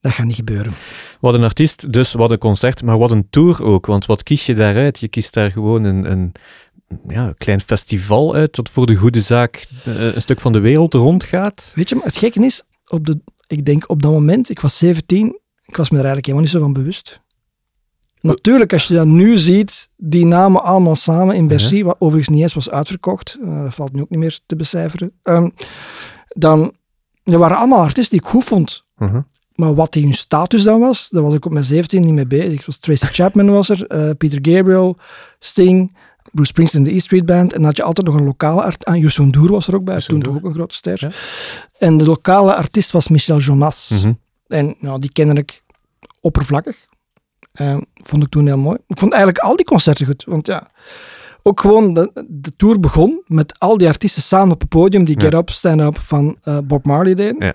dat 0.00 0.12
gaat 0.12 0.26
niet 0.26 0.36
gebeuren. 0.36 0.72
Wat 1.20 1.34
een 1.34 1.42
artiest, 1.42 1.92
dus 1.92 2.12
wat 2.12 2.30
een 2.30 2.38
concert, 2.38 2.82
maar 2.82 2.98
wat 2.98 3.10
een 3.10 3.26
tour 3.30 3.62
ook. 3.62 3.86
Want 3.86 4.06
wat 4.06 4.22
kies 4.22 4.46
je 4.46 4.54
daaruit? 4.54 5.00
Je 5.00 5.08
kiest 5.08 5.34
daar 5.34 5.50
gewoon 5.50 5.84
een, 5.84 6.10
een 6.10 6.32
ja, 7.08 7.34
klein 7.38 7.60
festival 7.60 8.34
uit 8.34 8.54
dat 8.54 8.68
voor 8.68 8.86
de 8.86 8.94
goede 8.94 9.20
zaak 9.20 9.66
eh, 9.84 10.14
een 10.14 10.22
stuk 10.22 10.40
van 10.40 10.52
de 10.52 10.58
wereld 10.58 10.94
rondgaat. 10.94 11.72
Weet 11.74 11.88
je, 11.88 11.94
maar 11.94 12.04
het 12.04 12.16
gekke 12.16 12.44
is, 12.44 12.62
op 12.86 13.06
de, 13.06 13.20
ik 13.46 13.64
denk 13.64 13.90
op 13.90 14.02
dat 14.02 14.12
moment, 14.12 14.50
ik 14.50 14.60
was 14.60 14.78
17, 14.78 15.40
ik 15.64 15.76
was 15.76 15.90
me 15.90 15.98
er 15.98 16.04
eigenlijk 16.04 16.26
helemaal 16.26 16.46
niet 16.46 16.54
zo 16.54 16.60
van 16.60 16.72
bewust. 16.72 17.22
Natuurlijk, 18.24 18.72
als 18.72 18.86
je 18.86 18.94
dat 18.94 19.06
nu 19.06 19.36
ziet, 19.36 19.90
die 19.96 20.26
namen 20.26 20.62
allemaal 20.62 20.94
samen 20.94 21.34
in 21.34 21.48
Bercy, 21.48 21.82
wat 21.82 21.96
overigens 21.98 22.28
niet 22.28 22.42
eens 22.42 22.54
was 22.54 22.70
uitverkocht, 22.70 23.38
eh, 23.42 23.62
dat 23.62 23.74
valt 23.74 23.92
nu 23.92 24.00
ook 24.00 24.10
niet 24.10 24.18
meer 24.18 24.40
te 24.46 24.56
becijferen, 24.56 25.12
ehm, 25.22 25.48
dan 26.28 26.72
er 27.24 27.38
waren 27.38 27.56
allemaal 27.56 27.82
artiesten 27.82 28.18
die 28.18 28.26
ik 28.26 28.32
goed 28.32 28.44
vond. 28.44 28.84
Mhm. 28.96 29.20
Maar 29.54 29.74
wat 29.74 29.92
die 29.92 30.02
hun 30.02 30.14
status 30.14 30.62
dan 30.62 30.80
was, 30.80 31.08
daar 31.10 31.22
was 31.22 31.34
ik 31.34 31.44
op 31.44 31.52
mijn 31.52 31.64
17 31.64 32.00
niet 32.00 32.12
mee 32.12 32.26
bezig. 32.26 32.62
Zoals 32.62 32.78
Tracy 32.78 33.06
Chapman 33.06 33.50
was 33.50 33.68
er, 33.68 33.86
eh, 33.86 34.10
Peter 34.18 34.38
Gabriel, 34.42 34.96
Sting, 35.38 35.96
Bruce 36.32 36.48
Springsteen, 36.48 36.82
de 36.82 36.94
E 36.94 36.98
Street 36.98 37.26
Band. 37.26 37.52
En 37.52 37.58
dan 37.58 37.64
had 37.64 37.76
je 37.76 37.82
altijd 37.82 38.06
nog 38.06 38.16
een 38.16 38.24
lokale 38.24 38.62
artiest. 38.62 38.84
Ah, 38.84 38.96
Youssou 38.96 39.28
N'Dour 39.28 39.50
was 39.50 39.66
er 39.66 39.74
ook 39.74 39.84
bij, 39.84 40.00
toen 40.00 40.22
toch 40.22 40.36
ook 40.36 40.44
een 40.44 40.54
grote 40.54 40.74
ster. 40.74 40.96
Ja. 41.00 41.10
En 41.78 41.96
de 41.96 42.04
lokale 42.04 42.54
artiest 42.54 42.90
was 42.90 43.08
Michel 43.08 43.38
Jonas. 43.38 43.90
Mhm. 43.92 44.12
En 44.46 44.76
nou, 44.78 45.00
die 45.00 45.12
kende 45.12 45.40
ik 45.40 45.62
oppervlakkig. 46.20 46.86
Eh, 47.54 47.76
vond 47.94 48.22
ik 48.22 48.28
toen 48.28 48.46
heel 48.46 48.58
mooi. 48.58 48.78
Ik 48.86 48.98
vond 48.98 49.12
eigenlijk 49.12 49.44
al 49.44 49.56
die 49.56 49.64
concerten 49.66 50.06
goed. 50.06 50.24
Want 50.26 50.46
ja, 50.46 50.70
ook 51.42 51.60
gewoon 51.60 51.94
de, 51.94 52.24
de 52.28 52.56
tour 52.56 52.80
begon 52.80 53.22
met 53.26 53.58
al 53.58 53.78
die 53.78 53.88
artiesten 53.88 54.22
samen 54.22 54.54
op 54.54 54.60
het 54.60 54.68
podium 54.68 55.04
die 55.04 55.20
Ja. 55.20 55.24
Get 55.24 55.34
Up, 55.34 55.50
Stand 55.50 55.80
Up 55.80 56.00
van 56.00 56.36
eh, 56.42 56.58
Bob 56.64 56.86
Marley 56.86 57.14
deden. 57.14 57.36
Ja. 57.46 57.54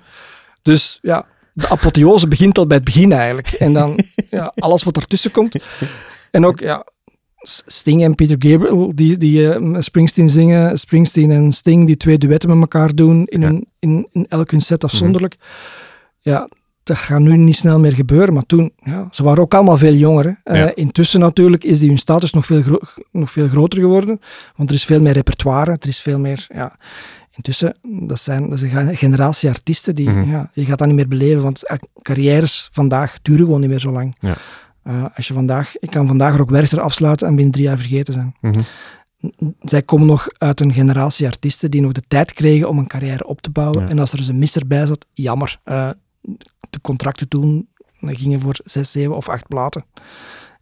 Dus 0.62 0.99
ja, 1.01 1.25
de 1.53 1.69
apotheose 1.69 2.27
begint 2.27 2.57
al 2.57 2.67
bij 2.67 2.75
het 2.77 2.85
begin 2.85 3.12
eigenlijk. 3.12 3.51
En 3.51 3.73
dan 3.73 3.99
ja, 4.29 4.53
alles 4.55 4.83
wat 4.83 4.97
ertussen 4.97 5.31
komt. 5.31 5.55
En 6.31 6.45
ook 6.45 6.59
ja, 6.59 6.85
Sting 7.65 8.03
en 8.03 8.15
Peter 8.15 8.35
Gabriel 8.39 8.91
die, 8.95 9.17
die 9.17 9.53
eh, 9.53 9.75
Springsteen 9.79 10.29
zingen. 10.29 10.79
Springsteen 10.79 11.31
en 11.31 11.51
Sting 11.51 11.85
die 11.85 11.97
twee 11.97 12.17
duetten 12.17 12.49
met 12.49 12.59
elkaar 12.59 12.95
doen 12.95 13.25
in, 13.25 13.41
Ja. 13.41 13.47
hun, 13.47 13.65
in, 13.79 14.07
in 14.12 14.25
elk 14.29 14.51
hun 14.51 14.62
set 14.62 14.83
afzonderlijk. 14.83 15.35
Ja, 16.19 16.49
dat 16.89 16.97
gaat 16.97 17.19
nu 17.19 17.38
niet 17.38 17.56
snel 17.56 17.80
meer 17.80 17.93
gebeuren. 17.93 18.34
Maar 18.34 18.45
toen, 18.45 18.71
ja, 18.84 19.08
ze 19.12 19.23
waren 19.23 19.43
ook 19.43 19.54
allemaal 19.54 19.78
veel 19.78 19.93
jonger. 19.93 20.39
hè. 20.43 20.63
Eh, 20.65 20.71
intussen 20.75 21.19
natuurlijk 21.19 21.63
is 21.63 21.80
die 21.80 21.88
hun 21.88 21.97
status 21.97 22.32
nog 22.32 22.45
veel, 22.45 22.62
nog 23.12 23.32
veel 23.32 23.47
groter 23.47 23.80
geworden. 23.80 24.19
Want 24.56 24.69
er 24.69 24.75
is 24.75 24.86
veel 24.86 25.02
meer 25.02 25.13
repertoire. 25.13 25.71
Er 25.71 25.88
is 25.88 25.99
veel 25.99 26.19
meer, 26.19 26.45
ja... 26.54 26.75
Intussen, 27.36 27.75
dat, 28.08 28.19
zijn, 28.19 28.43
dat 28.49 28.54
is 28.54 28.62
een 28.62 28.69
ge- 28.88 28.95
generatie 28.95 29.49
artiesten 29.49 29.95
die, 29.95 30.10
Mhm. 30.10 30.30
ja, 30.30 30.49
je 30.54 30.65
gaat 30.65 30.78
dat 30.78 30.88
niet 30.88 30.95
meer 30.95 31.08
beleven, 31.08 31.41
want 31.41 31.65
eh, 31.67 31.78
carrières 32.02 32.69
vandaag 32.71 33.17
duren 33.21 33.45
gewoon 33.45 33.60
niet 33.60 33.69
meer 33.69 33.80
zo 33.80 33.91
lang. 33.91 34.15
Ja. 34.19 34.36
Eh, 34.84 35.04
als 35.15 35.28
je 35.28 35.34
vandaag, 35.34 35.78
ik 35.78 35.89
kan 35.89 36.08
vandaag 36.08 36.36
Rock 36.38 36.49
Werchter 36.49 36.80
afsluiten 36.82 37.28
en 37.28 37.36
binnen 37.36 37.54
drie 37.54 37.65
jaar 37.65 37.78
vergeten 37.78 38.13
zijn. 38.13 38.36
Mhm. 38.41 38.60
Zij 39.62 39.82
komen 39.82 40.08
nog 40.08 40.28
uit 40.38 40.60
een 40.62 40.73
generatie 40.73 41.28
artiesten 41.28 41.71
die 41.71 41.82
nog 41.82 41.91
de 41.91 42.04
tijd 42.08 42.34
kregen 42.34 42.69
om 42.69 42.78
een 42.78 42.88
carrière 42.88 43.25
op 43.28 43.41
te 43.41 43.49
bouwen. 43.49 43.84
Ja. 43.84 43.89
En 43.89 43.99
als 43.99 44.12
er 44.12 44.17
eens 44.19 44.28
een 44.28 44.39
misser 44.39 44.67
bij 44.67 44.86
zat, 44.86 45.06
jammer. 45.13 45.60
De 46.69 46.82
contracten 46.82 47.27
toen 47.27 47.67
gingen 48.01 48.39
voor 48.39 48.60
zes, 48.63 48.91
zeven 48.91 49.15
of 49.15 49.29
acht 49.29 49.47
platen. 49.47 49.86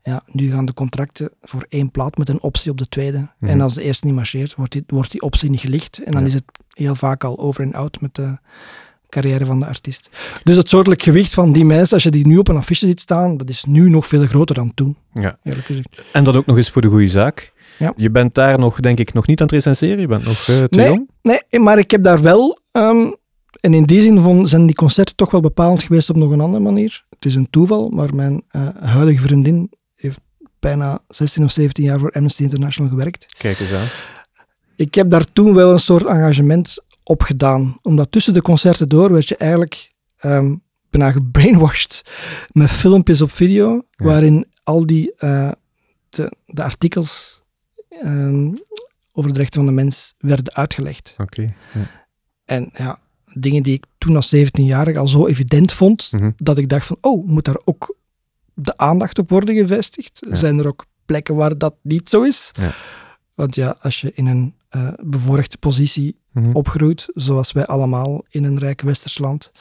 Ja, 0.03 0.21
nu 0.31 0.51
gaan 0.51 0.65
de 0.65 0.73
contracten 0.73 1.29
voor 1.41 1.65
één 1.69 1.91
plaat 1.91 2.17
met 2.17 2.29
een 2.29 2.41
optie 2.41 2.71
op 2.71 2.77
de 2.77 2.89
tweede. 2.89 3.27
Mhm. 3.39 3.51
En 3.51 3.61
als 3.61 3.73
de 3.73 3.81
eerste 3.83 4.05
niet 4.05 4.15
marcheert, 4.15 4.55
wordt 4.55 4.71
die, 4.71 4.83
wordt 4.87 5.11
die 5.11 5.21
optie 5.21 5.49
niet 5.49 5.59
gelicht. 5.59 6.03
En 6.03 6.11
dan 6.11 6.21
Ja. 6.21 6.27
is 6.27 6.33
het 6.33 6.43
heel 6.73 6.95
vaak 6.95 7.23
al 7.23 7.37
over 7.39 7.63
en 7.63 7.73
out 7.73 8.01
met 8.01 8.15
de 8.15 8.37
carrière 9.09 9.45
van 9.45 9.59
de 9.59 9.65
artiest. 9.65 10.09
Dus 10.43 10.57
het 10.57 10.69
soortelijk 10.69 11.01
gewicht 11.01 11.33
van 11.33 11.51
die 11.51 11.65
mensen, 11.65 11.93
als 11.93 12.03
je 12.03 12.09
die 12.11 12.27
nu 12.27 12.37
op 12.37 12.47
een 12.47 12.57
affiche 12.57 12.85
ziet 12.87 12.99
staan, 12.99 13.37
dat 13.37 13.49
is 13.49 13.63
nu 13.63 13.89
nog 13.89 14.07
veel 14.07 14.25
groter 14.25 14.55
dan 14.55 14.73
toen, 14.73 14.97
Ja. 15.13 15.37
eerlijk 15.43 15.65
gezegd. 15.65 16.01
En 16.13 16.23
dat 16.23 16.35
ook 16.35 16.45
nog 16.45 16.57
eens 16.57 16.69
voor 16.69 16.81
de 16.81 16.87
goede 16.87 17.07
zaak. 17.07 17.53
Ja. 17.79 17.93
Je 17.95 18.09
bent 18.09 18.33
daar 18.35 18.59
nog, 18.59 18.79
denk 18.79 18.99
ik, 18.99 19.13
nog 19.13 19.27
niet 19.27 19.39
aan 19.39 19.45
het 19.45 19.55
recenseren. 19.55 19.99
Je 19.99 20.07
bent 20.07 20.23
nog 20.25 20.47
eh, 20.47 20.63
te 20.63 20.67
Nee. 20.69 20.87
jong. 20.87 21.09
Nee, 21.21 21.59
maar 21.61 21.77
ik 21.77 21.91
heb 21.91 22.03
daar 22.03 22.21
wel, 22.21 22.59
ehm, 22.71 23.11
en 23.59 23.73
in 23.73 23.83
die 23.83 24.01
zin 24.01 24.19
vond- 24.21 24.49
zijn 24.49 24.65
die 24.65 24.75
concerten 24.75 25.15
toch 25.15 25.31
wel 25.31 25.41
bepalend 25.41 25.83
geweest 25.83 26.09
op 26.09 26.15
nog 26.15 26.31
een 26.31 26.41
andere 26.41 26.63
manier. 26.63 27.05
Het 27.09 27.25
is 27.25 27.35
een 27.35 27.49
toeval, 27.49 27.89
maar 27.89 28.15
mijn 28.15 28.43
eh, 28.49 28.67
huidige 28.79 29.21
vriendin 29.21 29.71
heeft 29.95 30.19
bijna 30.59 30.99
16 31.07 31.43
of 31.43 31.51
17 31.51 31.83
jaar 31.83 31.99
voor 31.99 32.11
Amnesty 32.11 32.43
International 32.43 32.91
gewerkt. 32.91 33.25
Kijk 33.37 33.59
eens 33.59 33.71
aan. 33.73 33.87
Ik 34.75 34.95
heb 34.95 35.09
daar 35.09 35.25
toen 35.33 35.53
wel 35.53 35.71
een 35.71 35.79
soort 35.79 36.05
engagement 36.05 36.83
op 37.03 37.21
gedaan. 37.21 37.77
Omdat 37.81 38.11
tussen 38.11 38.33
de 38.33 38.41
concerten 38.41 38.89
door 38.89 39.11
werd 39.11 39.27
je 39.27 39.37
eigenlijk 39.37 39.91
ehm 40.17 40.55
bijna 40.89 41.11
gebrainwashed 41.11 42.01
met 42.51 42.69
filmpjes 42.69 43.21
op 43.21 43.31
video, 43.31 43.71
Ja. 43.91 44.05
waarin 44.05 44.45
al 44.63 44.85
die 44.85 45.13
eh, 45.17 45.51
de, 46.09 46.31
de 46.45 46.63
artikels 46.63 47.41
ehm, 47.89 48.51
over 49.13 49.33
de 49.33 49.39
rechten 49.39 49.55
van 49.65 49.65
de 49.75 49.81
mens 49.81 50.13
werden 50.17 50.55
uitgelegd. 50.55 51.15
Oké. 51.17 51.41
Ja. 51.41 51.89
En 52.45 52.69
ja, 52.73 52.99
dingen 53.39 53.63
die 53.63 53.73
ik 53.73 53.85
toen 53.97 54.15
als 54.15 54.35
17-jarige 54.35 54.99
al 54.99 55.07
zo 55.07 55.27
evident 55.27 55.73
vond, 55.73 56.09
Mhm. 56.11 56.31
dat 56.37 56.57
ik 56.57 56.69
dacht 56.69 56.85
van, 56.85 56.97
oh, 57.01 57.27
moet 57.27 57.45
daar 57.45 57.59
ook 57.65 57.95
de 58.53 58.77
aandacht 58.77 59.19
op 59.19 59.29
worden 59.29 59.55
gevestigd? 59.55 60.25
Ja. 60.29 60.35
Zijn 60.35 60.59
er 60.59 60.67
ook 60.67 60.85
plekken 61.05 61.35
waar 61.35 61.57
dat 61.57 61.75
niet 61.81 62.09
zo 62.09 62.23
is? 62.23 62.49
Ja. 62.51 62.73
Want 63.33 63.55
ja, 63.55 63.77
als 63.81 64.01
je 64.01 64.11
in 64.13 64.25
een 64.25 64.55
eh 64.69 64.89
bevoorrechte 65.03 65.57
positie 65.57 66.19
Mhm. 66.31 66.49
opgroeit, 66.53 67.05
zoals 67.13 67.51
wij 67.51 67.65
allemaal 67.65 68.23
in 68.29 68.43
een 68.43 68.59
rijk 68.59 68.81
westers 68.81 69.17
land, 69.17 69.51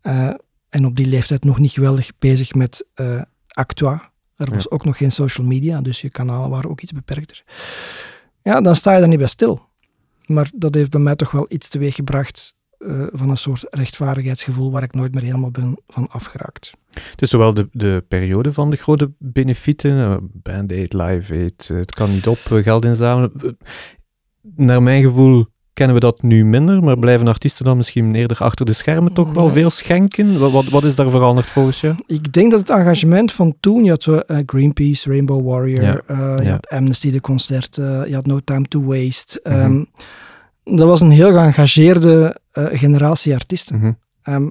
eh, 0.00 0.30
en 0.68 0.86
op 0.86 0.96
die 0.96 1.06
leeftijd 1.06 1.44
nog 1.44 1.58
niet 1.58 1.70
geweldig 1.70 2.10
bezig 2.18 2.54
met 2.54 2.84
eh, 2.94 3.22
Actua. 3.48 4.10
Er 4.36 4.50
was 4.54 4.70
ook 4.70 4.84
nog 4.84 4.96
geen 4.96 5.12
social 5.12 5.46
media, 5.46 5.80
dus 5.80 6.00
je 6.00 6.10
kanalen 6.10 6.50
waren 6.50 6.70
ook 6.70 6.80
iets 6.80 6.92
beperkter. 6.92 7.44
Ja, 8.42 8.60
dan 8.60 8.76
sta 8.76 8.92
je 8.92 8.98
daar 8.98 9.08
niet 9.08 9.18
bij 9.18 9.28
stil. 9.28 9.66
Maar 10.26 10.50
dat 10.54 10.74
heeft 10.74 10.90
bij 10.90 11.00
mij 11.00 11.16
toch 11.16 11.30
wel 11.30 11.44
iets 11.48 11.68
teweeggebracht 11.68 12.54
eh 12.78 13.06
van 13.12 13.30
een 13.30 13.36
soort 13.36 13.66
rechtvaardigheidsgevoel 13.70 14.70
waar 14.70 14.82
ik 14.82 14.94
nooit 14.94 15.14
meer 15.14 15.22
helemaal 15.22 15.50
ben 15.50 15.76
van 15.86 16.08
afgeraakt. 16.08 16.72
Het 17.10 17.22
is 17.22 17.30
zowel 17.30 17.54
de, 17.54 17.68
de 17.72 18.04
periode 18.08 18.52
van 18.52 18.70
de 18.70 18.76
grote 18.76 19.12
benefieten, 19.18 19.98
eh, 19.98 20.16
Band 20.20 20.72
Aid, 20.72 20.92
Live 20.92 21.34
Aid, 21.34 21.68
eh, 21.70 21.76
het 21.76 21.94
kan 21.94 22.10
niet 22.10 22.26
op, 22.26 22.38
geld 22.38 22.84
inzamelen. 22.84 23.56
Naar 24.56 24.82
mijn 24.82 25.02
gevoel 25.02 25.46
kennen 25.72 25.96
we 25.96 26.02
dat 26.02 26.22
nu 26.22 26.44
minder, 26.44 26.82
maar 26.82 26.98
blijven 26.98 27.28
artiesten 27.28 27.64
dan 27.64 27.76
misschien 27.76 28.14
eerder 28.14 28.38
achter 28.38 28.66
de 28.66 28.72
schermen 28.72 29.12
toch 29.12 29.32
wel 29.32 29.50
veel 29.50 29.70
schenken? 29.70 30.38
Wat, 30.38 30.52
wat, 30.52 30.68
wat 30.68 30.84
is 30.84 30.94
daar 30.94 31.10
veranderd 31.10 31.46
volgens 31.46 31.80
je? 31.80 31.94
Ik 32.06 32.32
denk 32.32 32.50
dat 32.50 32.60
het 32.60 32.70
engagement 32.70 33.32
van 33.32 33.54
toen, 33.60 33.84
je 33.84 33.90
had 33.90 34.24
Greenpeace, 34.46 35.08
Rainbow 35.08 35.48
Warrior, 35.48 35.82
Ja, 35.82 36.02
je 36.36 36.44
ja. 36.44 36.50
had 36.50 36.68
Amnesty 36.68 37.10
de 37.10 37.20
concerten, 37.20 38.08
je 38.08 38.14
had 38.14 38.26
No 38.26 38.38
Time 38.44 38.64
to 38.64 38.82
Waste. 38.84 39.40
Mhm. 39.44 39.54
Ehm, 39.54 39.84
dat 40.64 40.86
was 40.88 41.00
een 41.00 41.10
heel 41.10 41.32
geëngageerde 41.32 42.36
generatie 42.72 43.34
artiesten. 43.34 43.78
Mhm. 43.78 43.92
Ehm, 44.22 44.50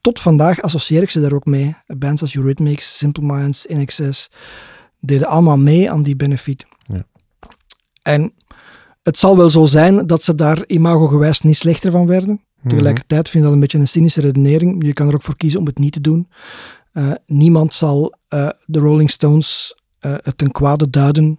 tot 0.00 0.20
vandaag 0.20 0.62
associeer 0.62 1.02
ik 1.02 1.10
ze 1.10 1.20
daar 1.20 1.32
ook 1.32 1.44
mee. 1.44 1.76
Bands 1.86 2.22
als 2.22 2.34
Eurythmics, 2.34 2.98
Simple 2.98 3.22
Minds, 3.22 3.66
INXS, 3.66 4.30
deden 5.00 5.28
allemaal 5.28 5.58
mee 5.58 5.90
aan 5.90 6.02
die 6.02 6.16
benefiet. 6.16 6.66
Ja. 6.82 7.06
En 8.02 8.32
het 9.02 9.18
zal 9.18 9.36
wel 9.36 9.50
zo 9.50 9.64
zijn 9.64 10.06
dat 10.06 10.22
ze 10.22 10.34
daar 10.34 10.66
imagogewijs 10.66 11.40
niet 11.40 11.56
slechter 11.56 11.90
van 11.90 12.06
werden. 12.06 12.40
Mhm. 12.60 12.68
Tegelijkertijd 12.68 13.28
vind 13.28 13.36
ik 13.36 13.42
dat 13.42 13.52
een 13.52 13.60
beetje 13.60 13.78
een 13.78 13.88
cynische 13.88 14.20
redenering. 14.20 14.84
Je 14.84 14.92
kan 14.92 15.08
er 15.08 15.14
ook 15.14 15.22
voor 15.22 15.36
kiezen 15.36 15.60
om 15.60 15.66
het 15.66 15.78
niet 15.78 15.92
te 15.92 16.00
doen. 16.00 16.28
Eh, 16.92 17.10
niemand 17.26 17.74
zal 17.74 18.14
eh, 18.28 18.48
de 18.66 18.78
Rolling 18.78 19.10
Stones 19.10 19.78
eh, 19.98 20.14
het 20.22 20.38
ten 20.38 20.50
kwade 20.50 20.90
duiden 20.90 21.38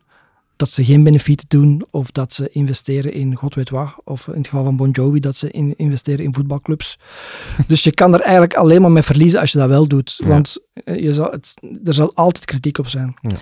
dat 0.56 0.70
ze 0.70 0.86
geen 0.86 1.04
benefieten 1.04 1.46
doen 1.50 1.86
of 1.92 2.12
dat 2.12 2.34
ze 2.34 2.50
investeren 2.50 3.14
in 3.14 3.36
god 3.36 3.56
weet 3.56 3.70
wat. 3.70 3.96
Of 4.04 4.28
in 4.28 4.38
het 4.38 4.48
geval 4.48 4.64
van 4.64 4.76
Bon 4.76 4.90
Jovi 4.92 5.20
dat 5.20 5.36
ze 5.36 5.52
in- 5.52 5.74
investeren 5.78 6.26
in 6.26 6.34
voetbalclubs. 6.34 7.00
dus 7.68 7.84
je 7.84 7.94
kan 7.94 8.14
er 8.14 8.20
eigenlijk 8.22 8.54
alleen 8.54 8.82
maar 8.82 8.92
mee 8.92 9.04
verliezen 9.04 9.40
als 9.40 9.52
je 9.52 9.58
dat 9.58 9.68
wel 9.68 9.88
doet. 9.88 10.16
Ja. 10.18 10.28
Want 10.28 10.58
eh, 10.74 11.00
je 11.00 11.14
zal 11.14 11.32
het, 11.32 11.54
er 11.84 11.94
zal 11.94 12.14
altijd 12.14 12.46
kritiek 12.46 12.78
op 12.78 12.88
zijn. 12.88 13.14
Ja. 13.22 13.36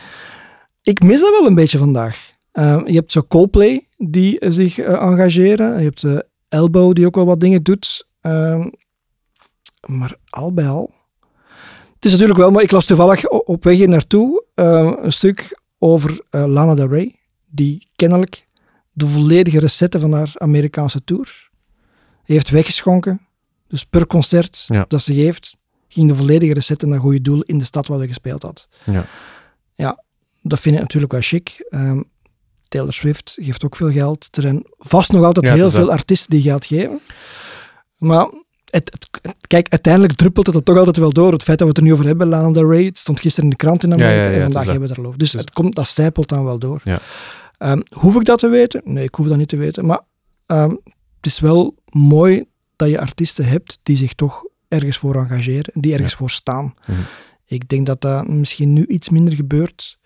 Ik 0.82 1.04
mis 1.04 1.20
dat 1.20 1.30
wel 1.30 1.48
een 1.48 1.56
beetje 1.56 1.78
vandaag. 1.78 2.32
Eh, 2.52 2.82
je 2.86 2.94
hebt 2.94 3.12
zo 3.12 3.22
Coldplay 3.28 3.88
die 3.98 4.40
eh, 4.40 4.52
zich 4.52 4.78
eh, 4.78 5.02
engageren. 5.02 5.78
Je 5.78 5.84
hebt 5.84 6.04
uh, 6.04 6.18
Elbow 6.50 6.94
die 6.94 7.06
ook 7.06 7.16
wel 7.16 7.26
wat 7.26 7.40
dingen 7.42 7.64
doet. 7.64 8.08
Ehm, 8.22 8.70
maar 9.86 10.16
al 10.30 10.54
bij 10.54 10.68
al. 10.68 10.94
Het 11.96 12.06
is 12.06 12.12
natuurlijk 12.12 12.40
wel, 12.40 12.52
maar 12.52 12.64
ik 12.64 12.72
las 12.72 12.86
toevallig 12.86 13.30
op 13.30 13.64
weg 13.64 13.76
hier 13.76 13.90
naartoe 13.90 14.44
een 14.56 15.12
stuk 15.12 15.62
over 15.84 16.22
Lana 16.30 16.76
Del 16.76 16.88
Rey, 16.88 17.16
die 17.50 17.88
kennelijk 17.96 18.48
de 18.92 19.08
volledige 19.08 19.60
recette 19.60 20.00
van 20.00 20.14
haar 20.14 20.32
Amerikaanse 20.38 21.04
tour 21.04 21.50
heeft 22.24 22.50
weggeschonken. 22.50 23.22
Dus 23.68 23.86
per 23.86 24.08
concert 24.08 24.68
dat 24.88 25.02
ze 25.02 25.14
geeft, 25.14 25.58
ging 25.88 26.08
de 26.08 26.16
volledige 26.16 26.54
recette 26.54 26.88
naar 26.88 27.00
goede 27.00 27.22
doel 27.22 27.42
in 27.42 27.58
de 27.58 27.64
stad 27.64 27.88
waar 27.88 28.00
ze 28.00 28.08
gespeeld 28.08 28.42
had. 28.42 28.68
Ja. 28.86 29.06
Ja, 29.76 30.04
dat 30.42 30.60
vind 30.60 30.76
ik 30.76 30.82
natuurlijk 30.82 31.12
wel 31.12 31.22
chic. 31.22 31.68
Um, 31.70 32.04
Taylor 32.68 32.94
Swift 32.94 33.38
geeft 33.42 33.66
ook 33.66 33.76
veel 33.76 33.92
geld. 33.92 34.28
Er 34.32 34.42
zijn 34.42 34.64
vast 34.78 35.12
nog 35.12 35.26
altijd 35.26 35.50
heel 35.50 35.72
veel 35.72 35.92
artiesten 35.92 36.30
die 36.30 36.42
geld 36.42 36.66
geven. 36.66 37.00
Maar 37.98 38.30
het, 38.74 39.10
kijk, 39.48 39.70
uiteindelijk 39.70 40.14
druppelt 40.14 40.46
het 40.46 40.56
er 40.56 40.64
toch 40.64 40.78
altijd 40.78 40.98
wel 40.98 41.14
door. 41.14 41.32
Het 41.32 41.44
feit 41.44 41.58
dat 41.58 41.68
we 41.68 41.74
het 41.74 41.78
er 41.78 41.84
nu 41.84 41.94
over 41.94 42.06
hebben, 42.06 42.28
Lana 42.28 42.52
Del 42.52 42.70
Rey, 42.70 42.84
het 42.84 42.98
stond 42.98 43.20
gisteren 43.20 43.44
in 43.44 43.50
de 43.50 43.64
krant 43.64 43.84
in 43.84 43.94
Amerika 43.94 44.32
en 44.32 44.42
vandaag 44.42 44.64
hebben 44.64 44.82
we 44.82 44.88
het 44.88 44.98
erover. 44.98 45.18
Dus 45.18 45.32
het, 45.32 45.52
komt, 45.52 45.76
dat 45.76 45.88
stijpelt 45.88 46.30
dan 46.30 46.44
wel 46.44 46.60
door. 46.60 46.82
Um, 47.60 47.84
hoef 47.96 48.16
ik 48.16 48.26
dat 48.26 48.40
te 48.40 48.48
weten? 48.48 48.82
Nee, 48.86 49.04
ik 49.04 49.16
hoef 49.16 49.28
dat 49.28 49.38
niet 49.38 49.48
te 49.48 49.58
weten. 49.58 49.86
Maar 49.86 50.02
um, 50.48 50.80
het 51.18 51.26
is 51.26 51.40
wel 51.40 51.76
mooi 51.90 52.46
dat 52.76 52.90
je 52.90 53.00
artiesten 53.00 53.46
hebt 53.46 53.80
die 53.84 53.98
zich 53.98 54.14
toch 54.14 54.46
ergens 54.68 54.98
voor 54.98 55.16
engageren, 55.16 55.82
die 55.82 55.94
ergens 55.94 56.14
voor 56.14 56.30
staan. 56.30 56.74
Mhm. 56.86 57.00
Ik 57.46 57.70
denk 57.70 57.86
dat 57.86 58.02
dat 58.02 58.28
misschien 58.28 58.74
nu 58.74 58.86
iets 58.86 59.10
minder 59.10 59.36
gebeurt, 59.36 59.98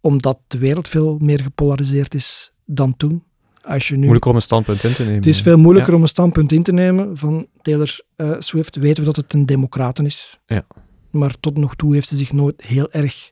omdat 0.00 0.38
de 0.46 0.58
wereld 0.58 0.88
veel 0.88 1.18
meer 1.20 1.40
gepolariseerd 1.40 2.14
is 2.14 2.52
dan 2.64 2.96
toen. 2.96 3.24
Als 3.62 3.88
je 3.88 3.94
nu, 3.94 4.00
moeilijker 4.00 4.30
om 4.30 4.36
een 4.36 4.42
standpunt 4.42 4.84
in 4.84 4.92
te 4.92 5.02
nemen. 5.02 5.16
Het 5.16 5.26
is 5.26 5.42
veel 5.42 5.58
moeilijker 5.58 5.94
om 5.94 6.02
een 6.02 6.08
standpunt 6.08 6.52
in 6.52 6.62
te 6.62 6.72
nemen. 6.72 7.16
Van 7.16 7.46
Taylor 7.62 8.00
uh, 8.16 8.34
Swift 8.38 8.76
weten 8.76 8.98
we 8.98 9.12
dat 9.12 9.16
het 9.16 9.32
een 9.34 9.46
democraten 9.46 10.06
is. 10.06 10.40
Ja. 10.46 10.66
Maar 11.10 11.34
tot 11.40 11.56
nog 11.56 11.76
toe 11.76 11.94
heeft 11.94 12.08
ze 12.08 12.16
zich 12.16 12.32
nooit 12.32 12.62
heel 12.62 12.90
erg 12.90 13.30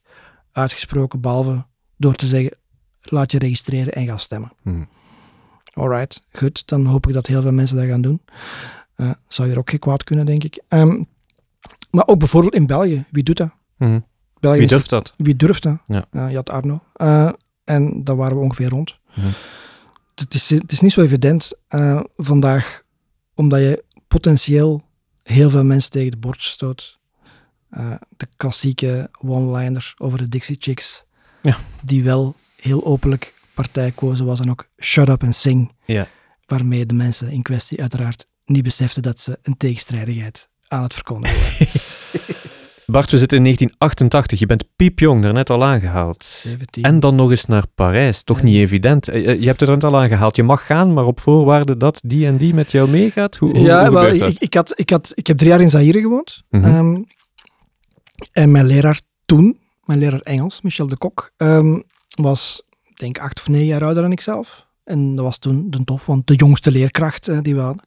uitgesproken, 0.53 1.21
behalve 1.21 1.67
door 1.97 2.15
te 2.15 2.27
zeggen, 2.27 2.57
laat 3.01 3.33
je 3.33 3.39
registreren 3.39 3.93
en 3.93 4.07
ga 4.07 4.17
stemmen. 4.17 4.53
Hmm. 4.63 4.89
Alright, 5.73 6.23
goed. 6.33 6.63
Dan 6.67 6.85
hoop 6.85 7.07
ik 7.07 7.13
dat 7.13 7.27
heel 7.27 7.43
veel 7.43 7.53
mensen 7.53 7.77
dat 7.77 7.87
gaan 7.87 8.01
doen. 8.01 8.23
Uh, 8.97 9.11
zou 9.29 9.49
hier 9.49 9.59
ook 9.59 9.71
geen 9.71 9.79
kwaad 9.79 10.05
kunnen, 10.05 10.27
denk 10.27 10.45
ik. 10.45 10.63
Um, 10.69 11.07
maar 11.91 12.07
ook 12.07 12.19
bijvoorbeeld 12.19 12.55
in 12.55 12.67
België, 12.67 13.05
wie 13.11 13.23
doet 13.23 13.37
dat? 13.37 13.51
Hmm. 13.77 14.07
België 14.41 14.59
wie 14.59 14.69
durft 14.69 14.91
dat? 14.91 15.15
Wie 15.17 15.37
durft 15.37 15.63
dat? 15.63 15.79
Ja. 15.87 16.07
Uh, 16.13 16.31
je 16.31 16.37
had 16.37 16.51
Arno. 16.51 16.83
En 17.65 18.05
daar 18.05 18.17
waren 18.17 18.37
we 18.37 18.43
ongeveer 18.43 18.69
rond. 18.69 18.99
Hmm. 19.09 19.31
Het, 20.21 20.35
is, 20.35 20.51
het 20.51 20.73
is 20.73 20.81
niet 20.81 20.93
zo 20.93 21.03
evident 21.03 21.53
vandaag, 22.17 22.83
omdat 23.35 23.61
je 23.61 23.85
potentieel 24.09 24.83
heel 25.23 25.51
veel 25.51 25.65
mensen 25.65 25.91
tegen 25.91 26.11
de 26.11 26.17
bord 26.17 26.43
stoot. 26.43 26.99
de 28.17 28.27
klassieke 28.37 29.11
one-liner 29.21 29.95
over 29.99 30.19
de 30.19 30.29
Dixie 30.29 30.57
Chicks, 30.59 31.05
ja. 31.43 31.57
die 31.83 32.03
wel 32.03 32.35
heel 32.57 32.85
openlijk 32.85 33.35
partij 33.55 33.91
kozen 33.91 34.27
was 34.27 34.39
dan 34.39 34.51
ook 34.51 34.69
Shut 34.81 35.09
Up 35.09 35.23
and 35.23 35.35
Sing. 35.35 35.73
Ja. 35.85 36.09
Waarmee 36.47 36.87
de 36.87 36.95
mensen 36.95 37.31
in 37.31 37.43
kwestie 37.43 37.81
uiteraard 37.81 38.27
niet 38.45 38.63
beseften 38.63 39.03
dat 39.03 39.21
ze 39.21 39.39
een 39.43 39.57
tegenstrijdigheid 39.57 40.49
aan 40.69 40.83
het 40.83 40.95
verkondigen 40.95 41.41
waren. 41.41 41.69
Bart, 42.91 43.11
we 43.11 43.19
zitten 43.19 43.37
in 43.37 43.43
1988. 43.43 44.39
Je 44.39 44.47
bent 44.47 44.65
piepjong, 44.77 45.23
daarnet 45.23 45.51
al 45.51 45.65
aangehaald. 45.65 46.25
17. 46.25 46.83
En 46.83 47.01
dan 47.01 47.15
nog 47.15 47.31
eens 47.31 47.47
naar 47.47 47.65
Parijs. 47.75 48.23
Toch 48.23 48.43
niet 48.43 48.57
evident. 48.57 49.09
Eh, 49.09 49.29
eh, 49.29 49.41
je 49.41 49.47
hebt 49.47 49.61
het 49.61 49.69
er 49.69 49.75
net 49.75 49.85
al 49.85 49.97
aangehaald. 49.97 50.37
Je 50.37 50.43
mag 50.43 50.67
gaan, 50.67 50.93
maar 50.93 51.05
op 51.05 51.21
voorwaarde 51.21 51.77
dat 51.77 52.01
die 52.03 52.27
en 52.27 52.37
die 52.37 52.55
met 52.55 52.71
jou 52.71 52.89
meegaat. 52.91 53.37
Hoe, 53.37 53.59
ja, 53.59 53.85
hoe 53.85 53.95
wel, 53.95 54.29
ik, 54.29 54.39
ik, 54.39 54.55
had, 54.55 54.73
ik, 54.77 54.91
had, 54.91 55.13
ik 55.15 55.27
heb 55.27 55.37
drie 55.37 55.51
jaar 55.51 55.61
in 55.61 55.71
Zaire 55.71 56.01
gewoond. 56.01 56.43
Mhm. 56.51 56.65
Ehm, 56.65 57.03
en 58.33 58.51
mijn 58.51 58.67
leraar 58.67 59.01
toen, 59.25 59.59
mijn 59.85 59.99
leraar 59.99 60.21
Engels, 60.21 60.61
Michel 60.61 60.87
de 60.87 60.97
Kok, 60.97 61.33
um, 61.37 61.83
was 62.15 62.63
denk 62.95 63.19
acht 63.19 63.39
of 63.41 63.49
negen 63.49 63.67
jaar 63.67 63.85
ouder 63.85 64.03
dan 64.03 64.13
ik 64.13 64.21
zelf. 64.21 64.67
En 64.85 65.15
dat 65.15 65.25
was 65.25 65.39
toen 65.39 65.71
de 65.71 65.85
tof, 65.85 66.07
want 66.07 66.27
de 66.27 66.35
jongste 66.35 66.71
leerkracht 66.71 67.45
die 67.45 67.55
we 67.55 67.61
hadden. 67.61 67.85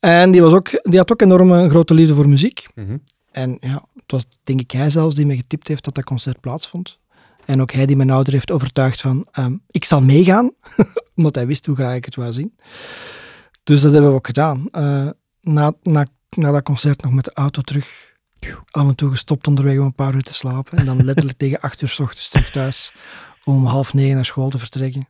En 0.00 0.30
die, 0.30 0.42
was 0.42 0.52
ook, 0.52 0.70
die 0.82 0.98
had 0.98 1.12
ook 1.12 1.22
enorm 1.22 1.50
een 1.50 1.70
grote 1.70 1.94
liefde 1.94 2.14
voor 2.14 2.28
muziek. 2.28 2.66
Mhm. 2.74 2.96
En 3.34 3.56
ja, 3.60 3.84
het 3.94 4.12
was 4.12 4.26
denk 4.42 4.60
ik 4.60 4.70
hij 4.70 4.90
zelfs 4.90 5.14
die 5.14 5.26
me 5.26 5.36
getipt 5.36 5.68
heeft 5.68 5.84
dat 5.84 5.94
dat 5.94 6.04
concert 6.04 6.40
plaatsvond. 6.40 6.98
En 7.44 7.60
ook 7.60 7.72
hij 7.72 7.86
die 7.86 7.96
mijn 7.96 8.10
ouder 8.10 8.32
heeft 8.32 8.50
overtuigd 8.50 9.00
van, 9.00 9.26
um, 9.38 9.62
ik 9.70 9.84
zal 9.84 10.02
meegaan, 10.02 10.50
omdat 11.16 11.34
hij 11.34 11.46
wist 11.46 11.66
hoe 11.66 11.74
graag 11.76 11.96
ik 11.96 12.04
het 12.04 12.14
wou 12.14 12.32
zien. 12.32 12.56
Dus 13.64 13.80
dat 13.80 13.92
hebben 13.92 14.10
we 14.10 14.16
ook 14.16 14.26
gedaan. 14.26 14.68
Uh, 14.72 15.08
na, 15.40 15.72
na, 15.82 16.06
na 16.30 16.50
dat 16.50 16.62
concert 16.62 17.02
nog 17.02 17.12
met 17.12 17.24
de 17.24 17.32
auto 17.34 17.60
terug. 17.60 18.12
Af 18.70 18.88
en 18.88 18.94
toe 18.94 19.10
gestopt 19.10 19.46
onderweg 19.46 19.78
om 19.78 19.84
een 19.84 19.94
paar 19.94 20.14
uur 20.14 20.22
te 20.22 20.34
slapen. 20.34 20.78
En 20.78 20.84
dan 20.84 21.04
letterlijk 21.04 21.38
tegen 21.38 21.60
acht 21.60 21.82
uur 21.82 21.88
s 21.88 22.00
ochtends 22.00 22.28
terug 22.28 22.50
thuis 22.50 22.94
om 23.44 23.66
half 23.66 23.94
negen 23.94 24.14
naar 24.14 24.24
school 24.24 24.48
te 24.48 24.58
vertrekken. 24.58 25.08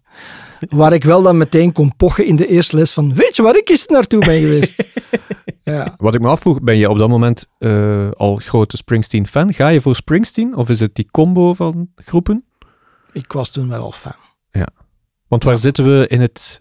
Waar 0.69 0.93
ik 0.93 1.05
wel 1.05 1.23
dan 1.23 1.37
meteen 1.37 1.73
kon 1.73 1.97
pochen 1.97 2.27
in 2.27 2.37
de 2.37 2.47
eerste 2.47 2.77
les 2.77 2.93
van, 2.93 3.15
weet 3.15 3.37
je 3.37 3.43
waar 3.43 3.57
ik 3.57 3.69
eens 3.69 3.87
naartoe 3.87 4.25
ben 4.25 4.41
geweest? 4.41 4.85
ja. 5.65 5.95
Wat 5.97 6.15
ik 6.15 6.21
me 6.21 6.29
afvroeg, 6.29 6.61
ben 6.61 6.77
je 6.77 6.91
op 6.91 6.99
dat 6.99 7.09
moment 7.09 7.47
uh, 7.59 8.11
al 8.11 8.37
grote 8.37 8.77
Springsteen-fan? 8.77 9.55
Ga 9.55 9.69
je 9.69 9.81
voor 9.81 9.95
Springsteen 9.95 10.57
of 10.57 10.69
is 10.69 10.81
het 10.81 10.95
die 10.95 11.09
combo 11.11 11.55
van 11.55 11.89
groepen? 11.97 12.45
Ik 13.13 13.33
was 13.33 13.51
toen 13.51 13.69
wel 13.69 13.81
al 13.81 13.93
fan. 13.93 14.15
Ja. 14.51 14.69
Want 15.29 15.45
waar 15.45 15.59
zitten 15.59 15.85
we 15.85 16.07
in 16.09 16.21
het, 16.21 16.61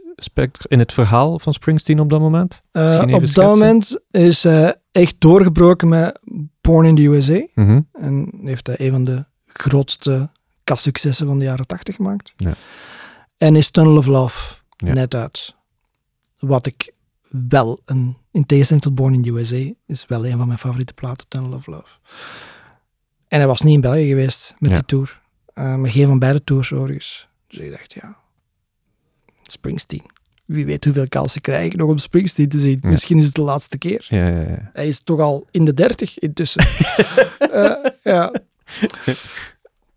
in 0.68 0.80
het 0.80 0.94
verhaal 0.94 1.40
van 1.40 1.54
Springsteen 1.54 2.00
op 2.00 2.10
dat 2.10 2.20
moment? 2.20 2.62
Uh, 2.72 3.02
op 3.02 3.10
schetsen? 3.10 3.42
dat 3.42 3.52
moment 3.52 4.00
is 4.12 4.44
hij 4.44 4.76
echt 4.92 5.16
doorgebroken 5.20 5.88
met 5.88 6.20
Born 6.62 6.86
in 6.86 6.96
the 6.96 7.06
USA. 7.06 7.46
Mm 7.54 7.66
-hmm. 7.66 7.88
En 7.92 8.40
heeft 8.44 8.68
hij 8.68 8.80
een 8.80 8.92
van 8.92 9.04
de 9.04 9.26
grootste 9.46 10.30
successen 10.76 11.28
van 11.28 11.40
de 11.40 11.46
jaren 11.46 11.68
80 11.68 11.96
gemaakt. 11.96 12.34
Ja. 12.36 12.54
En 13.38 13.56
is 13.56 13.72
Tunnel 13.72 13.98
of 13.98 14.06
Love 14.06 14.62
net 14.78 15.16
uit. 15.16 15.56
Wat 16.40 16.66
ik 16.66 16.94
wel, 17.30 17.80
een, 17.86 18.18
in 18.34 18.46
tegenstelling 18.46 18.86
tot 18.86 18.96
Born 18.96 19.14
in 19.14 19.22
the 19.22 19.30
USA, 19.30 19.74
is 19.86 20.06
wel 20.08 20.26
een 20.26 20.38
van 20.38 20.48
mijn 20.48 20.60
favoriete 20.60 20.94
platen, 20.94 21.28
Tunnel 21.28 21.54
of 21.54 21.66
Love. 21.66 21.98
En 23.28 23.38
hij 23.38 23.48
was 23.48 23.62
niet 23.62 23.74
in 23.74 23.82
België 23.82 24.08
geweest 24.08 24.56
met 24.60 24.74
die 24.74 24.86
tour. 24.86 25.22
Uh, 25.56 25.76
maar 25.76 25.90
geen 25.90 26.08
van 26.08 26.20
beide 26.20 26.44
tours 26.44 26.74
overigens. 26.74 27.28
Dus 27.48 27.60
ik 27.60 27.72
dacht, 27.72 27.94
ja, 27.94 28.18
Springsteen. 29.44 30.06
Wie 30.46 30.66
weet 30.66 30.86
hoeveel 30.86 31.08
kansen 31.08 31.42
krijg 31.42 31.66
ik 31.66 31.76
nog 31.76 31.90
om 31.90 31.98
Springsteen 31.98 32.50
te 32.50 32.60
zien. 32.60 32.80
Misschien 32.82 33.18
is 33.18 33.26
het 33.26 33.36
de 33.36 33.42
laatste 33.42 33.78
keer. 33.78 34.06
Ja, 34.10 34.28
ja, 34.28 34.40
ja. 34.40 34.70
Hij 34.74 34.88
is 34.88 35.00
toch 35.00 35.20
al 35.20 35.48
in 35.52 35.66
de 35.66 35.74
dertig 35.74 36.20
intussen. 36.20 36.66
uh, 37.54 37.76
ja 38.14 38.32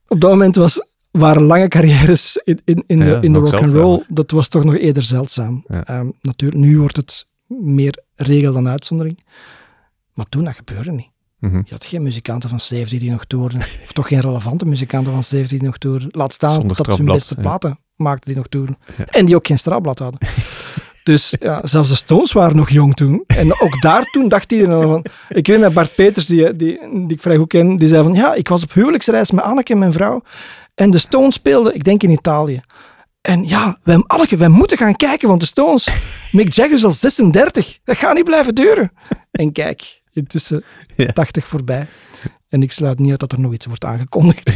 op 0.08 0.20
dat 0.20 0.30
moment 0.30 0.56
was, 0.56 0.86
waren 1.10 1.42
lange 1.42 1.68
carrières 1.68 2.36
in, 2.44 2.60
in, 2.64 2.84
in 2.86 2.98
de, 2.98 3.18
in 3.20 3.32
de 3.32 3.38
rock 3.38 3.54
and 3.54 3.70
roll. 3.70 4.04
Dat 4.08 4.30
was 4.30 4.48
toch 4.48 4.64
nog 4.64 4.76
eerder 4.76 5.02
zeldzaam. 5.02 5.64
Um, 5.90 6.12
natuurlijk, 6.20 6.60
nu 6.60 6.78
wordt 6.78 6.96
het 6.96 7.26
meer 7.46 8.02
regel 8.14 8.52
dan 8.52 8.68
uitzondering. 8.68 9.24
Maar 10.14 10.26
toen, 10.28 10.44
dat 10.44 10.54
gebeurde 10.54 10.92
niet. 10.92 11.10
Mhm. 11.38 11.56
Je 11.56 11.70
had 11.70 11.84
geen 11.84 12.02
muzikanten 12.02 12.48
van 12.48 12.60
70 12.60 13.00
die 13.00 13.10
nog 13.10 13.24
toerden. 13.24 13.60
of 13.60 13.92
toch 13.92 14.08
geen 14.08 14.20
relevante 14.20 14.66
muzikanten 14.66 15.12
van 15.12 15.24
70 15.24 15.58
die 15.58 15.66
nog 15.66 15.78
toerden. 15.78 16.08
Laat 16.10 16.32
staan 16.32 16.52
Zonder 16.52 16.76
dat 16.76 16.86
ze 16.86 17.02
hun 17.02 17.12
beste 17.12 17.34
ja. 17.36 17.42
platen 17.42 17.78
maakten 17.96 18.28
die 18.28 18.36
nog 18.36 18.48
toerden. 18.48 18.78
En 19.10 19.26
die 19.26 19.36
ook 19.36 19.46
geen 19.46 19.58
strafblad 19.58 19.98
hadden. 19.98 20.20
Dus 21.02 21.34
ja, 21.38 21.66
zelfs 21.66 21.88
de 21.88 21.94
Stones 21.94 22.32
waren 22.32 22.56
nog 22.56 22.70
jong 22.70 22.94
toen. 22.94 23.24
En 23.26 23.60
ook 23.60 23.80
daar 23.80 24.02
toen 24.10 24.28
dacht 24.28 24.52
iedereen 24.52 24.82
van... 24.82 25.04
Ik 25.28 25.58
met 25.58 25.74
Bart 25.74 25.94
Peters, 25.94 26.26
die, 26.26 26.56
die, 26.56 26.78
die 26.90 27.12
ik 27.12 27.20
vrij 27.20 27.36
goed 27.36 27.48
ken, 27.48 27.76
die 27.76 27.88
zei 27.88 28.02
van... 28.02 28.12
Ja, 28.12 28.34
ik 28.34 28.48
was 28.48 28.62
op 28.62 28.72
huwelijksreis 28.72 29.30
met 29.30 29.44
Anneke 29.44 29.72
en 29.72 29.78
mijn 29.78 29.92
vrouw. 29.92 30.22
En 30.74 30.90
de 30.90 30.98
Stones 30.98 31.34
speelden, 31.34 31.74
ik 31.74 31.84
denk 31.84 32.02
in 32.02 32.10
Italië. 32.10 32.62
En 33.26 33.48
ja, 33.48 33.78
Anneke, 34.06 34.36
wij 34.36 34.48
moeten 34.48 34.76
gaan 34.78 34.96
kijken, 34.96 35.28
want 35.28 35.40
de 35.40 35.46
Stones... 35.46 35.88
Mick 36.32 36.52
Jagger 36.52 36.74
is 36.74 36.84
al 36.84 36.90
36. 36.90 37.78
Dat 37.84 37.96
gaat 37.96 38.14
niet 38.14 38.24
blijven 38.24 38.54
duren. 38.54 38.92
En 39.30 39.52
kijk, 39.52 40.02
intussen 40.12 40.64
Ja. 40.96 41.06
80 41.12 41.46
voorbij. 41.48 41.86
En 42.48 42.62
ik 42.62 42.72
sluit 42.72 42.98
niet 42.98 43.10
uit 43.10 43.20
dat 43.20 43.32
er 43.32 43.40
nog 43.40 43.52
iets 43.52 43.66
wordt 43.66 43.84
aangekondigd 43.84 44.54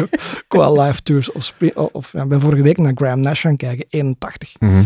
qua 0.48 0.72
live 0.72 1.02
tours. 1.02 1.32
Of, 1.32 1.54
of 1.92 2.12
ja, 2.12 2.26
ben 2.26 2.40
vorige 2.40 2.62
week 2.62 2.78
naar 2.78 2.92
Graham 2.94 3.20
Nash 3.20 3.40
gaan 3.40 3.56
kijken, 3.56 3.86
81. 3.88 4.54
Mhm. 4.58 4.84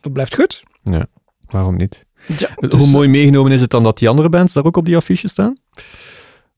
Dat 0.00 0.12
blijft 0.12 0.34
goed. 0.34 0.62
Ja, 0.82 1.06
waarom 1.46 1.76
niet? 1.76 2.04
Ja, 2.38 2.48
Hoe 2.54 2.86
mooi 2.86 3.08
meegenomen 3.08 3.52
is 3.52 3.60
het 3.60 3.70
dan 3.70 3.82
dat 3.82 3.98
die 3.98 4.08
andere 4.08 4.28
bands 4.28 4.52
daar 4.52 4.64
ook 4.64 4.76
op 4.76 4.84
die 4.84 4.96
affiche 4.96 5.28
staan? 5.28 5.56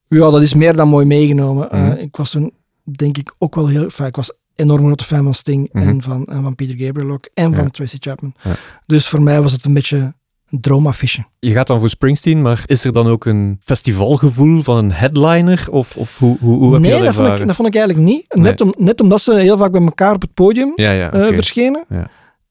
Ja, 0.06 0.30
dat 0.30 0.42
is 0.42 0.54
meer 0.54 0.76
dan 0.76 0.88
mooi 0.88 1.06
meegenomen. 1.06 1.68
Mhm. 1.70 1.90
Eh, 1.90 2.02
ik 2.02 2.16
was 2.16 2.30
toen, 2.30 2.52
denk 2.84 3.18
ik, 3.18 3.34
ook 3.38 3.54
wel 3.54 3.68
heel... 3.68 3.82
Enfin, 3.82 4.06
ik 4.06 4.16
was 4.16 4.32
enorm 4.54 4.84
grote 4.84 5.04
fan 5.04 5.22
van 5.24 5.34
Sting 5.34 5.68
Mhm. 5.72 5.88
en, 5.88 6.02
van, 6.02 6.24
en 6.26 6.42
van 6.42 6.54
Peter 6.54 6.76
Gabriel 6.86 7.10
ook. 7.10 7.28
En 7.34 7.50
Ja. 7.50 7.56
van 7.56 7.70
Tracy 7.70 7.96
Chapman. 8.00 8.34
Ja. 8.42 8.54
Dus 8.86 9.08
voor 9.08 9.22
mij 9.22 9.42
was 9.42 9.52
het 9.52 9.64
een 9.64 9.74
beetje 9.74 10.14
een 10.50 10.60
droomaffiche. 10.60 11.24
Je 11.40 11.52
gaat 11.52 11.66
dan 11.66 11.78
voor 11.80 11.88
Springsteen, 11.88 12.42
maar 12.42 12.62
is 12.66 12.84
er 12.84 12.92
dan 12.92 13.06
ook 13.06 13.24
een 13.24 13.56
festivalgevoel 13.64 14.62
van 14.62 14.76
een 14.76 14.92
headliner? 14.92 15.66
Of, 15.70 15.96
of 15.96 16.18
hoe, 16.18 16.36
hoe, 16.40 16.56
hoe 16.56 16.72
heb 16.72 16.82
nee, 16.82 16.90
je 16.90 16.96
dat 16.98 17.06
ervaren? 17.06 17.46
dat 17.46 17.56
vond 17.56 17.68
ik 17.68 17.74
eigenlijk 17.74 18.06
niet. 18.06 18.24
Net, 18.28 18.58
Nee. 18.58 18.72
om, 18.74 18.84
net 18.84 19.00
omdat 19.00 19.20
ze 19.20 19.34
heel 19.34 19.56
vaak 19.58 19.72
bij 19.72 19.80
elkaar 19.82 20.14
op 20.14 20.20
het 20.22 20.34
podium 20.34 20.72
Ja, 20.74 21.10
eh, 21.10 21.26
verschenen. 21.34 21.84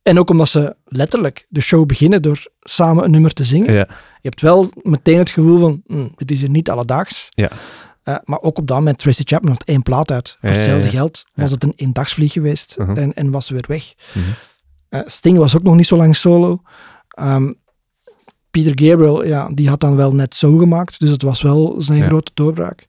En 0.04 0.20
ook 0.20 0.30
omdat 0.30 0.48
ze 0.50 0.76
letterlijk 0.86 1.46
de 1.50 1.62
show 1.62 1.86
beginnen 1.86 2.22
door 2.22 2.48
samen 2.60 3.04
een 3.04 3.12
nummer 3.12 3.34
te 3.34 3.44
zingen. 3.44 3.74
Je 3.74 3.88
hebt 4.22 4.42
wel 4.42 4.70
meteen 4.82 5.18
het 5.18 5.30
gevoel 5.30 5.60
van, 5.60 5.82
hm, 5.88 6.08
dit 6.16 6.32
is 6.32 6.40
hier 6.40 6.50
niet 6.50 6.70
alledaags. 6.70 7.28
ja. 7.30 7.50
Eh, 8.04 8.16
maar 8.26 8.42
ook 8.42 8.58
op 8.58 8.68
dat 8.68 8.78
moment, 8.78 8.98
Tracy 8.98 9.22
Chapman 9.26 9.52
had 9.52 9.64
één 9.64 9.82
plaat 9.82 10.12
uit. 10.12 10.38
Voor 10.42 10.50
hetzelfde 10.50 10.90
geld 10.90 11.26
was 11.34 11.52
het 11.52 11.64
een 11.64 11.74
eendagsvlieg 11.76 12.32
geweest 12.34 12.76
Mhm. 12.78 12.98
en, 12.98 13.14
en 13.14 13.32
was 13.32 13.46
ze 13.46 13.54
weer 13.54 13.66
weg. 13.68 13.94
Mhm. 14.14 14.26
Eh, 14.90 15.02
Sting 15.06 15.38
was 15.38 15.56
ook 15.56 15.64
nog 15.64 15.76
niet 15.76 15.88
zo 15.88 15.98
lang 15.98 16.16
solo. 16.16 16.62
Ehm, 17.08 17.52
Peter 18.52 18.72
Gabriel, 18.88 19.26
ja, 19.26 19.50
die 19.54 19.70
had 19.70 19.80
dan 19.80 19.96
wel 19.96 20.14
net 20.16 20.36
zo 20.36 20.58
gemaakt. 20.58 21.00
Dus 21.00 21.10
het 21.10 21.22
was 21.22 21.42
wel 21.42 21.76
zijn 21.82 22.04
grote 22.04 22.32
doorbraak. 22.34 22.88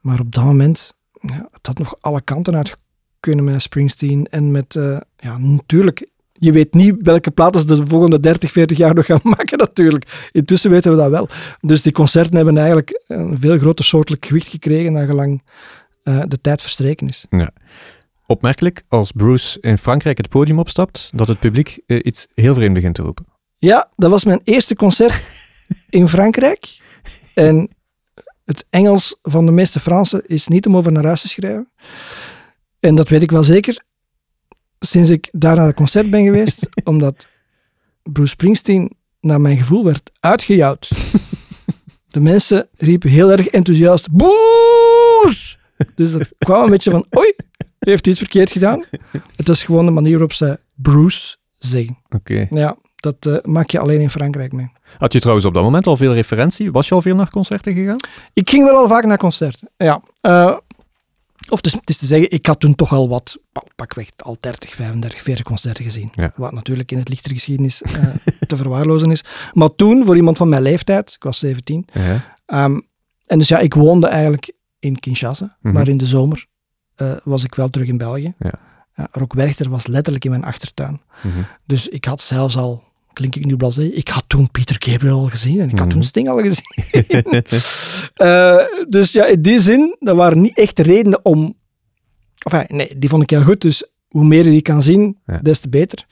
Maar 0.00 0.20
op 0.20 0.32
dat 0.34 0.44
moment, 0.44 0.94
ja, 1.20 1.48
het 1.52 1.66
had 1.66 1.78
nog 1.78 1.96
alle 2.00 2.20
kanten 2.20 2.56
uit 2.56 2.76
kunnen 3.20 3.44
met 3.44 3.62
Springsteen. 3.62 4.26
En 4.30 4.50
met, 4.50 4.76
eh, 4.76 4.98
ja, 5.16 5.38
natuurlijk, 5.38 6.06
je 6.38 6.52
weet 6.52 6.74
niet 6.74 6.94
welke 7.02 7.30
platen 7.30 7.60
ze 7.60 7.66
de 7.66 7.86
volgende 7.86 8.20
30, 8.20 8.50
40 8.50 8.76
jaar 8.76 8.94
nog 8.94 9.06
gaan 9.06 9.20
maken 9.36 9.58
natuurlijk. 9.58 10.28
Intussen 10.32 10.70
weten 10.70 10.90
we 10.90 10.96
dat 10.96 11.10
wel. 11.10 11.28
Dus 11.60 11.82
die 11.82 11.92
concerten 11.92 12.36
hebben 12.36 12.56
eigenlijk 12.56 13.02
een 13.06 13.38
veel 13.38 13.58
groter 13.58 13.84
soortelijk 13.84 14.26
gewicht 14.26 14.48
gekregen 14.48 14.92
naar 14.92 15.06
gelang 15.06 15.42
eh, 16.02 16.22
de 16.28 16.40
tijd 16.40 16.60
verstreken 16.60 17.08
is. 17.08 17.26
Opmerkelijk, 18.26 18.82
als 18.88 19.12
Bruce 19.12 19.60
in 19.60 19.78
Frankrijk 19.78 20.16
het 20.16 20.28
podium 20.28 20.58
opstapt, 20.58 21.10
dat 21.14 21.28
het 21.28 21.38
publiek 21.38 21.78
eh, 21.86 21.98
iets 22.02 22.26
heel 22.34 22.54
vreemd 22.54 22.74
begint 22.74 22.94
te 22.94 23.02
roepen. 23.02 23.26
Ja, 23.56 23.90
dat 23.96 24.10
was 24.10 24.24
mijn 24.24 24.40
eerste 24.44 24.74
concert 24.74 25.22
in 25.90 26.08
Frankrijk. 26.08 26.80
En 27.34 27.68
het 28.44 28.66
Engels 28.70 29.18
van 29.22 29.46
de 29.46 29.52
meeste 29.52 29.80
Fransen 29.80 30.26
is 30.26 30.48
niet 30.48 30.66
om 30.66 30.76
over 30.76 30.92
naar 30.92 31.04
huis 31.04 31.20
te 31.20 31.28
schrijven. 31.28 31.70
En 32.80 32.94
dat 32.94 33.08
weet 33.08 33.22
ik 33.22 33.30
wel 33.30 33.44
zeker 33.44 33.86
sinds 34.78 35.10
ik 35.10 35.28
daar 35.32 35.56
naar 35.56 35.66
het 35.66 35.76
concert 35.76 36.10
ben 36.10 36.24
geweest, 36.24 36.68
omdat 36.84 37.26
Bruce 38.02 38.30
Springsteen 38.30 38.92
naar 39.20 39.40
mijn 39.40 39.56
gevoel 39.56 39.84
werd 39.84 40.10
uitgejouwd. 40.20 40.90
De 42.08 42.20
mensen 42.20 42.68
riepen 42.76 43.10
heel 43.10 43.30
erg 43.30 43.48
enthousiast 43.48 44.08
Bruce! 44.16 45.56
Dus 45.94 46.12
dat 46.12 46.28
kwam 46.38 46.64
een 46.64 46.70
beetje 46.70 46.90
van, 46.90 47.06
oei, 47.18 47.34
heeft 47.78 48.04
hij 48.04 48.14
iets 48.14 48.22
verkeerd 48.22 48.50
gedaan? 48.50 48.84
Het 49.36 49.48
was 49.48 49.64
gewoon 49.64 49.84
de 49.84 49.90
manier 49.90 50.12
waarop 50.12 50.32
ze 50.32 50.60
Bruce 50.74 51.36
zeggen. 51.52 51.98
Oké. 52.08 52.46
Ja, 52.50 52.76
dat 52.96 53.26
eh, 53.26 53.36
maak 53.42 53.70
je 53.70 53.78
alleen 53.78 54.00
in 54.00 54.10
Frankrijk 54.10 54.52
mee. 54.52 54.72
Had 54.98 55.12
je 55.12 55.18
trouwens 55.18 55.46
op 55.46 55.54
dat 55.54 55.62
moment 55.62 55.86
al 55.86 55.96
veel 55.96 56.14
referentie? 56.14 56.72
Was 56.72 56.88
je 56.88 56.94
al 56.94 57.02
veel 57.02 57.14
naar 57.14 57.30
concerten 57.30 57.74
gegaan? 57.74 57.96
Ik 58.32 58.50
ging 58.50 58.64
wel 58.64 58.76
al 58.76 58.88
vaak 58.88 59.04
naar 59.04 59.16
concerten. 59.16 59.68
Ja. 59.76 60.02
Eh, 60.20 60.56
of 61.50 61.64
het 61.64 61.80
is 61.90 61.96
te 61.96 62.06
zeggen, 62.06 62.30
ik 62.30 62.46
had 62.46 62.60
toen 62.60 62.74
toch 62.74 62.92
al 62.92 63.08
wat, 63.08 63.38
pa- 63.52 63.62
pakweg 63.76 64.08
al 64.16 64.36
30, 64.40 64.74
35, 64.74 65.22
40 65.22 65.44
concerten 65.44 65.84
gezien. 65.84 66.08
Ja. 66.12 66.32
Wat 66.36 66.52
natuurlijk 66.52 66.92
in 66.92 66.98
het 66.98 67.08
lichtere 67.08 67.34
geschiedenis 67.34 67.82
eh, 67.82 68.04
te 68.46 68.56
verwaarlozen 68.56 69.10
is. 69.10 69.24
Maar 69.52 69.74
toen, 69.74 70.04
voor 70.04 70.16
iemand 70.16 70.36
van 70.36 70.48
mijn 70.48 70.62
leeftijd, 70.62 71.12
ik 71.14 71.22
was 71.22 71.38
17. 71.38 71.86
Ja. 71.92 72.36
ehm, 72.46 72.78
en 73.26 73.38
dus 73.38 73.48
ja, 73.48 73.58
ik 73.58 73.74
woonde 73.74 74.06
eigenlijk 74.06 74.52
in 74.78 74.98
Kinshasa. 75.00 75.56
Mhm. 75.60 75.74
Maar 75.74 75.88
in 75.88 75.96
de 75.96 76.06
zomer 76.06 76.46
eh, 76.94 77.16
was 77.24 77.44
ik 77.44 77.54
wel 77.54 77.68
terug 77.70 77.88
in 77.88 77.98
België. 77.98 78.34
Ja. 78.38 78.52
Ja, 78.94 79.08
Rock 79.12 79.32
Werchter 79.32 79.70
was 79.70 79.86
letterlijk 79.86 80.24
in 80.24 80.30
mijn 80.30 80.44
achtertuin. 80.44 81.00
Mhm. 81.22 81.38
Dus 81.66 81.88
ik 81.88 82.04
had 82.04 82.20
zelfs 82.20 82.56
al, 82.56 82.84
klink 83.18 83.36
ik 83.36 83.44
nu 83.44 83.56
blasé, 83.56 83.82
ik 83.82 84.08
had 84.08 84.24
toen 84.26 84.50
Peter 84.50 84.76
Gabriel 84.78 85.18
al 85.18 85.26
gezien 85.28 85.60
en 85.60 85.68
ik 85.70 85.78
had 85.78 85.90
toen 85.90 85.98
Mhm. 85.98 86.08
Sting 86.08 86.28
al 86.28 86.38
gezien. 86.38 87.42
Eh, 88.14 88.56
dus 88.88 89.12
ja, 89.12 89.24
in 89.26 89.42
die 89.42 89.60
zin, 89.60 89.96
dat 90.00 90.16
waren 90.16 90.40
niet 90.40 90.56
echt 90.58 90.78
redenen 90.78 91.24
om... 91.24 91.54
Enfin, 92.50 92.76
nee, 92.76 92.98
die 92.98 93.08
vond 93.08 93.22
ik 93.22 93.30
heel 93.30 93.42
goed, 93.42 93.60
dus 93.60 93.84
hoe 94.08 94.24
meer 94.24 94.44
je 94.44 94.50
die 94.50 94.62
kan 94.62 94.82
zien, 94.82 95.18
Ja. 95.26 95.38
des 95.42 95.60
te 95.60 95.68
beter. 95.68 96.06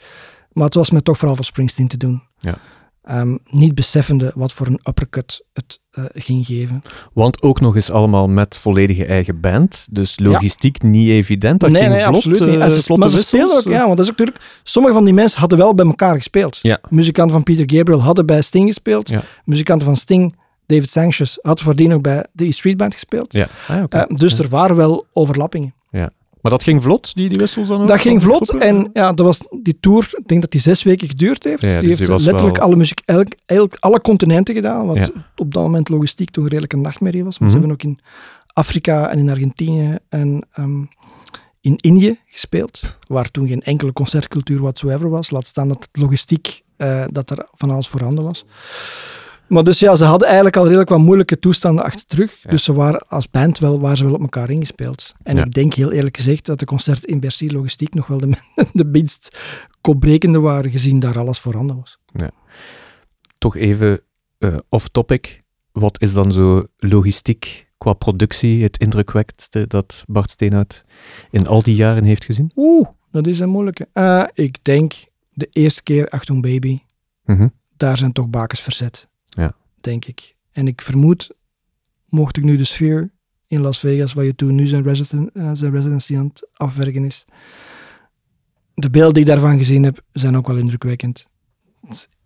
Maar 0.52 0.64
het 0.64 0.74
was 0.74 0.90
me 0.90 1.02
toch 1.02 1.18
vooral 1.18 1.36
voor 1.36 1.44
Springsteen 1.44 1.88
te 1.88 1.96
doen. 1.96 2.22
Ja. 2.38 2.58
Ehm, 3.06 3.36
niet 3.50 3.74
beseffende 3.74 4.32
wat 4.34 4.52
voor 4.52 4.66
een 4.66 4.80
uppercut 4.88 5.44
het 5.52 5.80
eh, 5.90 6.04
ging 6.14 6.46
geven. 6.46 6.82
Want 7.12 7.42
ook 7.42 7.60
nog 7.60 7.74
eens 7.74 7.90
allemaal 7.90 8.28
met 8.28 8.56
volledige 8.56 9.04
eigen 9.04 9.40
band. 9.40 9.86
Dus 9.90 10.18
logistiek 10.18 10.82
niet 10.82 11.08
evident. 11.08 11.60
Dat 11.60 11.70
nee, 11.70 11.82
ging 11.82 11.94
nee, 11.94 12.02
vlot, 12.02 12.14
absoluut 12.14 12.40
niet. 12.40 12.48
eh, 12.48 12.64
En 12.64 12.70
ze, 12.70 12.82
vlotte 12.82 13.08
maar 13.08 13.16
ze 13.18 13.24
speelden 13.24 13.56
ook, 13.56 13.64
eh. 13.64 13.72
ja, 13.72 13.84
want 13.84 13.96
dat 13.96 14.06
is 14.06 14.12
ook 14.12 14.18
natuurlijk... 14.18 14.46
Sommige 14.62 14.94
van 14.94 15.04
die 15.04 15.14
mensen 15.14 15.40
hadden 15.40 15.58
wel 15.58 15.74
bij 15.74 15.86
elkaar 15.86 16.16
gespeeld. 16.16 16.58
Ja. 16.62 16.78
Muzikanten 16.88 17.34
van 17.34 17.42
Peter 17.42 17.76
Gabriel 17.76 18.02
hadden 18.02 18.26
bij 18.26 18.42
Sting 18.42 18.66
gespeeld. 18.66 19.08
Ja. 19.08 19.22
Muzikanten 19.44 19.86
van 19.86 19.96
Sting, 19.96 20.36
David 20.66 20.90
Sanchez, 20.90 21.36
had 21.40 21.60
voordien 21.60 21.92
ook 21.92 22.02
bij 22.02 22.26
de 22.32 22.44
E 22.44 22.50
Street 22.50 22.76
Band 22.76 22.92
gespeeld. 22.94 23.32
Ja, 23.32 23.48
ah, 23.68 23.82
oké. 23.82 23.96
Eh, 23.98 24.16
dus 24.16 24.38
er 24.38 24.48
waren 24.48 24.76
wel 24.76 25.06
overlappingen. 25.12 25.74
Maar 26.46 26.54
dat 26.58 26.64
ging 26.66 26.82
vlot, 26.82 27.14
die, 27.14 27.28
die 27.28 27.38
wissels 27.38 27.68
dan 27.68 27.80
ook? 27.80 27.88
Dat 27.88 28.00
ging 28.00 28.22
vlot 28.22 28.58
en 28.58 28.90
ja, 28.92 29.12
dat 29.12 29.26
was 29.26 29.40
die 29.62 29.76
tour, 29.80 30.08
ik 30.12 30.28
denk 30.28 30.40
dat 30.40 30.50
die 30.50 30.60
zes 30.60 30.82
weken 30.82 31.08
geduurd 31.08 31.44
heeft. 31.44 31.60
Ja, 31.60 31.66
dus 31.68 31.78
die 31.78 31.88
die 31.96 31.96
heeft 32.06 32.24
letterlijk 32.24 32.56
wel- 32.56 32.66
alle 32.66 32.76
muziek, 32.76 33.00
elk, 33.04 33.26
elk- 33.46 33.76
alle 33.78 34.00
continenten 34.00 34.54
gedaan, 34.54 34.86
wat 34.86 34.96
Ja. 34.96 35.08
op 35.36 35.52
dat 35.54 35.62
moment 35.62 35.88
logistiek 35.88 36.30
toch 36.30 36.48
redelijk 36.48 36.72
een 36.72 36.80
nachtmerrie 36.80 37.24
was. 37.24 37.38
Want 37.38 37.50
Mhm. 37.52 37.60
ze 37.60 37.66
hebben 37.66 37.72
ook 37.86 37.92
in 37.92 38.04
Afrika 38.52 39.10
en 39.10 39.18
in 39.18 39.30
Argentinië 39.30 39.96
en 40.08 40.46
ehm, 40.52 40.80
in 41.60 41.76
Indië 41.76 42.18
gespeeld, 42.26 42.80
waar 43.08 43.30
toen 43.30 43.48
geen 43.48 43.62
enkele 43.62 43.92
concertcultuur 43.92 44.60
whatsoever 44.60 45.08
was. 45.10 45.30
Laat 45.30 45.46
staan 45.46 45.68
dat 45.68 45.86
het 45.90 46.02
logistiek, 46.02 46.62
eh, 46.76 47.04
dat 47.10 47.30
er 47.30 47.46
van 47.54 47.70
alles 47.70 47.88
voorhanden 47.88 48.24
was. 48.24 48.44
Maar 49.48 49.64
dus 49.64 49.78
ja, 49.78 49.96
ze 49.96 50.04
hadden 50.04 50.26
eigenlijk 50.26 50.56
al 50.56 50.64
redelijk 50.64 50.88
wat 50.88 50.98
moeilijke 50.98 51.38
toestanden 51.38 51.84
achter 51.84 52.04
de 52.06 52.16
rug. 52.16 52.38
Ja. 52.42 52.50
Dus 52.50 52.64
ze 52.64 52.72
waren 52.72 53.08
als 53.08 53.30
band 53.30 53.58
wel, 53.58 53.80
waren 53.80 53.96
ze 53.96 54.04
wel 54.04 54.14
op 54.14 54.20
elkaar 54.20 54.50
ingespeeld. 54.50 55.12
En 55.22 55.36
Ja. 55.36 55.44
ik 55.44 55.52
denk 55.52 55.74
heel 55.74 55.92
eerlijk 55.92 56.16
gezegd 56.16 56.46
dat 56.46 56.58
de 56.58 56.64
concerten 56.64 57.08
in 57.08 57.20
Bercy 57.20 57.48
logistiek 57.48 57.94
nog 57.94 58.06
wel 58.06 58.18
de, 58.20 58.30
de 58.72 58.84
minst 58.84 59.38
kopbrekende 59.80 60.40
waren, 60.40 60.70
gezien 60.70 60.98
daar 60.98 61.18
alles 61.18 61.38
voorhanden 61.38 61.76
was. 61.76 61.98
Toch 63.38 63.56
even 63.56 64.00
eh, 64.38 64.56
off-topic. 64.68 65.40
Wat 65.72 66.00
is 66.00 66.12
dan 66.12 66.32
zo 66.32 66.64
logistiek 66.76 67.66
qua 67.78 67.92
productie 67.92 68.62
het 68.62 68.78
indrukwekkendste 68.78 69.66
dat 69.66 70.04
Bart 70.06 70.30
Steenhout 70.30 70.84
in 71.30 71.46
al 71.46 71.62
die 71.62 71.74
jaren 71.74 72.04
heeft 72.04 72.24
gezien? 72.24 72.50
Oeh, 72.56 72.88
dat 73.10 73.26
is 73.26 73.38
een 73.38 73.48
moeilijke. 73.48 73.88
Eh, 73.92 74.24
ik 74.34 74.58
denk 74.64 74.92
de 75.32 75.48
eerste 75.50 75.82
keer 75.82 76.08
Achtung 76.08 76.42
Baby, 76.42 76.78
Mhm. 77.24 77.48
daar 77.76 77.96
zijn 77.98 78.12
toch 78.12 78.28
bakens 78.28 78.60
verzet. 78.60 79.08
Denk 79.86 80.04
ik. 80.04 80.36
En 80.52 80.66
ik 80.66 80.80
vermoed, 80.82 81.30
mocht 82.06 82.36
ik 82.36 82.44
nu 82.44 82.56
de 82.56 82.64
sfeer 82.64 83.10
in 83.46 83.60
Las 83.60 83.78
Vegas, 83.78 84.12
waar 84.12 84.24
je 84.24 84.34
toen 84.34 84.54
nu 84.54 84.66
zijn, 84.66 84.82
residen- 84.82 85.30
eh, 85.32 85.50
zijn 85.52 85.72
residency 85.72 86.16
aan 86.16 86.26
het 86.26 86.48
afwerken 86.52 87.04
is. 87.04 87.24
De 88.74 88.90
beelden 88.90 89.12
die 89.14 89.22
ik 89.22 89.28
daarvan 89.28 89.56
gezien 89.58 89.82
heb, 89.82 90.00
zijn 90.12 90.36
ook 90.36 90.46
wel 90.46 90.56
indrukwekkend. 90.56 91.26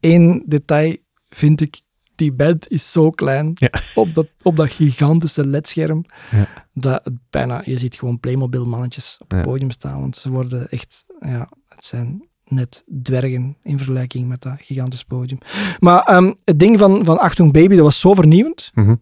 Eén 0.00 0.42
detail 0.46 0.96
vind 1.28 1.60
ik, 1.60 1.80
die 2.14 2.32
band 2.32 2.68
is 2.68 2.92
zo 2.92 3.10
klein 3.10 3.50
Ja. 3.54 3.70
op, 3.94 4.14
dat, 4.14 4.28
op 4.42 4.56
dat 4.56 4.70
gigantische 4.72 5.46
ledscherm, 5.46 6.04
Ja. 6.30 6.48
dat 6.72 7.04
het 7.04 7.14
bijna, 7.30 7.62
je 7.64 7.78
ziet 7.78 7.94
gewoon 7.98 8.20
Playmobil 8.20 8.66
mannetjes 8.66 9.16
op 9.20 9.30
het 9.30 9.38
Ja. 9.38 9.44
podium 9.44 9.70
staan, 9.70 10.00
want 10.00 10.16
ze 10.16 10.30
worden 10.30 10.68
echt, 10.70 11.04
ja, 11.20 11.48
het 11.68 11.84
zijn 11.84 12.28
net 12.50 12.84
dwergen 13.02 13.56
in 13.62 13.76
vergelijking 13.76 14.28
met 14.28 14.42
dat 14.42 14.54
gigantisch 14.58 15.04
podium. 15.04 15.38
Maar 15.78 16.02
ehm, 16.02 16.32
het 16.44 16.58
ding 16.58 16.78
van, 16.78 17.04
van 17.04 17.18
Achtung 17.18 17.52
Baby, 17.52 17.74
dat 17.74 17.84
was 17.84 18.00
zo 18.00 18.14
vernieuwend. 18.14 18.70
Mhm. 18.74 18.94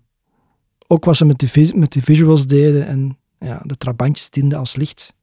Ook 0.86 1.04
wat 1.04 1.16
ze 1.16 1.24
met 1.24 1.38
de, 1.38 1.72
met 1.74 1.92
de 1.92 2.02
visuals 2.02 2.46
deden 2.46 2.86
en 2.86 3.18
ja, 3.38 3.60
de 3.64 3.76
trabantjes 3.76 4.30
dienden 4.30 4.58
als 4.58 4.76
licht, 4.76 5.14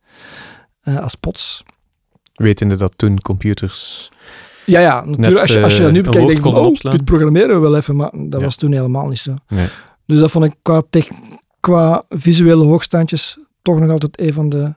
eh, 0.82 1.00
als 1.00 1.16
pots. 1.16 1.64
Wetende 2.34 2.76
dat 2.76 2.94
toen 2.98 3.20
computers... 3.22 4.10
Ja, 4.66 4.80
ja, 4.80 4.96
natuurlijk. 5.06 5.30
Net, 5.30 5.40
als, 5.40 5.52
je, 5.52 5.64
als 5.64 5.78
je 5.78 5.82
dat 5.84 5.92
nu 5.92 6.00
eh, 6.00 6.06
een 6.06 6.12
bekijkt, 6.12 6.28
denk 6.28 6.44
je 6.46 6.52
van, 6.52 6.62
oh, 6.62 6.66
opslaan. 6.66 6.92
dit 6.96 7.06
programmeren 7.06 7.56
we 7.56 7.62
wel 7.62 7.76
even, 7.78 7.96
maar 7.96 8.12
dat 8.14 8.40
Ja. 8.40 8.46
was 8.46 8.56
toen 8.56 8.72
helemaal 8.72 9.08
niet 9.08 9.20
zo. 9.20 9.36
Nee. 9.48 9.68
Dus 10.06 10.20
dat 10.20 10.32
vond 10.32 10.46
ik 10.46 10.56
qua, 10.62 10.84
qua 11.60 12.04
visuele 12.10 12.64
hoogstandjes 12.64 13.38
toch 13.62 13.80
nog 13.80 13.90
altijd 13.92 14.20
een 14.20 14.34
van 14.34 14.50
de 14.50 14.74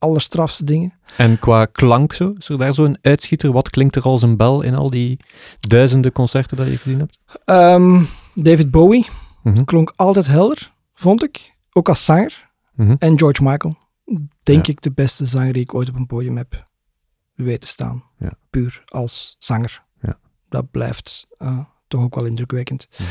allerstrafste 0.00 0.64
dingen. 0.64 0.92
En 1.16 1.38
qua 1.38 1.64
klank 1.64 2.12
zo? 2.12 2.34
Is 2.38 2.48
er 2.48 2.58
daar 2.58 2.74
zo 2.74 2.84
een 2.84 2.98
uitschieter? 3.02 3.52
Wat 3.52 3.70
klinkt 3.70 3.96
er 3.96 4.02
als 4.02 4.22
een 4.22 4.36
bel 4.36 4.62
in 4.62 4.74
al 4.74 4.90
die 4.90 5.18
duizenden 5.60 6.12
concerten 6.12 6.56
dat 6.56 6.66
je 6.66 6.76
gezien 6.76 6.98
hebt? 6.98 7.18
Ehm, 7.44 8.02
David 8.34 8.70
Bowie 8.70 9.06
Mhm. 9.42 9.64
klonk 9.64 9.92
altijd 9.96 10.26
helder, 10.26 10.72
vond 10.94 11.22
ik. 11.22 11.54
Ook 11.72 11.88
als 11.88 12.04
zanger. 12.04 12.50
Mhm. 12.74 12.94
En 12.98 13.18
George 13.18 13.42
Michael. 13.42 13.76
Denk 14.42 14.66
Ja. 14.66 14.72
ik 14.72 14.80
de 14.82 14.92
beste 14.92 15.26
zanger 15.26 15.52
die 15.52 15.62
ik 15.62 15.74
ooit 15.74 15.88
op 15.88 15.94
een 15.94 16.06
podium 16.06 16.36
heb 16.36 16.68
weten 17.34 17.68
staan. 17.68 18.04
Ja. 18.18 18.32
Puur 18.50 18.82
als 18.86 19.36
zanger. 19.38 19.82
Ja. 20.02 20.18
Dat 20.48 20.70
blijft 20.70 21.26
eh, 21.38 21.58
toch 21.88 22.02
ook 22.02 22.14
wel 22.14 22.24
indrukwekkend. 22.24 22.88
Mhm. 22.98 23.02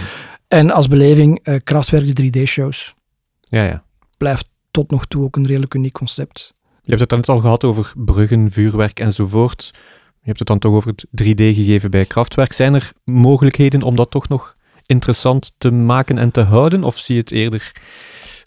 En 0.48 0.72
als 0.72 0.88
beleving, 0.88 1.40
eh 1.44 1.56
Kraftwerk, 1.64 2.06
de 2.06 2.14
3D-shows. 2.14 2.96
Ja, 3.42 3.64
ja. 3.64 3.84
Blijft 4.18 4.50
tot 4.72 4.92
nog 4.92 5.06
toe 5.06 5.24
ook 5.24 5.36
een 5.36 5.46
redelijk 5.48 5.74
uniek 5.74 5.94
concept. 5.94 6.54
Je 6.82 6.96
hebt 6.96 7.00
het 7.00 7.12
net 7.12 7.30
al 7.30 7.40
gehad 7.40 7.64
over 7.64 7.94
bruggen, 7.96 8.52
vuurwerk 8.52 9.00
enzovoort. 9.00 9.70
je 10.20 10.26
hebt 10.26 10.40
het 10.40 10.48
dan 10.48 10.60
toch 10.60 10.74
over 10.74 10.90
het 10.90 11.06
3D-gegeven 11.24 11.92
bij 11.92 12.06
Kraftwerk. 12.06 12.54
Zijn 12.54 12.74
er 12.74 12.92
mogelijkheden 13.04 13.82
om 13.82 13.96
dat 13.96 14.12
toch 14.12 14.28
nog 14.28 14.56
interessant 14.86 15.54
te 15.58 15.72
maken 15.72 16.18
en 16.18 16.32
te 16.32 16.42
houden? 16.42 16.84
Of 16.84 16.98
zie 16.98 17.16
je 17.16 17.22
het 17.22 17.32
eerder 17.32 17.72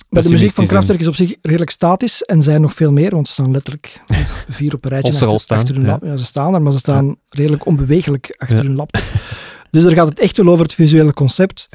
Maar 0.08 0.22
de 0.22 0.28
muziek 0.28 0.52
van? 0.52 0.66
Kraftwerk 0.66 1.00
is 1.00 1.08
op 1.08 1.14
zich 1.14 1.34
redelijk 1.42 1.70
statisch 1.70 2.22
en 2.22 2.42
zijn 2.42 2.60
nog 2.60 2.72
veel 2.72 2.92
meer, 2.92 3.10
want 3.10 3.26
ze 3.26 3.32
staan 3.32 3.50
letterlijk 3.50 4.00
vier 4.48 4.74
op 4.74 4.84
een 4.84 4.90
rijtje 4.90 5.12
er 5.12 5.22
achter, 5.22 5.40
staan, 5.40 5.58
achter 5.58 5.74
hun 5.74 5.84
ja. 5.84 5.90
lap. 5.90 6.04
Ja, 6.04 6.16
ze 6.16 6.24
staan 6.24 6.54
er, 6.54 6.62
maar 6.62 6.72
ze 6.72 6.78
staan 6.78 7.16
redelijk 7.28 7.66
onbeweeglijk 7.66 8.34
achter 8.36 8.64
hun 8.64 8.74
laptop. 8.74 9.02
Dus 9.70 9.82
daar 9.82 9.92
gaat 9.92 10.08
het 10.08 10.20
echt 10.20 10.36
wel 10.36 10.48
over 10.48 10.64
het 10.64 10.74
visuele 10.74 11.12
concept. 11.12 11.68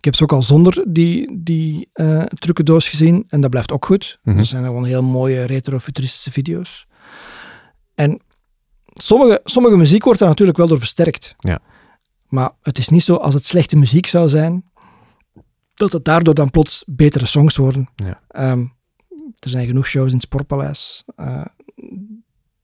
Ik 0.00 0.06
heb 0.06 0.14
ze 0.14 0.22
ook 0.22 0.32
al 0.32 0.42
zonder 0.42 0.84
die, 0.88 1.38
die 1.42 1.88
eh 1.92 2.22
trucendoos 2.24 2.88
gezien 2.88 3.24
en 3.28 3.40
dat 3.40 3.50
blijft 3.50 3.72
ook 3.72 3.84
goed. 3.84 4.18
Mhm. 4.22 4.36
Dat 4.36 4.46
zijn 4.46 4.64
gewoon 4.64 4.84
heel 4.84 5.02
mooie 5.02 5.42
retro-futuristische 5.42 6.30
video's. 6.30 6.86
En 7.94 8.20
sommige, 8.86 9.40
sommige 9.44 9.76
muziek 9.76 10.04
wordt 10.04 10.18
daar 10.18 10.28
natuurlijk 10.28 10.58
wel 10.58 10.66
door 10.68 10.78
versterkt. 10.78 11.34
Ja. 11.38 11.60
Maar 12.26 12.52
het 12.62 12.78
is 12.78 12.88
niet 12.88 13.02
zo 13.02 13.14
als 13.14 13.34
het 13.34 13.44
slechte 13.44 13.76
muziek 13.76 14.06
zou 14.06 14.28
zijn, 14.28 14.64
dat 15.74 15.92
het 15.92 16.04
daardoor 16.04 16.34
dan 16.34 16.50
plots 16.50 16.82
betere 16.86 17.26
songs 17.26 17.56
worden. 17.56 17.88
Ja. 17.96 18.20
Ehm, 18.28 18.64
er 19.38 19.50
zijn 19.50 19.66
genoeg 19.66 19.86
shows 19.86 20.08
in 20.08 20.14
het 20.14 20.22
Sportpaleis 20.22 21.04
eh, 21.16 21.44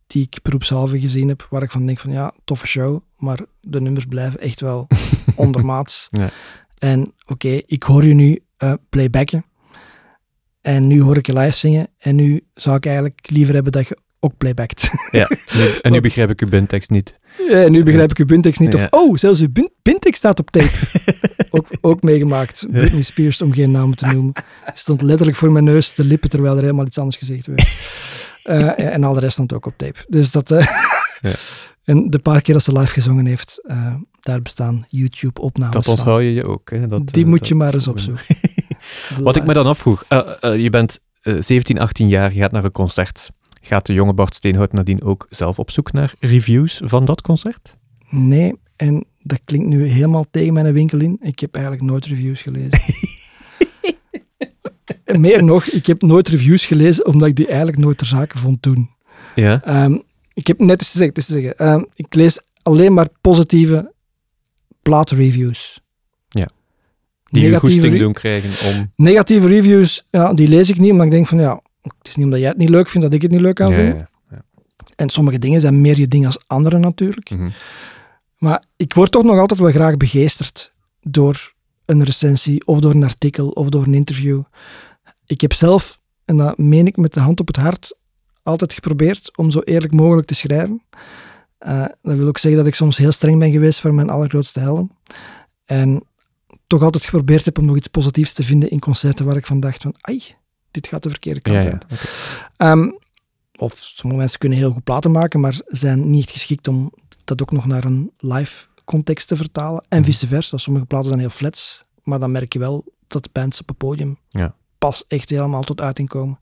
die 0.07 0.23
ik 0.23 0.39
beroepshalve 0.43 1.01
gezien 1.01 1.29
heb, 1.29 1.47
waar 1.51 1.63
ik 1.63 1.71
van 1.71 1.87
denk 1.87 1.99
van 1.99 2.13
ja, 2.13 2.33
toffe 2.45 2.67
show, 2.67 3.01
maar 3.17 3.41
de 3.61 3.81
nummers 3.81 4.05
blijven 4.07 4.41
echt 4.41 4.61
wel 4.61 4.87
ondermaats. 5.37 6.09
Ja. 6.11 6.31
En 6.79 7.13
oké, 7.27 7.61
ik 7.67 7.83
hoor 7.83 8.05
je 8.05 8.15
nu 8.15 8.39
eh, 8.57 8.73
playbacken 8.89 9.45
en 10.61 10.87
nu 10.87 11.03
hoor 11.03 11.17
ik 11.17 11.27
je 11.27 11.33
live 11.33 11.57
zingen 11.57 11.89
en 11.99 12.15
nu 12.17 12.45
zou 12.55 12.77
ik 12.77 12.87
eigenlijk 12.87 13.21
liever 13.31 13.55
hebben 13.55 13.73
dat 13.73 13.89
je 13.89 13.97
ook 14.21 14.37
playbackt. 14.37 14.91
Ja, 15.11 15.29
en 15.83 15.93
nu 15.93 16.01
begrijp 16.01 16.31
ik 16.31 16.41
uw 16.41 16.49
bintekst 16.49 16.91
niet. 16.91 17.19
en 17.51 17.73
nu 17.73 17.83
begrijp 17.83 18.11
ik 18.11 18.19
je 18.19 18.25
bintekst 18.25 18.61
niet. 18.61 18.73
Ja. 18.73 18.79
Of 18.91 19.01
oh, 19.01 19.17
zelfs 19.17 19.41
uw 19.41 19.49
bin- 19.53 19.73
bintekst 19.83 20.19
staat 20.19 20.39
op 20.41 20.51
tape. 20.51 20.71
ook, 21.51 21.69
ook 21.81 22.03
meegemaakt. 22.03 22.67
Britney 22.71 23.03
Spears, 23.03 23.43
om 23.43 23.53
geen 23.53 23.71
naam 23.71 23.95
te 23.95 24.07
noemen. 24.07 24.33
Stond 24.75 25.03
letterlijk 25.03 25.37
voor 25.39 25.53
mijn 25.53 25.65
neus 25.65 25.93
te 25.93 26.05
lippen 26.05 26.31
terwijl 26.31 26.55
er 26.57 26.63
helemaal 26.63 26.87
iets 26.87 26.99
anders 26.99 27.17
gezegd 27.17 27.47
werd. 27.47 27.69
Eh, 28.47 28.79
en 28.95 29.05
al 29.05 29.15
de 29.15 29.21
rest 29.21 29.33
stond 29.33 29.53
ook 29.55 29.67
op 29.67 29.75
tape. 29.77 30.05
Dus 30.09 30.31
dat... 30.31 30.51
eh, 30.51 30.67
Ja. 31.21 31.33
En 31.85 32.11
de 32.11 32.19
paar 32.19 32.43
keer 32.43 32.55
dat 32.55 32.63
ze 32.63 32.73
live 32.73 32.93
gezongen 32.93 33.27
heeft, 33.27 33.61
daar 34.27 34.43
bestaan 34.43 34.85
YouTube-opnames 34.89 35.75
Dat 35.75 35.89
onthoud 35.89 36.21
je 36.21 36.33
je 36.35 36.45
ook. 36.45 36.71
Hè? 36.71 36.87
Dat, 36.87 37.13
Die 37.13 37.23
eh, 37.25 37.29
moet 37.31 37.39
dat- 37.39 37.49
je 37.49 37.55
maar 37.55 37.75
eens 37.75 37.89
opzoeken. 37.89 38.25
Wat 39.23 39.37
ik 39.37 39.45
me 39.45 39.53
dan 39.53 39.67
afvroeg, 39.67 40.05
eh, 40.09 40.33
eh, 40.41 40.61
je 40.63 40.71
bent 40.71 40.99
eh, 41.23 41.35
17, 41.41 41.79
18 41.79 42.09
jaar, 42.09 42.35
je 42.35 42.41
gaat 42.41 42.53
naar 42.53 42.65
een 42.65 42.73
concert. 42.73 43.31
Gaat 43.61 43.87
de 43.87 43.93
jonge 43.93 44.15
Bart 44.15 44.35
Steenhout 44.35 44.73
nadien 44.73 45.03
ook 45.03 45.27
zelf 45.31 45.59
op 45.59 45.71
zoek 45.71 45.93
naar 45.93 46.15
reviews 46.21 46.81
van 46.85 47.05
dat 47.05 47.21
concert? 47.23 47.77
Nee, 48.11 48.55
en 48.77 49.05
dat 49.23 49.41
klinkt 49.45 49.67
nu 49.69 49.87
helemaal 49.87 50.25
tegen 50.31 50.53
mijn 50.53 50.73
winkel 50.73 51.01
in. 51.01 51.19
Ik 51.21 51.39
heb 51.39 51.55
eigenlijk 51.55 51.85
nooit 51.85 52.07
reviews 52.07 52.43
gelezen. 52.43 52.79
en 55.05 55.21
meer 55.27 55.45
nog, 55.45 55.65
ik 55.65 55.87
heb 55.87 56.03
nooit 56.03 56.29
reviews 56.29 56.67
gelezen 56.67 57.07
omdat 57.07 57.29
ik 57.29 57.37
die 57.37 57.47
eigenlijk 57.47 57.79
nooit 57.79 57.99
ter 57.99 58.07
zake 58.07 58.39
vond 58.39 58.63
toen. 58.63 58.91
Ja. 59.35 59.63
Ehm, 59.65 59.99
ik 60.35 60.47
heb 60.47 60.59
net 60.59 60.81
eens 60.81 60.93
het 60.95 61.19
is 61.19 61.27
te 61.27 61.33
zeggen 61.33 61.57
ehm, 61.59 61.83
ik 61.95 62.15
lees 62.15 62.41
alleen 62.63 62.95
maar 62.95 63.09
positieve 63.21 63.93
plaatreviews. 64.89 65.81
Ja. 66.29 66.49
Die 67.25 67.43
je 67.43 67.49
Negatieve 67.49 67.81
goesting 67.81 67.99
doen 67.99 68.13
krijgen 68.13 68.69
om... 68.69 68.93
Negatieve 68.97 69.47
reviews, 69.49 70.07
ja, 70.11 70.35
die 70.35 70.49
lees 70.49 70.71
ik 70.71 70.79
niet, 70.79 70.91
omdat 70.91 71.07
ik 71.07 71.13
denk 71.13 71.27
van 71.27 71.39
ja, 71.39 71.61
het 71.83 72.09
is 72.09 72.17
niet 72.17 72.25
omdat 72.25 72.41
jij 72.41 72.49
het 72.49 72.59
niet 72.59 72.69
leuk 72.69 72.89
vindt 72.89 73.07
dat 73.07 73.15
ik 73.17 73.23
het 73.23 73.31
niet 73.31 73.41
leuk 73.41 73.55
kan 73.55 73.71
Ja, 73.71 73.75
vinden. 73.77 74.09
ja, 74.31 74.43
En 74.97 75.09
sommige 75.09 75.39
dingen 75.39 75.61
zijn 75.61 75.81
meer 75.81 75.99
je 75.99 76.09
ding 76.09 76.27
als 76.27 76.39
andere 76.47 76.79
natuurlijk. 76.79 77.31
Mhm. 77.31 77.49
Maar 78.39 78.63
ik 78.77 78.95
word 78.95 79.11
toch 79.11 79.23
nog 79.25 79.39
altijd 79.39 79.61
wel 79.61 79.71
graag 79.71 79.97
begeesterd 79.97 80.73
door 81.01 81.55
een 81.85 82.05
recensie 82.05 82.67
of 82.67 82.81
door 82.81 82.95
een 82.95 83.05
artikel 83.05 83.49
of 83.49 83.69
door 83.69 83.83
een 83.87 83.95
interview. 83.95 84.43
Ik 85.27 85.41
heb 85.41 85.53
zelf, 85.53 85.99
en 86.25 86.37
dat 86.37 86.59
meen 86.59 86.87
ik 86.87 86.97
met 86.97 87.15
de 87.15 87.21
hand 87.21 87.41
op 87.41 87.47
het 87.47 87.57
hart, 87.57 87.97
altijd 88.43 88.73
geprobeerd 88.73 89.37
om 89.37 89.51
zo 89.51 89.61
eerlijk 89.61 89.93
mogelijk 89.93 90.27
te 90.27 90.35
schrijven. 90.35 90.83
Eh, 91.67 91.85
dat 92.03 92.17
wil 92.17 92.27
ook 92.27 92.39
zeggen 92.39 92.61
dat 92.61 92.69
ik 92.69 92.75
soms 92.75 92.97
heel 92.97 93.13
streng 93.13 93.39
ben 93.39 93.51
geweest 93.51 93.81
voor 93.81 93.95
mijn 93.95 94.11
allergrootste 94.11 94.61
helden. 94.61 94.91
En 95.65 96.03
toch 96.67 96.83
altijd 96.83 97.05
geprobeerd 97.05 97.45
heb 97.45 97.59
om 97.59 97.65
nog 97.65 97.77
iets 97.77 97.87
positiefs 97.89 98.33
te 98.33 98.43
vinden 98.43 98.71
in 98.71 98.79
concerten 98.79 99.25
waar 99.27 99.37
ik 99.37 99.47
van 99.47 99.61
dacht 99.61 99.83
van, 99.83 99.95
ai, 100.01 100.23
dit 100.71 100.87
gaat 100.89 101.03
de 101.03 101.09
verkeerde 101.11 101.41
kant 101.41 101.57
Ja, 101.57 101.63
ja. 101.63 101.71
uit. 101.71 101.85
Ehm, 102.57 102.91
of 103.57 103.73
sommige 103.77 104.21
mensen 104.21 104.39
kunnen 104.39 104.59
heel 104.59 104.73
goed 104.73 104.85
platen 104.85 105.11
maken, 105.11 105.41
maar 105.41 105.61
zijn 105.67 106.11
niet 106.11 106.31
geschikt 106.31 106.69
om 106.69 106.93
dat 107.25 107.43
ook 107.43 107.53
nog 107.53 107.67
naar 107.67 107.85
een 107.85 108.13
live 108.19 108.67
context 108.85 109.29
te 109.29 109.37
vertalen. 109.37 109.85
En 109.89 109.99
Mhm. 109.99 110.07
vice 110.11 110.27
versa. 110.27 110.57
Sommige 110.57 110.87
platen 110.87 111.07
zijn 111.09 111.21
heel 111.21 111.29
flats, 111.31 111.85
maar 112.03 112.19
dan 112.21 112.31
merk 112.31 112.53
je 112.53 112.59
wel 112.59 112.85
dat 113.09 113.23
de 113.25 113.31
bands 113.33 113.61
op 113.61 113.69
het 113.69 113.77
podium 113.77 114.19
Ja. 114.29 114.55
pas 114.79 115.05
echt 115.09 115.31
helemaal 115.31 115.63
tot 115.63 115.81
uiting 115.81 116.09
komen. 116.09 116.39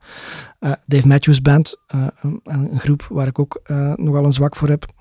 Eh, 0.58 0.72
Dave 0.86 1.06
Matthews 1.08 1.42
Band, 1.42 1.76
eh, 1.86 2.06
een, 2.20 2.40
een 2.44 2.78
groep 2.80 3.06
waar 3.10 3.26
ik 3.26 3.38
ook 3.38 3.60
eh, 3.64 3.92
nogal 3.94 4.24
een 4.24 4.32
zwak 4.32 4.56
voor 4.56 4.68
heb. 4.68 4.92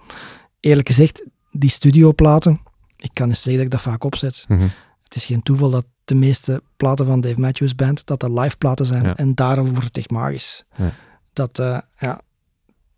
Eerlijk 0.60 0.88
gezegd, 0.88 1.26
die 1.52 1.70
studioplaten, 1.70 2.62
ik 2.98 3.10
kan 3.14 3.28
eens 3.28 3.42
zeggen 3.42 3.56
dat 3.56 3.66
ik 3.66 3.72
dat 3.72 3.94
vaak 3.94 4.04
opzet. 4.04 4.46
Mhm. 4.48 4.68
Het 5.04 5.16
is 5.16 5.26
geen 5.26 5.44
toeval 5.44 5.70
dat 5.70 5.86
de 6.06 6.16
meeste 6.16 6.64
platen 6.78 7.06
van 7.06 7.22
Dave 7.22 7.40
Matthews 7.40 7.76
Band, 7.76 8.06
dat 8.06 8.20
dat 8.20 8.40
live 8.40 8.58
platen 8.58 8.86
zijn. 8.86 9.04
Ja. 9.04 9.16
En 9.16 9.36
daarom 9.36 9.70
wordt 9.70 9.84
het 9.84 9.98
echt 9.98 10.10
magisch. 10.10 10.64
Ja. 10.76 10.94
Dat, 11.34 11.60
eh, 11.60 11.78
ja, 11.98 12.22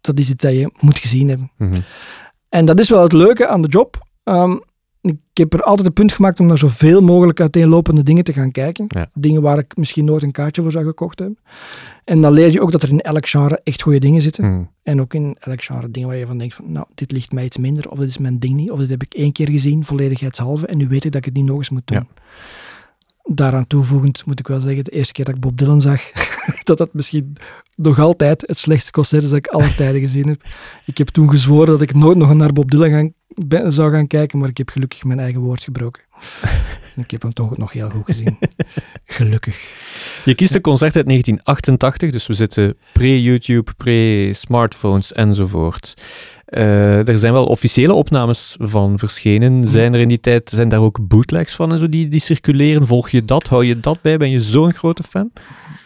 dat 0.01 0.19
is 0.19 0.29
iets 0.29 0.43
dat 0.43 0.51
je 0.51 0.71
moet 0.79 0.97
gezien 0.97 1.29
hebben. 1.29 1.51
Mhm. 1.57 1.79
En 2.49 2.65
dat 2.65 2.79
is 2.79 2.89
wel 2.89 3.03
het 3.03 3.13
leuke 3.13 3.47
aan 3.47 3.61
de 3.61 3.67
job. 3.67 4.07
Ehm, 4.23 4.57
ik 5.05 5.17
heb 5.33 5.53
er 5.53 5.61
altijd 5.61 5.87
een 5.87 5.93
punt 5.93 6.11
gemaakt 6.11 6.39
om 6.39 6.45
naar 6.45 6.57
zoveel 6.57 7.01
mogelijk 7.01 7.39
uiteenlopende 7.39 8.03
dingen 8.03 8.23
te 8.23 8.33
gaan 8.33 8.51
kijken. 8.51 8.85
Ja. 8.87 9.09
Dingen 9.13 9.41
waar 9.41 9.57
ik 9.57 9.77
misschien 9.77 10.05
nooit 10.05 10.23
een 10.23 10.31
kaartje 10.31 10.61
voor 10.61 10.71
zou 10.71 10.85
gekocht 10.85 11.19
hebben. 11.19 11.37
En 12.03 12.21
dan 12.21 12.33
leer 12.33 12.51
je 12.51 12.61
ook 12.61 12.71
dat 12.71 12.83
er 12.83 12.89
in 12.89 13.01
elk 13.01 13.27
genre 13.27 13.59
echt 13.63 13.81
goede 13.81 13.99
dingen 13.99 14.21
zitten. 14.21 14.51
Mhm. 14.51 14.63
En 14.83 15.01
ook 15.01 15.13
in 15.13 15.35
elk 15.39 15.63
genre 15.63 15.91
dingen 15.91 16.09
waar 16.09 16.17
je 16.17 16.25
van 16.25 16.37
denkt 16.37 16.53
van, 16.53 16.71
nou, 16.71 16.85
dit 16.95 17.11
ligt 17.11 17.31
mij 17.31 17.45
iets 17.45 17.57
minder, 17.57 17.89
of 17.89 17.97
dit 17.97 18.07
is 18.07 18.17
mijn 18.17 18.39
ding 18.39 18.55
niet, 18.55 18.71
of 18.71 18.79
dit 18.79 18.89
heb 18.89 19.03
ik 19.03 19.13
één 19.13 19.31
keer 19.31 19.49
gezien, 19.49 19.85
volledigheidshalve, 19.85 20.65
en 20.65 20.77
nu 20.77 20.87
weet 20.87 21.05
ik 21.05 21.11
dat 21.11 21.19
ik 21.21 21.25
het 21.25 21.33
niet 21.33 21.45
nog 21.45 21.57
eens 21.57 21.69
moet 21.69 21.87
doen. 21.87 22.07
Daaraan 23.23 23.67
toevoegend 23.67 24.25
moet 24.25 24.39
ik 24.39 24.47
wel 24.47 24.59
zeggen, 24.59 24.83
de 24.83 24.91
eerste 24.91 25.13
keer 25.13 25.25
dat 25.25 25.35
ik 25.35 25.41
Bob 25.41 25.57
Dylan 25.57 25.81
zag, 25.81 26.11
dat 26.63 26.77
dat 26.77 26.93
misschien 26.93 27.35
nog 27.75 27.99
altijd 27.99 28.43
het 28.47 28.57
slechtste 28.57 28.91
concert 28.91 29.23
is 29.23 29.29
dat 29.29 29.37
ik 29.37 29.47
alle 29.47 29.75
tijden 29.75 30.01
gezien 30.01 30.27
heb. 30.27 30.41
Ik 30.85 30.97
heb 30.97 31.07
toen 31.07 31.29
gezworen 31.29 31.67
dat 31.67 31.81
ik 31.81 31.93
nooit 31.93 32.17
nog 32.17 32.33
naar 32.33 32.53
Bob 32.53 32.71
Dylan 32.71 32.89
gaan, 32.89 33.13
ben- 33.35 33.71
zou 33.71 33.91
gaan 33.91 34.07
kijken, 34.07 34.39
maar 34.39 34.49
ik 34.49 34.57
heb 34.57 34.69
gelukkig 34.69 35.03
mijn 35.03 35.19
eigen 35.19 35.41
woord 35.41 35.63
gebroken. 35.63 36.03
En 36.95 37.01
ik 37.03 37.11
heb 37.11 37.21
hem 37.21 37.33
toch 37.33 37.57
nog 37.57 37.71
heel 37.71 37.89
goed 37.89 38.05
gezien. 38.05 38.37
Gelukkig. 39.05 39.69
Je 40.25 40.35
kiest 40.35 40.55
een 40.55 40.61
concert 40.61 40.95
uit 40.95 41.05
1988, 41.05 42.11
dus 42.11 42.27
we 42.27 42.33
zitten 42.33 42.77
pre-YouTube, 42.93 43.73
pre-smartphones 43.73 45.13
enzovoort. 45.13 45.93
Eh, 46.45 47.07
er 47.07 47.17
zijn 47.17 47.33
wel 47.33 47.45
officiële 47.45 47.93
opnames 47.93 48.55
van 48.59 48.99
verschenen. 48.99 49.67
Zijn 49.67 49.93
er 49.93 49.99
in 49.99 50.07
die 50.07 50.19
tijd 50.19 50.49
zijn 50.49 50.69
daar 50.69 50.79
ook 50.79 51.07
bootlegs 51.07 51.55
van 51.55 51.71
en 51.71 51.77
zo 51.77 51.89
die, 51.89 52.07
die 52.07 52.19
circuleren? 52.19 52.85
Volg 52.85 53.09
je 53.09 53.25
dat? 53.25 53.47
Hou 53.47 53.65
je 53.65 53.79
dat 53.79 54.01
bij? 54.01 54.17
Ben 54.17 54.31
je 54.31 54.41
zo'n 54.41 54.73
grote 54.73 55.03
fan? 55.03 55.31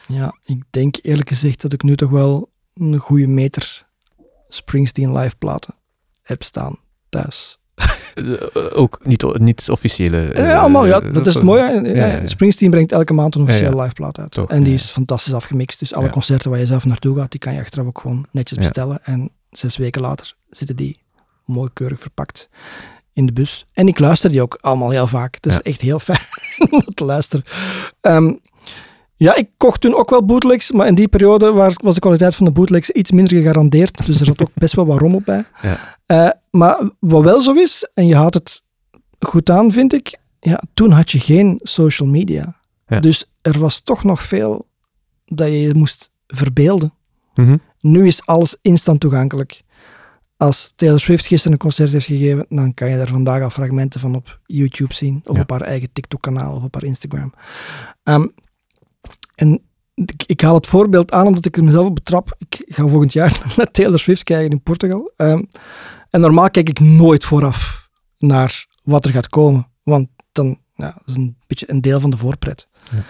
Ja, 0.07 0.37
ik 0.43 0.63
denk 0.69 0.97
eerlijk 1.01 1.29
gezegd 1.29 1.61
dat 1.61 1.73
ik 1.73 1.83
nu 1.83 1.95
toch 1.95 2.09
wel 2.09 2.51
een 2.73 2.97
goede 2.97 3.27
meter 3.27 3.87
Springsteen 4.49 5.17
live 5.17 5.35
platen 5.37 5.75
heb 6.21 6.43
staan 6.43 6.77
thuis. 7.10 7.57
Eh, 8.14 8.34
eh, 8.34 8.39
ook 8.74 8.99
niet, 9.03 9.38
niet 9.39 9.70
officiële. 9.70 10.32
eh, 10.32 10.45
Ja, 10.47 10.57
allemaal, 10.60 10.86
ja, 10.86 10.99
dat 10.99 11.28
is 11.28 11.34
het 11.34 11.43
mooie. 11.43 11.62
hè. 11.62 11.72
Ja, 11.74 12.05
ja, 12.05 12.05
ja. 12.22 12.28
Springsteen 12.28 12.70
brengt 12.70 12.91
elke 12.91 13.14
maand 13.14 13.36
een 13.36 13.41
officiële 13.41 13.82
live 13.82 13.93
plaat 13.93 14.20
uit. 14.20 14.32
Toch, 14.32 14.49
en 14.49 14.64
die 14.64 14.74
is 14.74 14.89
fantastisch 14.89 15.34
afgemixt. 15.34 15.80
Dus 15.80 15.93
alle 15.93 16.10
concerten 16.10 16.49
waar 16.49 16.60
je 16.60 16.66
zelf 16.66 16.86
naartoe 16.86 17.18
gaat, 17.18 17.32
die 17.32 17.39
kan 17.39 17.53
je 17.53 17.60
achteraf 17.60 17.86
ook 17.88 17.99
gewoon 17.99 18.26
netjes 18.32 18.57
bestellen. 18.57 18.99
En 19.03 19.30
zes 19.49 19.78
weken 19.78 20.01
later 20.01 20.36
zitten 20.49 20.76
die 20.76 21.01
mooi 21.45 21.70
keurig 21.74 21.99
verpakt 21.99 22.49
in 23.14 23.26
de 23.26 23.34
bus. 23.34 23.68
En 23.74 23.88
ik 23.88 23.99
luister 23.99 24.32
die 24.32 24.41
ook 24.41 24.57
allemaal 24.62 24.89
heel 24.89 25.07
vaak. 25.07 25.36
Het 25.36 25.45
is 25.45 25.62
echt 25.62 25.82
heel 25.82 25.99
fijn 25.99 26.20
om 26.70 26.82
dat 26.86 26.95
te 26.95 27.05
luisteren. 27.05 27.45
Ehm, 28.01 28.34
ja, 29.20 29.36
ik 29.36 29.49
kocht 29.57 29.82
toen 29.82 29.95
ook 29.95 30.09
wel 30.09 30.26
bootlegs, 30.26 30.72
maar 30.72 30.88
in 30.88 30.95
die 30.95 31.07
periode 31.07 31.51
was, 31.51 31.76
de 31.76 31.99
kwaliteit 31.99 32.36
van 32.36 32.45
de 32.45 32.51
bootlegs 32.51 32.89
iets 32.89 33.11
minder 33.11 33.34
gegarandeerd. 33.34 34.05
Dus 34.05 34.20
er 34.20 34.26
zat 34.26 34.41
ook 34.41 34.51
best 34.53 34.76
wel 34.76 34.86
wat 34.86 34.99
rommel 34.99 35.22
bij. 35.26 35.43
Ja. 35.61 35.97
Eh, 36.05 36.30
maar 36.51 36.89
wat 36.99 37.24
wel 37.24 37.41
zo 37.41 37.53
is, 37.53 37.89
en 37.93 38.05
je 38.07 38.15
houdt 38.15 38.34
het 38.34 38.61
goed 39.20 39.49
aan, 39.49 39.72
vind 39.72 39.93
ik, 39.93 40.17
ja, 40.39 40.61
toen 40.74 40.91
had 40.91 41.11
je 41.11 41.20
geen 41.20 41.59
social 41.63 42.07
media. 42.09 42.55
Ja. 42.88 42.99
Dus 42.99 43.26
er 43.41 43.59
was 43.59 43.82
toch 43.82 44.03
nog 44.03 44.24
veel 44.24 44.67
dat 45.26 45.47
je 45.47 45.61
je 45.61 45.74
moest 45.74 46.11
verbeelden. 46.28 46.93
Mhm. 47.36 47.57
Nu 47.80 48.07
is 48.07 48.26
alles 48.26 48.57
instant 48.61 48.99
toegankelijk. 48.99 49.61
Als 50.38 50.74
Taylor 50.76 50.99
Swift 50.99 51.26
gisteren 51.26 51.51
een 51.53 51.59
concert 51.59 51.91
heeft 51.91 52.05
gegeven, 52.05 52.45
dan 52.49 52.74
kan 52.74 52.89
je 52.89 52.97
daar 52.97 53.07
vandaag 53.07 53.41
al 53.43 53.49
fragmenten 53.49 53.99
van 53.99 54.15
op 54.15 54.39
YouTube 54.45 54.93
zien, 54.93 55.22
of 55.26 55.36
Ja. 55.36 55.41
op 55.41 55.49
haar 55.49 55.61
eigen 55.61 55.89
TikTok-kanaal, 55.93 56.55
of 56.55 56.63
op 56.63 56.74
haar 56.74 56.84
Instagram. 56.84 57.34
Ehm, 58.03 58.26
en 59.39 59.61
ik, 59.93 60.23
ik 60.25 60.41
haal 60.41 60.53
het 60.55 60.67
voorbeeld 60.67 61.11
aan 61.11 61.27
omdat 61.27 61.45
ik 61.45 61.57
er 61.57 61.63
mezelf 61.63 61.87
op 61.87 61.95
betrap. 61.95 62.35
Ik 62.37 62.63
ga 62.65 62.87
volgend 62.87 63.13
jaar 63.13 63.41
naar 63.57 63.71
Taylor 63.71 63.99
Swift 63.99 64.23
kijken 64.23 64.51
in 64.51 64.61
Portugal. 64.61 65.11
Ehm, 65.15 65.43
En 66.09 66.19
normaal 66.21 66.49
kijk 66.49 66.69
ik 66.69 66.79
nooit 66.79 67.23
vooraf 67.23 67.89
naar 68.17 68.65
wat 68.83 69.05
er 69.05 69.11
gaat 69.11 69.29
komen. 69.29 69.67
Want 69.83 70.07
dan 70.31 70.59
ja, 70.75 70.91
dat 70.97 71.07
is 71.07 71.15
een 71.15 71.37
beetje 71.47 71.69
een 71.71 71.81
deel 71.81 71.99
van 71.99 72.09
de 72.09 72.17
voorpret. 72.17 72.67
Ja. 72.91 73.03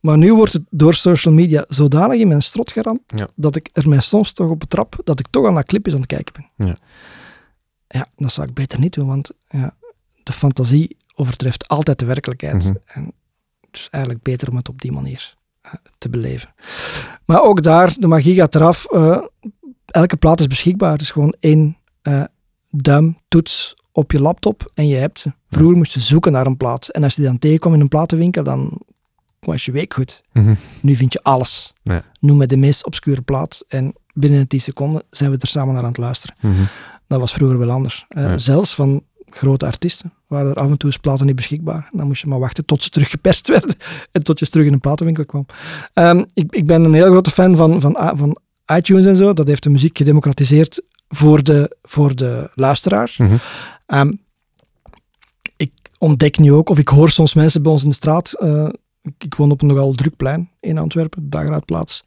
Maar 0.00 0.18
nu 0.18 0.34
wordt 0.34 0.52
het 0.52 0.62
door 0.70 0.94
social 0.94 1.34
media 1.34 1.64
zodanig 1.68 2.18
in 2.20 2.28
mijn 2.28 2.42
strot 2.42 2.72
geramd, 2.72 3.00
Ja. 3.06 3.28
dat 3.34 3.56
ik 3.56 3.68
er 3.72 3.88
mij 3.88 4.00
soms 4.00 4.32
toch 4.32 4.48
op 4.50 4.60
betrap 4.60 5.00
dat 5.04 5.20
ik 5.20 5.26
toch 5.30 5.46
al 5.46 5.52
naar 5.52 5.64
clipjes 5.64 5.94
aan 5.94 6.00
het 6.00 6.08
kijken 6.08 6.34
ben. 6.56 6.66
Ja. 6.68 6.76
Ja, 7.88 8.06
dat 8.16 8.32
zou 8.32 8.48
ik 8.48 8.54
beter 8.54 8.78
niet 8.78 8.94
doen, 8.94 9.06
want 9.06 9.30
ja, 9.48 9.76
de 10.22 10.32
fantasie 10.32 10.96
overtreft 11.14 11.68
altijd 11.68 11.98
de 11.98 12.04
werkelijkheid. 12.04 12.64
Mhm. 12.64 12.74
En 12.86 13.12
het 13.60 13.76
is 13.80 13.88
eigenlijk 13.90 14.22
beter 14.24 14.50
om 14.50 14.56
het 14.56 14.68
op 14.68 14.80
die 14.80 14.92
manier 14.92 15.34
te 15.98 16.08
beleven. 16.10 16.54
Maar 17.24 17.42
ook 17.42 17.62
daar, 17.62 17.94
de 17.98 18.06
magie 18.06 18.34
gaat 18.34 18.54
eraf. 18.54 18.84
eh, 18.84 19.18
elke 19.86 20.16
plaat 20.16 20.40
is 20.40 20.46
beschikbaar. 20.46 20.92
Het 20.92 21.00
is 21.00 21.10
gewoon 21.10 21.34
één 21.40 21.76
eh 22.02 22.22
duim, 22.70 23.18
toets 23.28 23.74
op 23.92 24.12
je 24.12 24.20
laptop 24.20 24.70
en 24.74 24.88
je 24.88 24.96
hebt 24.96 25.18
ze. 25.18 25.32
Vroeger 25.50 25.76
moest 25.76 25.92
je 25.92 26.00
zoeken 26.00 26.32
naar 26.32 26.46
een 26.46 26.56
plaat. 26.56 26.88
En 26.88 27.02
als 27.02 27.14
je 27.14 27.20
die 27.20 27.30
dan 27.30 27.38
tegenkwam 27.38 27.74
in 27.74 27.80
een 27.80 27.88
platenwinkel, 27.88 28.42
dan 28.42 28.80
was 29.40 29.64
je 29.64 29.72
week 29.72 29.94
goed. 29.94 30.20
Mhm. 30.32 30.54
Nu 30.82 30.96
vind 30.96 31.12
je 31.12 31.22
alles. 31.22 31.72
Ja. 31.82 32.04
Noem 32.20 32.36
me 32.36 32.46
de 32.46 32.56
meest 32.56 32.86
obscure 32.86 33.20
plaat. 33.22 33.64
En 33.68 33.94
binnen 34.14 34.48
10 34.48 34.60
seconden 34.60 35.02
zijn 35.10 35.30
we 35.30 35.36
er 35.40 35.46
samen 35.48 35.74
naar 35.74 35.82
aan 35.82 35.88
het 35.88 35.98
luisteren. 35.98 36.36
Mhm. 36.40 36.62
Dat 37.06 37.20
was 37.20 37.32
vroeger 37.32 37.58
wel 37.58 37.70
anders. 37.70 38.04
Eh, 38.08 38.22
Ja. 38.24 38.38
Zelfs 38.38 38.74
van 38.74 39.02
grote 39.34 39.66
artiesten 39.66 40.12
waren 40.26 40.50
er 40.50 40.56
af 40.56 40.70
en 40.70 40.76
toe 40.76 40.90
eens 40.90 40.98
platen 40.98 41.26
niet 41.26 41.34
beschikbaar. 41.36 41.88
Dan 41.92 42.06
moest 42.06 42.22
je 42.22 42.28
maar 42.28 42.38
wachten 42.38 42.64
tot 42.64 42.82
ze 42.82 42.88
terug 42.88 43.10
gepest 43.10 43.48
werden 43.54 43.74
en 44.12 44.22
tot 44.22 44.38
je 44.38 44.46
terug 44.48 44.66
in 44.66 44.72
een 44.72 44.80
platenwinkel 44.80 45.24
kwam. 45.24 45.46
Ehm, 45.92 46.24
ik, 46.34 46.54
ik 46.54 46.66
ben 46.66 46.84
een 46.84 46.94
heel 46.94 47.06
grote 47.10 47.30
fan 47.30 47.56
van, 47.56 47.80
van, 47.80 47.96
van 48.16 48.36
iTunes 48.76 49.06
en 49.06 49.16
zo. 49.16 49.32
Dat 49.32 49.46
heeft 49.48 49.62
de 49.62 49.70
muziek 49.70 49.98
gedemocratiseerd 49.98 50.82
voor 51.08 51.42
de, 51.42 51.76
voor 51.82 52.14
de 52.16 52.50
luisteraar. 52.54 53.14
Mhm. 53.18 53.36
Ehm, 53.86 54.12
ik 55.56 55.72
ontdek 55.98 56.38
nu 56.38 56.52
ook, 56.52 56.68
of 56.68 56.78
ik 56.78 56.88
hoor 56.88 57.10
soms 57.10 57.34
mensen 57.34 57.62
bij 57.62 57.72
ons 57.72 57.82
in 57.82 57.88
de 57.88 57.94
straat. 57.94 58.32
eh, 58.32 58.68
ik, 59.02 59.24
ik 59.24 59.34
woon 59.34 59.50
op 59.50 59.62
een 59.62 59.66
nogal 59.68 59.92
druk 59.92 60.16
plein 60.16 60.50
in 60.60 60.78
Antwerpen, 60.78 61.22
de 61.22 61.28
Dagraadplaats. 61.28 62.04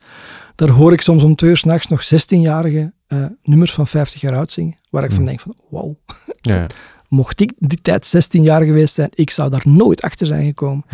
Daar 0.55 0.69
hoor 0.69 0.93
ik 0.93 1.01
soms 1.01 1.23
om 1.23 1.35
twee 1.35 1.49
uur 1.49 1.57
s'nachts 1.57 1.87
nog 1.87 2.03
16-jarige 2.13 2.93
eh, 3.07 3.25
nummers 3.43 3.73
van 3.73 3.87
50 3.87 4.21
jaar 4.21 4.35
oud 4.35 4.51
zingen. 4.51 4.77
Waar 4.89 5.03
ik 5.03 5.09
van 5.11 5.19
Mhm. 5.19 5.27
denk 5.27 5.39
van, 5.39 5.55
wauw, 5.69 5.97
Ja. 6.41 6.65
mocht 7.15 7.39
ik 7.41 7.53
die 7.57 7.81
tijd 7.81 8.05
16 8.05 8.43
jaar 8.43 8.63
geweest 8.63 8.93
zijn, 8.93 9.09
ik 9.13 9.29
zou 9.29 9.49
daar 9.49 9.63
nooit 9.65 10.01
achter 10.01 10.27
zijn 10.27 10.45
gekomen. 10.45 10.85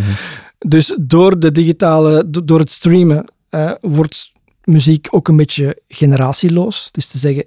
Dus 0.58 0.96
door 1.02 1.40
de 1.40 1.52
digitale, 1.52 2.30
do- 2.30 2.46
door 2.46 2.60
het 2.60 2.72
streamen, 2.72 3.26
eh, 3.50 3.72
wordt 3.82 4.32
muziek 4.64 5.08
ook 5.12 5.28
een 5.28 5.36
beetje 5.36 5.82
generatieloos. 5.88 6.90
Dus 6.92 7.06
te 7.08 7.18
zeggen, 7.18 7.46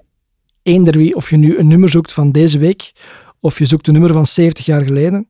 eender 0.62 0.96
wie, 0.96 1.14
of 1.16 1.30
je 1.30 1.36
nu 1.36 1.58
een 1.58 1.68
nummer 1.68 1.88
zoekt 1.88 2.12
van 2.12 2.30
deze 2.32 2.58
week, 2.58 2.92
of 3.40 3.58
je 3.58 3.64
zoekt 3.64 3.86
een 3.86 3.92
nummer 3.92 4.12
van 4.12 4.26
70 4.26 4.64
jaar 4.64 4.84
geleden, 4.84 5.28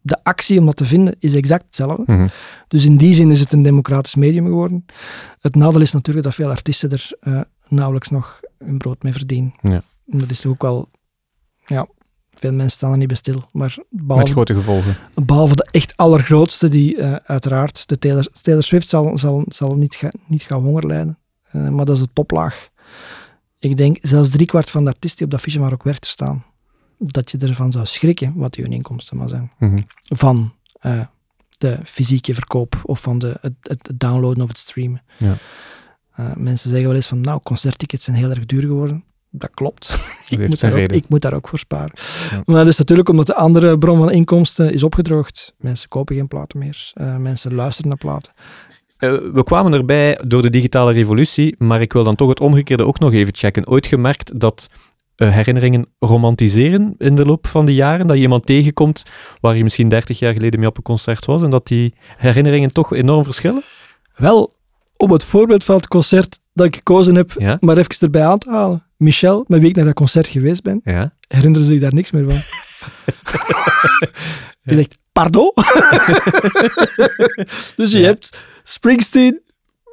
de 0.00 0.24
actie 0.24 0.58
om 0.58 0.66
dat 0.66 0.76
te 0.76 0.86
vinden 0.86 1.16
is 1.18 1.34
exact 1.34 1.64
hetzelfde. 1.64 2.02
Mhm. 2.06 2.28
Dus 2.68 2.84
in 2.84 2.96
die 2.96 3.14
zin 3.14 3.30
is 3.30 3.40
het 3.40 3.52
een 3.52 3.62
democratisch 3.62 4.14
medium 4.14 4.44
geworden. 4.46 4.84
Het 5.40 5.54
nadeel 5.54 5.80
is 5.80 5.92
natuurlijk 5.92 6.24
dat 6.24 6.34
veel 6.34 6.48
artiesten 6.50 6.90
er 6.90 7.10
eh, 7.20 7.40
nauwelijks 7.68 8.08
nog 8.10 8.40
hun 8.58 8.78
brood 8.78 9.02
mee 9.02 9.12
verdienen. 9.12 9.54
Ja. 9.62 9.82
Dat 10.06 10.30
is 10.30 10.46
ook 10.46 10.62
wel, 10.62 10.88
ja, 11.66 11.86
veel 12.48 12.52
mensen 12.56 12.76
staan 12.76 12.90
er 12.92 12.98
niet 12.98 13.06
bij 13.08 13.16
stil. 13.16 13.48
Maar 13.52 13.74
Met 13.90 14.06
behalve, 14.06 14.32
grote 14.32 14.54
gevolgen. 14.54 14.96
behalve 15.14 15.54
de 15.56 15.68
echt 15.70 15.96
allergrootste, 15.96 16.68
die 16.68 16.96
eh, 16.96 17.14
uiteraard, 17.24 17.88
de 17.88 17.98
Taylor, 17.98 18.26
Taylor 18.42 18.62
Swift 18.62 18.88
zal, 18.88 19.18
zal, 19.18 19.44
zal 19.48 19.76
niet, 19.76 19.94
ga- 19.94 20.12
niet 20.26 20.42
gaan 20.42 20.60
honger 20.62 20.86
lijden. 20.86 21.18
Eh, 21.50 21.68
maar 21.68 21.84
dat 21.84 21.96
is 21.96 22.02
de 22.02 22.08
toplaag. 22.12 22.68
Ik 23.58 23.76
denk 23.76 23.96
zelfs 24.00 24.30
driekwart 24.30 24.70
van 24.70 24.84
de 24.84 24.90
artiesten 24.90 25.16
die 25.18 25.26
op 25.26 25.32
dat 25.32 25.40
fiche 25.40 25.58
maar 25.60 25.72
ook 25.72 25.82
werkt 25.82 26.02
te 26.02 26.08
staan, 26.08 26.44
dat 26.98 27.30
je 27.30 27.38
ervan 27.38 27.72
zou 27.72 27.86
schrikken 27.86 28.32
wat 28.36 28.54
hun 28.54 28.72
inkomsten 28.72 29.16
maar 29.16 29.28
zijn 29.28 29.50
Mhm. 29.58 29.80
van 30.04 30.54
eh, 30.80 31.00
de 31.58 31.78
fysieke 31.84 32.34
verkoop 32.34 32.80
of 32.82 33.00
van 33.00 33.18
de, 33.18 33.36
het, 33.40 33.54
het 33.62 33.90
downloaden 33.94 34.42
of 34.42 34.48
het 34.48 34.58
streamen. 34.58 35.02
Ja. 35.18 35.36
Mensen 36.36 36.70
zeggen 36.70 36.88
wel 36.88 36.96
eens 36.96 37.06
van, 37.06 37.20
nou, 37.20 37.40
concerttickets 37.42 38.04
zijn 38.04 38.16
heel 38.16 38.30
erg 38.30 38.46
duur 38.46 38.60
geworden. 38.60 39.04
Dat 39.36 39.50
klopt. 39.54 39.98
ik, 40.28 40.48
moet 40.48 40.64
ook, 40.64 40.78
ik 40.78 41.08
moet 41.08 41.22
daar 41.22 41.32
ook 41.32 41.48
voor 41.48 41.58
sparen. 41.58 41.92
Ja. 42.30 42.42
Maar 42.44 42.56
dat 42.56 42.66
is 42.66 42.78
natuurlijk 42.78 43.08
omdat 43.08 43.26
de 43.26 43.34
andere 43.34 43.78
bron 43.78 43.98
van 43.98 44.10
inkomsten 44.10 44.72
is 44.72 44.82
opgedroogd. 44.82 45.54
Mensen 45.58 45.88
kopen 45.88 46.16
geen 46.16 46.28
platen 46.28 46.58
meer. 46.58 46.90
Eh, 46.94 47.16
mensen 47.16 47.54
luisteren 47.54 47.88
naar 47.88 47.98
platen. 47.98 48.32
Eh, 48.96 49.12
we 49.32 49.42
kwamen 49.44 49.72
erbij 49.72 50.20
door 50.26 50.42
de 50.42 50.50
digitale 50.50 50.92
revolutie, 50.92 51.54
maar 51.58 51.80
ik 51.80 51.92
wil 51.92 52.04
dan 52.04 52.14
toch 52.14 52.28
het 52.28 52.40
omgekeerde 52.40 52.86
ook 52.86 52.98
nog 52.98 53.12
even 53.12 53.34
checken. 53.34 53.68
Ooit 53.68 53.86
gemerkt 53.86 54.40
dat 54.40 54.68
eh, 55.16 55.32
herinneringen 55.32 55.86
romantiseren 55.98 56.94
in 56.98 57.14
de 57.14 57.26
loop 57.26 57.46
van 57.46 57.66
de 57.66 57.74
jaren? 57.74 58.06
Dat 58.06 58.16
je 58.16 58.22
iemand 58.22 58.46
tegenkomt 58.46 59.02
waar 59.40 59.56
je 59.56 59.62
misschien 59.62 59.88
30 59.88 60.18
jaar 60.18 60.32
geleden 60.32 60.60
mee 60.60 60.68
op 60.68 60.76
een 60.76 60.82
concert 60.82 61.24
was 61.24 61.42
en 61.42 61.50
dat 61.50 61.66
die 61.66 61.94
herinneringen 62.16 62.72
toch 62.72 62.94
enorm 62.94 63.24
verschillen? 63.24 63.62
Wel, 64.16 64.52
om 64.96 65.10
het 65.12 65.24
voorbeeld 65.24 65.64
van 65.64 65.76
het 65.76 65.88
concert 65.88 66.38
dat 66.52 66.66
ik 66.66 66.76
gekozen 66.76 67.14
heb, 67.14 67.34
Ja. 67.38 67.56
maar 67.60 67.76
even 67.78 67.96
erbij 68.00 68.24
aan 68.24 68.38
te 68.38 68.50
halen. 68.50 68.83
Michel, 68.96 69.44
met 69.48 69.60
wie 69.60 69.68
ik 69.68 69.76
naar 69.76 69.84
dat 69.84 69.94
concert 69.94 70.26
geweest 70.26 70.62
ben, 70.62 70.80
Ja. 70.84 71.14
herinnerde 71.28 71.66
zich 71.66 71.80
daar 71.80 71.94
niks 71.94 72.10
meer 72.10 72.24
van. 72.30 72.42
Je 74.62 74.74
denkt, 74.74 74.98
pardon? 75.12 75.52
dus 77.76 77.92
je 77.92 77.98
hebt 77.98 78.38
Springsteen, 78.62 79.40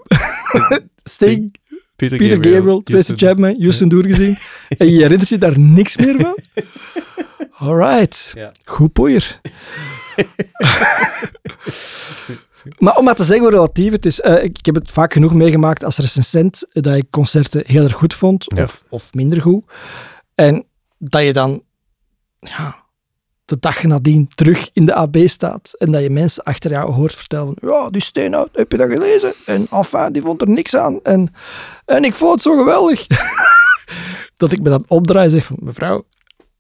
Sting, 1.03 1.55
Peter, 1.95 2.17
Peter 2.17 2.35
Gabriel, 2.51 2.83
Tracy. 2.83 3.13
Chapman, 3.15 3.55
Houston 3.59 3.89
doorgezien. 3.89 4.37
en 4.77 4.89
je 4.91 5.01
herinnert 5.01 5.29
je 5.29 5.37
daar 5.37 5.59
niks 5.59 5.97
meer 5.97 6.19
van? 6.19 6.37
Alright. 7.51 8.31
Ja. 8.35 8.51
Goed 8.63 8.93
poeier. 8.93 9.39
Maar 12.77 12.97
om 12.97 13.03
maar 13.03 13.15
te 13.15 13.23
zeggen 13.23 13.45
hoe 13.45 13.53
relatief 13.55 13.91
het 13.91 14.05
is. 14.05 14.21
eh, 14.21 14.43
ik, 14.43 14.57
heb 14.65 14.75
het 14.75 14.91
vaak 14.91 15.13
genoeg 15.13 15.33
meegemaakt 15.33 15.83
als 15.83 15.97
recensent 15.97 16.63
eh, 16.71 16.83
dat 16.83 16.95
ik 16.95 17.05
concerten 17.09 17.63
heel 17.65 17.83
erg 17.83 17.93
goed 17.93 18.13
vond 18.13 18.45
Ja. 18.55 18.63
of, 18.63 18.83
of 18.89 19.13
minder 19.13 19.41
goed. 19.41 19.63
En 20.35 20.65
dat 20.97 21.23
je 21.23 21.33
dan 21.33 21.63
ja, 22.39 22.75
de 23.45 23.57
dag 23.59 23.83
nadien 23.83 24.27
terug 24.35 24.69
in 24.73 24.85
de 24.85 24.93
AB 24.93 25.17
staat 25.25 25.73
en 25.77 25.91
dat 25.91 26.01
je 26.01 26.09
mensen 26.09 26.43
achter 26.43 26.71
jou 26.71 26.91
hoort 26.91 27.15
vertellen 27.15 27.53
van 27.59 27.69
ja, 27.69 27.89
die 27.89 28.01
Steenhout, 28.01 28.49
heb 28.53 28.71
je 28.71 28.77
dat 28.77 28.91
gelezen? 28.91 29.33
En 29.45 29.67
enfin, 29.71 30.11
die 30.11 30.21
vond 30.21 30.41
er 30.41 30.49
niks 30.49 30.75
aan. 30.75 30.99
En, 31.03 31.33
en 31.85 32.03
ik 32.03 32.13
vond 32.13 32.31
het 32.33 32.41
zo 32.41 32.57
geweldig. 32.57 33.07
dat 34.37 34.51
ik 34.51 34.61
me 34.61 34.69
dan 34.69 34.85
opdraai 34.87 35.25
en 35.25 35.31
zeg 35.31 35.43
van 35.45 35.57
mevrouw, 35.59 36.05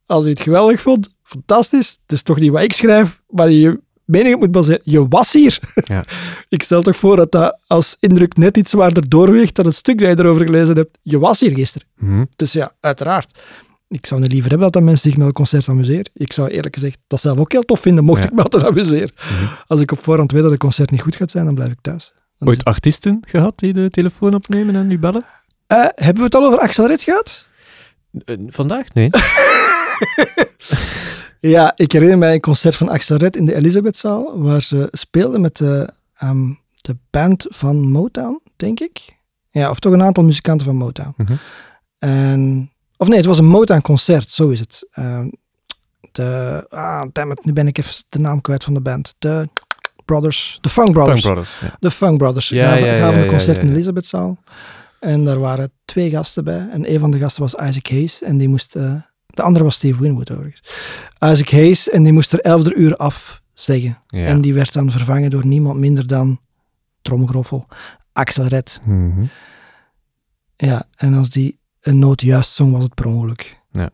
als 0.05 0.25
u 0.25 0.29
het 0.29 0.41
geweldig 0.41 0.81
vond, 0.81 1.09
fantastisch. 1.23 1.89
Het 2.01 2.11
is 2.11 2.21
toch 2.23 2.39
niet 2.39 2.51
wat 2.51 2.61
ik 2.61 2.73
schrijf, 2.73 3.21
maar 3.29 3.49
je 3.49 3.79
mening 4.11 4.33
op 4.35 4.39
moet 4.41 4.51
baseren. 4.51 4.81
Je 4.83 5.07
was 5.07 5.33
hier. 5.33 5.59
Ja. 5.83 6.03
ik 6.49 6.63
stel 6.63 6.81
toch 6.81 6.95
voor 6.95 7.15
dat 7.15 7.31
dat 7.31 7.59
als 7.67 7.95
indruk 7.99 8.37
net 8.37 8.57
iets 8.57 8.71
zwaarder 8.71 9.09
doorweegt 9.09 9.55
dan 9.55 9.65
het 9.65 9.75
stuk 9.75 9.99
dat 9.99 10.07
je 10.17 10.23
erover 10.23 10.45
gelezen 10.45 10.75
hebt. 10.75 10.97
Je 11.01 11.19
was 11.19 11.39
hier 11.39 11.53
gisteren. 11.53 11.87
Mhm. 11.97 12.23
Dus 12.35 12.51
ja, 12.51 12.71
uiteraard. 12.79 13.39
Ik 13.87 14.05
zou 14.05 14.21
niet 14.21 14.31
liever 14.31 14.49
hebben 14.49 14.71
dat 14.71 14.83
mensen 14.83 15.09
zich 15.09 15.17
met 15.17 15.27
een 15.27 15.33
concert 15.33 15.67
amuseren. 15.69 16.09
Ik 16.13 16.33
zou 16.33 16.49
eerlijk 16.49 16.75
gezegd 16.75 16.97
dat 17.07 17.21
zelf 17.21 17.39
ook 17.39 17.51
heel 17.51 17.61
tof 17.63 17.79
vinden, 17.79 18.03
mocht 18.03 18.23
Ja. 18.23 18.29
ik 18.29 18.35
me 18.35 18.43
altijd 18.43 18.63
amuseren. 18.63 19.11
Mhm. 19.15 19.45
Als 19.67 19.81
ik 19.81 19.91
op 19.91 20.03
voorhand 20.03 20.31
weet 20.31 20.41
dat 20.41 20.51
een 20.51 20.57
concert 20.57 20.91
niet 20.91 21.01
goed 21.01 21.15
gaat 21.15 21.31
zijn, 21.31 21.45
dan 21.45 21.53
blijf 21.55 21.71
ik 21.71 21.77
thuis. 21.81 22.13
Dan 22.37 22.47
Ooit 22.47 22.63
artiesten 22.63 23.19
gehad 23.27 23.53
die 23.59 23.73
de 23.73 23.89
telefoon 23.89 24.33
opnemen 24.33 24.75
en 24.75 24.87
nu 24.87 24.99
bellen? 24.99 25.25
het- 25.67 25.77
Eh, 25.79 25.85
hebben 26.05 26.15
we 26.17 26.23
het 26.23 26.35
al 26.35 26.45
over 26.45 26.59
Axel 26.59 26.87
Red 26.87 27.01
gehad? 27.01 27.47
Eh, 28.25 28.35
vandaag? 28.47 28.93
Nee. 28.93 29.09
Ja, 31.41 31.71
ik 31.75 31.91
herinner 31.91 32.17
mij 32.17 32.33
een 32.33 32.39
concert 32.39 32.75
van 32.75 32.89
Axel 32.89 33.17
Red 33.17 33.35
in 33.35 33.45
de 33.45 33.55
Elisabethzaal, 33.55 34.41
waar 34.41 34.61
ze 34.61 34.87
speelden 34.91 35.41
met 35.41 35.57
de, 35.57 35.89
ehm, 36.13 36.49
de 36.81 36.97
band 37.09 37.45
van 37.49 37.89
Motown, 37.91 38.41
denk 38.55 38.79
ik. 38.79 39.17
Ja, 39.51 39.69
of 39.69 39.79
toch 39.79 39.93
een 39.93 40.01
aantal 40.01 40.23
muzikanten 40.23 40.65
van 40.65 40.75
Motown. 40.75 41.13
Mhm. 41.17 41.33
En, 41.99 42.71
of 42.97 43.07
nee, 43.07 43.17
het 43.17 43.25
was 43.25 43.39
een 43.39 43.45
Motown-concert, 43.47 44.29
zo 44.29 44.49
is 44.49 44.59
het. 44.59 44.87
Ehm, 44.91 45.27
de, 46.11 46.65
ah, 46.69 47.03
damn 47.11 47.31
it, 47.31 47.45
nu 47.45 47.53
ben 47.53 47.67
ik 47.67 47.77
even 47.77 48.03
de 48.09 48.19
naam 48.19 48.41
kwijt 48.41 48.63
van 48.63 48.73
de 48.73 48.81
band. 48.81 49.13
De 49.19 49.49
Brothers, 50.05 50.57
de 50.61 50.69
Funk 50.69 50.91
Brothers. 50.91 51.21
Funk 51.21 51.33
Brothers. 51.33 51.59
Ja. 51.59 51.75
De 51.79 51.91
Funk 51.91 52.17
Brothers 52.17 52.49
Ja, 52.49 52.73
ja, 52.73 52.85
ja, 52.85 52.99
gaven 52.99 53.21
een 53.21 53.27
concert 53.29 53.57
in 53.57 53.67
de. 53.67 53.73
Elisabethzaal. 53.73 54.37
En 54.99 55.23
daar 55.25 55.39
waren 55.39 55.71
twee 55.85 56.09
gasten 56.09 56.43
bij. 56.43 56.67
En 56.71 56.93
een 56.93 56.99
van 56.99 57.11
de 57.11 57.17
gasten 57.17 57.41
was 57.41 57.53
Isaac 57.53 57.87
Hayes. 57.87 58.21
En 58.21 58.37
die 58.37 58.49
moest... 58.49 58.75
eh, 58.75 58.93
de 59.35 59.41
andere 59.41 59.63
was 59.63 59.75
Steve 59.75 60.01
Winwood, 60.01 60.31
overigens. 60.31 60.61
Isaac 61.19 61.49
Hayes. 61.49 61.89
En 61.89 62.03
die 62.03 62.13
moest 62.13 62.33
er 62.33 62.39
elfde 62.39 62.75
uur 62.75 62.95
af 62.95 63.41
zeggen. 63.53 63.97
Ja. 64.07 64.25
En 64.25 64.41
die 64.41 64.53
werd 64.53 64.73
dan 64.73 64.91
vervangen 64.91 65.29
door 65.29 65.45
niemand 65.45 65.79
minder 65.79 66.07
dan... 66.07 66.39
Tromgroffel. 67.01 67.67
Axel 68.13 68.45
Red. 68.45 68.79
Mhm. 68.83 69.25
Ja, 70.55 70.87
en 70.95 71.13
als 71.13 71.29
die 71.29 71.59
een 71.81 71.99
noot 71.99 72.21
juist 72.21 72.51
zong, 72.51 72.71
was 72.71 72.83
het 72.83 72.93
per 72.93 73.05
ongeluk. 73.05 73.59
Ja. 73.71 73.89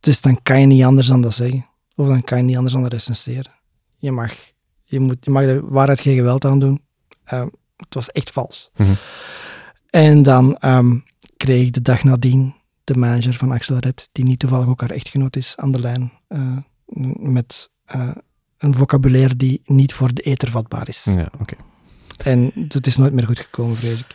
Dus 0.00 0.20
dan 0.20 0.42
kan 0.42 0.60
je 0.60 0.66
niet 0.66 0.84
anders 0.84 1.06
dan 1.06 1.20
dat 1.20 1.34
zeggen. 1.34 1.66
Of 1.94 2.06
dan 2.06 2.22
kan 2.22 2.38
je 2.38 2.44
niet 2.44 2.56
anders 2.56 2.74
dan 2.74 2.82
dat 2.82 2.92
recenseren. 2.92 3.52
Je 3.96 4.12
mag, 4.12 4.34
je 4.82 5.00
moet, 5.00 5.24
je 5.24 5.30
mag 5.30 5.44
de 5.44 5.60
waarheid 5.64 6.00
geen 6.00 6.14
geweld 6.14 6.44
aan 6.44 6.58
doen. 6.58 6.80
Ehm, 7.24 7.48
het 7.76 7.94
was 7.94 8.10
echt 8.10 8.30
vals. 8.30 8.70
Mhm. 8.76 8.92
En 9.90 10.22
dan 10.22 10.56
ehm, 10.56 10.98
kreeg 11.36 11.66
ik 11.66 11.72
de 11.72 11.82
dag 11.82 12.04
nadien 12.04 12.54
de 12.84 12.94
manager 12.96 13.34
van 13.34 13.52
Axel 13.52 13.78
Red, 13.78 14.08
die 14.12 14.24
niet 14.24 14.38
toevallig 14.38 14.66
ook 14.68 14.80
haar 14.80 14.90
echtgenoot 14.90 15.36
is, 15.36 15.52
aan 15.56 15.72
de 15.72 15.80
lijn. 15.80 16.12
eh, 16.28 16.56
met 17.18 17.70
eh, 17.84 18.08
een 18.58 18.74
vocabulaire 18.74 19.36
die 19.36 19.60
niet 19.64 19.92
voor 19.92 20.14
de 20.14 20.22
eter 20.22 20.50
vatbaar 20.50 20.88
is. 20.88 21.04
Ja, 21.04 21.28
oké. 21.40 21.54
En 22.24 22.50
dat 22.54 22.86
is 22.86 22.96
nooit 22.96 23.12
meer 23.12 23.26
goed 23.26 23.38
gekomen, 23.38 23.76
vrees 23.76 23.98
ik. 24.00 24.06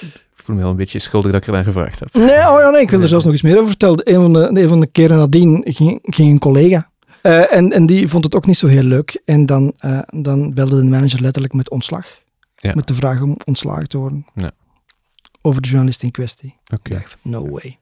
Ik 0.00 0.48
voel 0.48 0.56
me 0.56 0.62
wel 0.62 0.70
een 0.70 0.76
beetje 0.76 0.98
schuldig 0.98 1.32
dat 1.32 1.40
ik 1.40 1.46
ernaar 1.46 1.64
gevraagd 1.64 1.98
heb. 2.00 2.14
Nee, 2.14 2.24
oh 2.26 2.60
ja, 2.60 2.70
nee, 2.70 2.80
ik 2.80 2.90
wil 2.90 3.00
er 3.02 3.08
zelfs 3.08 3.24
nog 3.24 3.34
iets 3.34 3.42
meer 3.42 3.56
over 3.56 3.68
vertellen. 3.68 4.10
Een 4.14 4.20
van 4.20 4.32
de, 4.32 4.60
een 4.62 4.68
van 4.68 4.80
de 4.80 4.86
keren 4.86 5.16
nadien 5.16 5.62
ging, 5.66 5.98
ging 6.02 6.30
een 6.30 6.38
collega. 6.38 6.90
eh, 7.22 7.52
en, 7.52 7.72
en 7.72 7.86
die 7.86 8.08
vond 8.08 8.24
het 8.24 8.34
ook 8.34 8.46
niet 8.46 8.58
zo 8.58 8.66
heel 8.66 8.82
leuk. 8.82 9.22
En 9.24 9.46
dan, 9.46 9.74
dan 10.06 10.54
belde 10.54 10.76
de 10.76 10.84
manager 10.84 11.20
letterlijk 11.20 11.52
met 11.54 11.70
ontslag. 11.70 12.06
Ja. 12.56 12.72
Met 12.74 12.86
de 12.86 12.94
vraag 12.94 13.20
om 13.20 13.36
ontslagen 13.44 13.88
te 13.88 13.98
worden. 13.98 14.26
Ja. 14.34 14.50
Over 15.42 15.62
de 15.62 15.68
journalist 15.68 16.02
in 16.02 16.10
kwestie. 16.10 16.56
Ik 16.66 16.90
dacht, 16.90 17.16
no 17.22 17.48
way. 17.50 17.78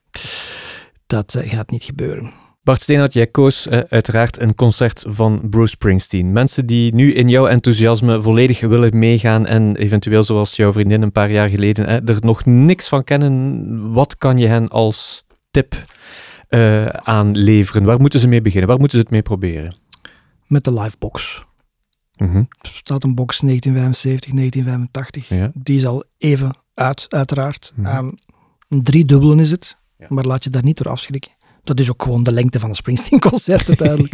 Dat 1.11 1.35
eh, 1.35 1.51
gaat 1.51 1.71
niet 1.71 1.83
gebeuren. 1.83 2.33
Bart 2.63 2.83
Steenhout, 2.83 3.13
jij 3.13 3.27
koos 3.27 3.67
eh, 3.67 3.81
uiteraard 3.89 4.41
een 4.41 4.55
concert 4.55 5.05
van 5.09 5.41
Bruce 5.51 5.71
Springsteen. 5.71 6.33
Mensen 6.33 6.67
die 6.67 6.95
nu 6.95 7.13
in 7.13 7.29
jouw 7.29 7.47
enthousiasme 7.47 8.23
volledig 8.23 8.61
willen 8.61 8.99
meegaan 8.99 9.47
en 9.47 9.77
eventueel 9.77 10.25
zoals 10.25 10.57
jouw 10.57 10.73
vriendin 10.73 11.03
een 11.03 11.13
paar 11.13 11.31
jaar 11.31 11.49
geleden 11.49 11.87
eh, 11.87 12.09
er 12.09 12.17
nog 12.21 12.45
niks 12.45 12.89
van 12.89 13.05
kennen, 13.05 13.93
wat 13.93 14.17
kan 14.17 14.39
je 14.39 14.47
hen 14.47 14.69
als 14.69 15.25
tip 15.51 15.85
eh, 16.49 16.87
aanleveren? 16.87 17.85
Waar 17.85 18.01
moeten 18.01 18.21
ze 18.21 18.29
mee 18.29 18.43
beginnen? 18.43 18.69
Waar 18.69 18.79
moeten 18.79 18.99
ze 18.99 19.05
het 19.05 19.13
mee 19.13 19.23
proberen? 19.23 19.77
Met 20.47 20.65
de 20.65 20.73
livebox. 20.73 21.45
Mhm. 22.17 22.37
Er 22.37 22.47
staat 22.61 23.05
een 23.05 23.15
box 23.15 23.41
1975, 23.41 24.33
1985. 24.33 25.29
Ja. 25.29 25.51
Die 25.55 25.77
is 25.77 25.87
al 25.87 26.05
even 26.19 26.51
uit, 26.75 27.07
uiteraard. 27.09 27.73
Ehm, 27.83 28.11
een 28.69 28.83
drie 28.83 29.05
dubbelen 29.05 29.39
is 29.39 29.51
het. 29.51 29.79
Ja. 30.01 30.07
Maar 30.09 30.25
laat 30.25 30.45
je 30.45 30.51
daar 30.51 30.63
niet 30.65 30.77
door 30.77 30.93
afschrikken. 30.93 31.31
Dat 31.65 31.81
is 31.81 31.91
ook 31.91 32.03
gewoon 32.03 32.23
de 32.23 32.33
lengte 32.33 32.61
van 32.61 32.69
een 32.69 32.75
Springsteen-concert 32.77 33.69
uiteindelijk. 33.79 34.13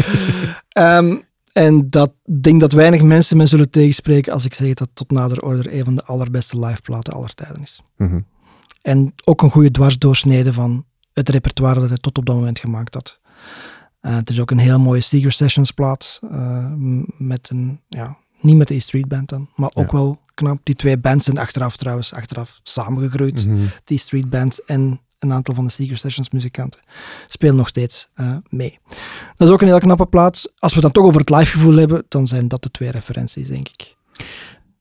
Ehm, 0.69 1.17
en 1.53 1.91
dat 1.91 2.13
denk 2.41 2.61
dat 2.61 2.73
weinig 2.73 3.03
mensen 3.03 3.37
me 3.37 3.47
zullen 3.47 3.71
tegenspreken 3.71 4.33
als 4.33 4.45
ik 4.45 4.55
zeg 4.55 4.75
dat 4.75 4.89
tot 4.95 5.11
nader 5.11 5.43
order 5.43 5.73
een 5.73 5.85
van 5.85 5.95
de 5.95 6.05
allerbeste 6.05 6.59
liveplaten 6.59 7.13
aller 7.13 7.35
tijden 7.35 7.63
is. 7.63 7.81
Mhm. 7.97 8.21
En 8.83 9.13
ook 9.25 9.43
een 9.43 9.51
goede 9.51 9.71
dwarsdoorsnede 9.71 10.53
van 10.53 10.85
het 11.13 11.29
repertoire 11.29 11.81
dat 11.81 11.89
hij 11.89 11.99
tot 11.99 12.19
op 12.19 12.27
dat 12.27 12.35
moment 12.37 12.59
gemaakt 12.59 12.95
had. 12.95 13.21
Eh, 14.01 14.15
het 14.17 14.31
is 14.31 14.41
ook 14.41 14.51
een 14.51 14.59
heel 14.59 14.79
mooie 14.79 15.01
Secret 15.01 15.33
Sessions 15.33 15.71
plaat. 15.71 16.21
eh, 16.31 16.73
met 17.19 17.49
een, 17.51 17.81
ja, 17.89 18.17
niet 18.41 18.57
met 18.57 18.69
de 18.69 18.75
E 18.75 18.79
Street 18.79 19.09
Band 19.09 19.29
dan, 19.29 19.49
maar 19.55 19.71
ook 19.75 19.91
Ja. 19.91 19.97
wel 19.97 20.21
knap. 20.35 20.59
Die 20.63 20.75
twee 20.75 20.99
bands 20.99 21.25
zijn 21.25 21.39
achteraf 21.39 21.77
trouwens 21.77 22.13
achteraf 22.15 22.61
samengegroeid. 22.63 23.47
Mhm. 23.47 23.65
Die 23.85 23.99
Street 23.99 24.31
Band 24.31 24.65
en 24.65 25.01
een 25.27 25.33
aantal 25.37 25.55
van 25.55 25.65
de 25.65 25.71
Secret 25.71 25.99
Sessions 25.99 26.31
muzikanten 26.31 26.81
spelen 27.27 27.57
nog 27.57 27.69
steeds 27.69 28.09
eh, 28.15 28.37
mee. 28.49 28.79
Dat 29.37 29.49
is 29.49 29.55
ook 29.55 29.61
een 29.61 29.67
heel 29.67 29.79
knappe 29.79 30.07
plaat. 30.07 30.53
Als 30.59 30.75
we 30.75 30.81
het 30.81 30.93
dan 30.93 30.93
toch 30.93 31.05
over 31.05 31.21
het 31.21 31.31
live 31.31 31.51
gevoel 31.51 31.77
hebben, 31.77 32.05
dan 32.09 32.27
zijn 32.27 32.49
dat 32.49 32.63
de 32.63 32.71
twee 32.71 32.91
referenties, 32.91 33.49
denk 33.49 33.69
ik. 33.69 33.95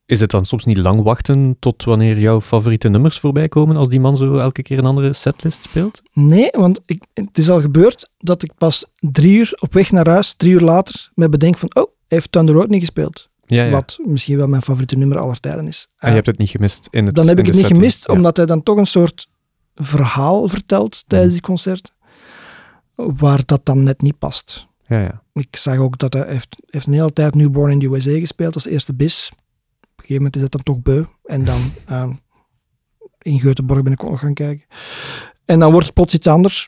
Is 0.05 0.19
het 0.19 0.31
dan 0.31 0.45
soms 0.45 0.65
niet 0.65 0.77
lang 0.77 1.01
wachten 1.01 1.55
tot 1.59 1.83
wanneer 1.83 2.19
jouw 2.19 2.41
favoriete 2.41 2.89
nummers 2.89 3.19
voorbij 3.19 3.47
komen 3.47 3.75
als 3.75 3.89
die 3.89 3.99
man 3.99 4.17
zo 4.17 4.37
elke 4.37 4.61
keer 4.61 4.77
een 4.77 4.85
andere 4.85 5.13
setlist 5.13 5.63
speelt? 5.63 6.01
Nee, 6.13 6.49
want 6.51 6.79
ik, 6.85 7.03
het 7.13 7.37
is 7.37 7.49
al 7.49 7.61
gebeurd 7.61 8.09
dat 8.17 8.43
ik 8.43 8.51
pas 8.57 8.85
drie 8.99 9.37
uur 9.37 9.53
op 9.59 9.73
weg 9.73 9.91
naar 9.91 10.09
huis, 10.09 10.33
drie 10.37 10.51
uur 10.51 10.61
later, 10.61 11.09
me 11.13 11.29
bedenk 11.29 11.57
van, 11.57 11.75
oh, 11.75 11.83
hij 11.83 11.93
heeft 12.07 12.31
Thunder 12.31 12.55
Road 12.55 12.69
niet 12.69 12.79
gespeeld. 12.79 13.29
Ja, 13.45 13.63
ja. 13.63 13.71
Wat 13.71 13.97
misschien 14.05 14.37
wel 14.37 14.47
mijn 14.47 14.61
favoriete 14.61 14.97
nummer 14.97 15.17
aller 15.17 15.39
tijden 15.39 15.67
is. 15.67 15.87
En 15.97 16.09
je 16.09 16.15
hebt 16.15 16.27
het 16.27 16.37
niet 16.37 16.49
gemist 16.49 16.87
in 16.91 17.05
het 17.05 17.15
dan 17.15 17.27
heb 17.27 17.39
ik 17.39 17.45
het 17.45 17.55
niet 17.55 17.65
gemist, 17.65 18.07
Ja. 18.07 18.13
omdat 18.13 18.37
hij 18.37 18.45
dan 18.45 18.63
toch 18.63 18.77
een 18.77 18.87
soort 18.87 19.27
verhaal 19.75 20.47
vertelt 20.47 21.03
tijdens 21.07 21.33
die 21.33 21.41
concert, 21.41 21.93
waar 22.95 23.41
dat 23.45 23.65
dan 23.65 23.83
net 23.83 24.01
niet 24.01 24.19
past. 24.19 24.67
Ja, 24.87 24.99
ja. 25.01 25.21
Ik 25.33 25.55
zag 25.55 25.77
ook 25.77 25.97
dat 25.97 26.13
hij 26.13 26.25
heeft, 26.27 26.55
heeft 26.69 26.87
een 26.87 26.93
hele 26.93 27.13
tijd 27.13 27.35
Newborn 27.35 27.71
in 27.71 27.79
the 27.79 27.93
USA 27.95 28.11
gespeeld 28.19 28.53
als 28.53 28.65
eerste 28.65 28.93
bis. 28.93 29.29
Op 29.33 29.37
een 29.81 29.87
gegeven 29.95 30.15
moment 30.15 30.35
is 30.35 30.41
dat 30.41 30.51
dan 30.51 30.63
toch 30.63 30.81
beu. 30.81 31.03
En 31.23 31.43
dan 31.45 31.59
ehm, 31.87 32.11
in 33.21 33.39
Göteborg 33.39 33.81
ben 33.83 33.91
ik 33.91 34.03
ook 34.03 34.09
nog 34.11 34.19
gaan 34.19 34.33
kijken. 34.33 34.65
En 35.45 35.59
dan 35.59 35.71
wordt 35.71 35.85
het 35.85 35.95
plots 35.95 36.13
iets 36.13 36.27
anders. 36.27 36.67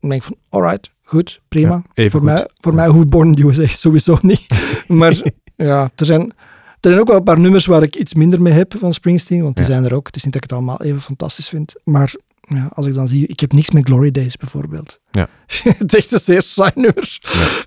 Dan 0.00 0.10
denk 0.10 0.22
ik 0.22 0.28
van, 0.28 0.36
alright, 0.48 0.90
goed, 1.02 1.40
prima. 1.48 1.82
Ja, 1.94 2.08
voor 2.08 2.20
goed. 2.20 2.28
mij, 2.28 2.48
voor 2.58 2.74
mij 2.74 2.88
hoeft 2.88 3.08
Born 3.08 3.26
in 3.28 3.34
the 3.34 3.46
USA 3.46 3.66
sowieso 3.86 4.18
niet. 4.22 4.46
maar 4.88 5.22
ja, 5.56 5.90
er 5.96 6.06
zijn, 6.06 6.22
er 6.22 6.90
zijn 6.90 6.98
ook 6.98 7.06
wel 7.08 7.16
een 7.16 7.22
paar 7.22 7.40
nummers 7.40 7.66
waar 7.66 7.82
ik 7.82 7.96
iets 7.96 8.14
minder 8.14 8.42
mee 8.42 8.52
heb 8.52 8.74
van 8.78 8.94
Springsteen. 8.94 9.42
Want 9.42 9.56
die 9.56 9.64
Ja. 9.64 9.70
zijn 9.70 9.84
er 9.84 9.94
ook. 9.94 10.06
Het 10.06 10.16
is 10.16 10.24
niet 10.24 10.32
dat 10.32 10.44
ik 10.44 10.50
het 10.50 10.58
allemaal 10.58 10.82
even 10.82 11.00
fantastisch 11.00 11.48
vind. 11.48 11.74
Maar 11.84 12.14
ja, 12.58 12.70
als 12.74 12.86
ik 12.86 12.94
dan 12.94 13.08
zie, 13.08 13.26
ik 13.26 13.40
heb 13.40 13.52
niks 13.52 13.70
met 13.70 13.84
Glory 13.86 14.10
Days 14.10 14.36
bijvoorbeeld. 14.36 15.00
Ja. 15.10 15.28
het 15.78 15.94
is 15.94 16.00
echt 16.00 16.12
een 16.12 16.18
zeer 16.18 16.42
saai 16.42 16.70
nummer. 16.74 17.18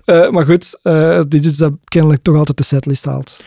Eh, 0.04 0.30
maar 0.30 0.46
goed, 0.46 0.78
eh 0.82 1.20
dit 1.28 1.44
is 1.44 1.56
dat 1.56 1.72
kennelijk 1.84 2.22
toch 2.22 2.36
altijd 2.36 2.56
de 2.56 2.62
setlist 2.64 3.04
haalt. 3.04 3.44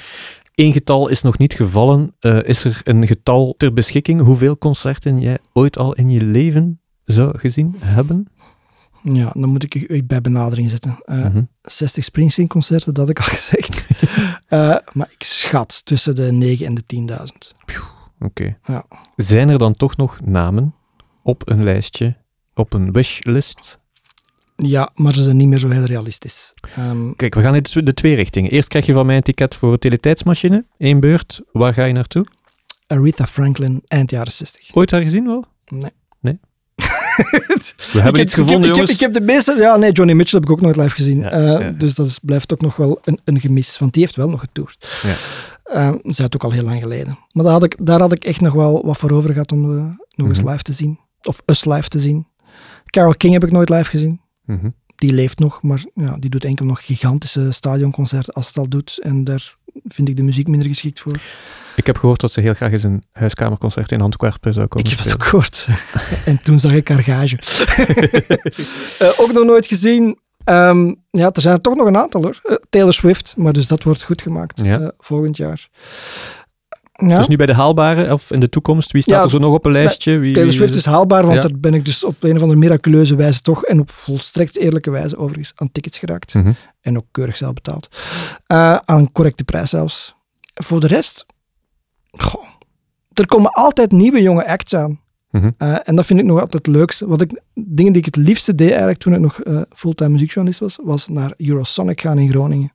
Eén 0.55 0.71
getal 0.73 1.07
is 1.07 1.21
nog 1.21 1.37
niet 1.37 1.53
gevallen. 1.53 2.15
Eh, 2.19 2.43
is 2.43 2.63
er 2.63 2.81
een 2.83 3.07
getal 3.07 3.53
ter 3.57 3.73
beschikking 3.73 4.21
hoeveel 4.21 4.57
concerten 4.57 5.19
jij 5.19 5.37
ooit 5.53 5.77
al 5.77 5.93
in 5.93 6.09
je 6.09 6.21
leven 6.21 6.81
zou 7.05 7.37
gezien 7.39 7.75
hebben? 7.79 8.27
Ja, 9.01 9.31
dan 9.33 9.49
moet 9.49 9.63
ik 9.63 9.75
u 9.89 10.03
bij 10.03 10.21
benadering 10.21 10.69
zetten. 10.69 10.97
Eh, 11.05 11.17
Mhm. 11.23 11.41
60 11.61 12.03
Springsteen-concerten, 12.03 12.93
dat 12.93 13.07
had 13.07 13.17
ik 13.17 13.19
al 13.19 13.35
gezegd. 13.37 13.87
Maar 14.93 15.09
ik 15.17 15.23
schat 15.23 15.85
tussen 15.85 16.15
de 16.15 16.31
9 16.31 16.65
en 16.65 16.75
de 16.75 16.83
10.000. 16.85 17.51
Oké. 18.19 18.57
Ja. 18.65 18.85
Zijn 19.15 19.49
er 19.49 19.57
dan 19.57 19.73
toch 19.75 19.97
nog 19.97 20.19
namen 20.25 20.75
op 21.27 21.49
een 21.49 21.63
lijstje, 21.63 22.15
op 22.53 22.73
een 22.73 22.91
wishlist? 22.91 23.79
Ja, 24.55 24.89
maar 24.95 25.13
ze 25.13 25.23
zijn 25.23 25.37
niet 25.37 25.47
meer 25.47 25.57
zo 25.57 25.69
heel 25.69 25.83
realistisch. 25.83 26.53
Ehm, 26.75 27.11
Kijk, 27.15 27.35
we 27.35 27.41
gaan 27.41 27.55
in 27.55 27.63
de- 27.83 27.93
twee 27.93 28.15
richtingen. 28.15 28.51
Eerst 28.51 28.67
krijg 28.67 28.85
je 28.85 28.93
van 28.93 29.05
mij 29.05 29.15
een 29.15 29.21
ticket 29.21 29.55
voor 29.55 29.71
een 29.71 29.79
teletijdsmachine. 29.79 30.65
Eén 30.77 30.99
beurt. 30.99 31.41
Waar 31.51 31.73
ga 31.73 31.83
je 31.85 31.93
naartoe? 31.93 32.25
Aretha 32.87 33.25
Franklin, 33.27 33.81
eind 33.87 34.11
jaren 34.11 34.31
60. 34.31 34.75
Ooit 34.75 34.89
daar 34.89 35.01
gezien 35.01 35.25
wel? 35.25 35.45
Nee. 35.67 35.91
Nee? 36.19 36.39
we 37.93 38.01
hebben 38.01 38.21
iets 38.21 38.33
gevonden, 38.33 38.59
ik 38.59 38.65
heb, 38.65 38.75
jongens. 38.75 38.91
Ik 38.91 38.99
heb, 38.99 39.13
de 39.13 39.21
meeste... 39.21 39.55
Ja, 39.55 39.75
nee, 39.77 39.91
Johnny 39.91 40.13
Mitchell 40.13 40.39
heb 40.39 40.49
ik 40.49 40.55
ook 40.55 40.61
nooit 40.61 40.75
live 40.75 40.89
gezien. 40.95 41.19
Ja, 41.19 41.29
Eh, 41.31 41.59
ja. 41.61 41.69
Dus 41.71 41.95
dat 41.95 42.05
is, 42.05 42.19
blijft 42.19 42.53
ook 42.53 42.61
nog 42.61 42.75
wel 42.75 42.99
een, 43.03 43.19
een 43.23 43.39
gemis. 43.39 43.77
Want 43.79 43.93
die 43.93 44.01
heeft 44.01 44.15
wel 44.15 44.29
nog 44.29 44.39
getoerd. 44.39 44.99
Ja. 45.03 45.15
Eh, 45.63 45.87
dat 45.91 46.05
is 46.19 46.21
ook 46.21 46.43
al 46.43 46.51
heel 46.51 46.63
lang 46.63 46.81
geleden. 46.81 47.19
Maar 47.31 47.43
daar 47.43 47.53
had 47.53 47.63
ik, 47.63 47.75
daar 47.79 47.99
had 47.99 48.11
ik 48.11 48.23
echt 48.25 48.41
nog 48.41 48.53
wel 48.53 48.85
wat 48.85 48.97
voor 48.97 49.11
over 49.11 49.31
gehad 49.33 49.51
om 49.51 49.77
eh, 49.77 49.83
nog 50.15 50.27
eens 50.27 50.39
Mhm. 50.41 50.49
live 50.49 50.63
te 50.63 50.73
zien. 50.73 50.99
Of 51.27 51.41
us 51.45 51.65
live 51.65 51.87
te 51.89 51.99
zien. 51.99 52.27
Carole 52.85 53.17
King 53.17 53.33
heb 53.33 53.43
ik 53.43 53.51
nooit 53.51 53.69
live 53.69 53.89
gezien. 53.89 54.21
Mhm. 54.45 54.69
Die 54.95 55.13
leeft 55.13 55.39
nog, 55.39 55.61
maar 55.61 55.83
ja, 55.93 56.15
die 56.19 56.29
doet 56.29 56.45
enkel 56.45 56.65
nog 56.65 56.85
gigantische 56.85 57.51
stadionconcerten 57.51 58.33
als 58.33 58.47
het 58.47 58.57
al 58.57 58.69
doet. 58.69 58.99
En 59.01 59.23
daar 59.23 59.55
vind 59.87 60.09
ik 60.09 60.15
de 60.15 60.23
muziek 60.23 60.47
minder 60.47 60.67
geschikt 60.67 60.99
voor. 60.99 61.15
Ik 61.75 61.85
heb 61.85 61.97
gehoord 61.97 62.21
dat 62.21 62.31
ze 62.31 62.41
heel 62.41 62.53
graag 62.53 62.71
eens 62.71 62.83
een 62.83 63.03
huiskamerconcert 63.11 63.91
in 63.91 64.01
Antwerpen 64.01 64.53
zou 64.53 64.67
komen 64.67 64.91
Ik 64.91 64.97
heb 64.97 65.05
het 65.05 65.13
ook 65.13 65.23
gehoord. 65.23 65.67
en 66.25 66.41
toen 66.41 66.59
zag 66.59 66.71
ik 66.71 66.87
haar 66.87 67.03
gage. 67.03 67.37
Eh, 68.99 69.09
ook 69.19 69.31
nog 69.31 69.45
nooit 69.45 69.65
gezien. 69.65 70.19
Ehm, 70.43 70.93
ja, 71.11 71.31
er 71.31 71.41
zijn 71.41 71.55
er 71.55 71.61
toch 71.61 71.75
nog 71.75 71.87
een 71.87 71.97
aantal 71.97 72.21
hoor. 72.21 72.39
Eh, 72.43 72.55
Taylor 72.69 72.93
Swift, 72.93 73.33
maar 73.37 73.53
dus 73.53 73.67
dat 73.67 73.83
wordt 73.83 74.03
goed 74.03 74.21
gemaakt 74.21 74.61
Ja. 74.63 74.79
eh, 74.79 74.87
volgend 74.97 75.37
jaar. 75.37 75.69
Ja, 77.05 77.15
Dus 77.15 77.27
nu 77.27 77.35
bij 77.35 77.45
de 77.45 77.53
haalbare, 77.53 78.13
of 78.13 78.31
in 78.31 78.39
de 78.39 78.49
toekomst, 78.49 78.91
wie 78.91 79.01
staat 79.01 79.17
Ja, 79.17 79.23
er 79.23 79.29
zo 79.29 79.37
nog 79.37 79.53
op 79.53 79.65
een 79.65 79.71
lijstje? 79.71 80.17
Wie, 80.17 80.33
Taylor 80.33 80.53
Swift 80.53 80.75
is 80.75 80.85
haalbaar, 80.85 81.21
want 81.21 81.35
Ja. 81.35 81.41
daar 81.41 81.59
ben 81.59 81.73
ik 81.73 81.85
dus 81.85 82.03
op 82.03 82.23
een 82.23 82.35
of 82.35 82.41
andere 82.41 82.59
miraculeuze 82.59 83.15
wijze 83.15 83.41
toch, 83.41 83.63
en 83.63 83.79
op 83.79 83.89
volstrekt 83.91 84.57
eerlijke 84.57 84.89
wijze 84.91 85.17
overigens, 85.17 85.51
aan 85.55 85.71
tickets 85.71 85.99
geraakt. 85.99 86.33
Mhm. 86.33 86.51
En 86.81 86.97
ook 86.97 87.05
keurig 87.11 87.37
zelf 87.37 87.53
betaald. 87.53 87.87
Eh, 88.47 88.75
aan 88.75 88.99
een 88.99 89.11
correcte 89.11 89.43
prijs 89.43 89.69
zelfs. 89.69 90.15
Voor 90.53 90.79
de 90.79 90.87
rest, 90.87 91.25
goh, 92.11 92.43
er 93.13 93.25
komen 93.27 93.51
altijd 93.51 93.91
nieuwe 93.91 94.21
jonge 94.21 94.47
acts 94.47 94.73
aan. 94.75 94.99
Mhm. 95.31 95.49
Eh, 95.57 95.75
en 95.83 95.95
dat 95.95 96.05
vind 96.05 96.19
ik 96.19 96.25
nog 96.25 96.39
altijd 96.39 96.65
het 96.65 96.75
leukste. 96.75 97.07
Wat 97.07 97.21
ik, 97.21 97.41
dingen 97.53 97.93
die 97.93 98.01
ik 98.01 98.05
het 98.05 98.15
liefste 98.15 98.55
deed 98.55 98.69
eigenlijk 98.69 98.99
toen 98.99 99.13
ik 99.13 99.19
nog 99.19 99.41
eh, 99.41 99.61
fulltime 99.69 100.09
muziekjournalist 100.09 100.59
was, 100.59 100.77
was 100.83 101.07
naar 101.07 101.33
Eurosonic 101.37 102.01
gaan 102.01 102.19
in 102.19 102.29
Groningen. 102.29 102.71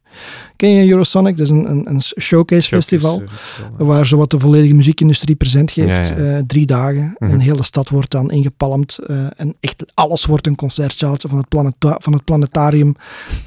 Ken 0.56 0.70
je 0.70 0.90
Eurosonic? 0.90 1.36
Dat 1.36 1.46
is 1.46 1.52
een, 1.52 1.70
een, 1.70 1.90
een 1.90 2.00
showcase 2.00 2.68
festival. 2.68 3.18
Showcase, 3.18 3.36
eh, 3.36 3.58
festival, 3.58 3.86
Waar 3.86 4.06
zowat 4.06 4.30
de 4.30 4.38
volledige 4.38 4.74
muziekindustrie 4.74 5.36
present 5.36 5.70
geeft. 5.70 6.08
Ja, 6.08 6.16
ja. 6.16 6.42
Drie 6.46 6.66
dagen. 6.66 7.14
Mhm. 7.18 7.32
Een 7.32 7.40
hele 7.40 7.62
stad 7.62 7.88
wordt 7.88 8.10
dan 8.10 8.30
ingepalmd. 8.30 8.98
en 9.36 9.56
echt 9.60 9.84
alles 9.94 10.24
wordt 10.24 10.46
een 10.46 10.56
concertzaaltje. 10.56 11.28
Van 11.28 11.38
het, 11.38 11.48
planeta- 11.48 11.98
van 12.00 12.12
het 12.12 12.24
planetarium 12.24 12.94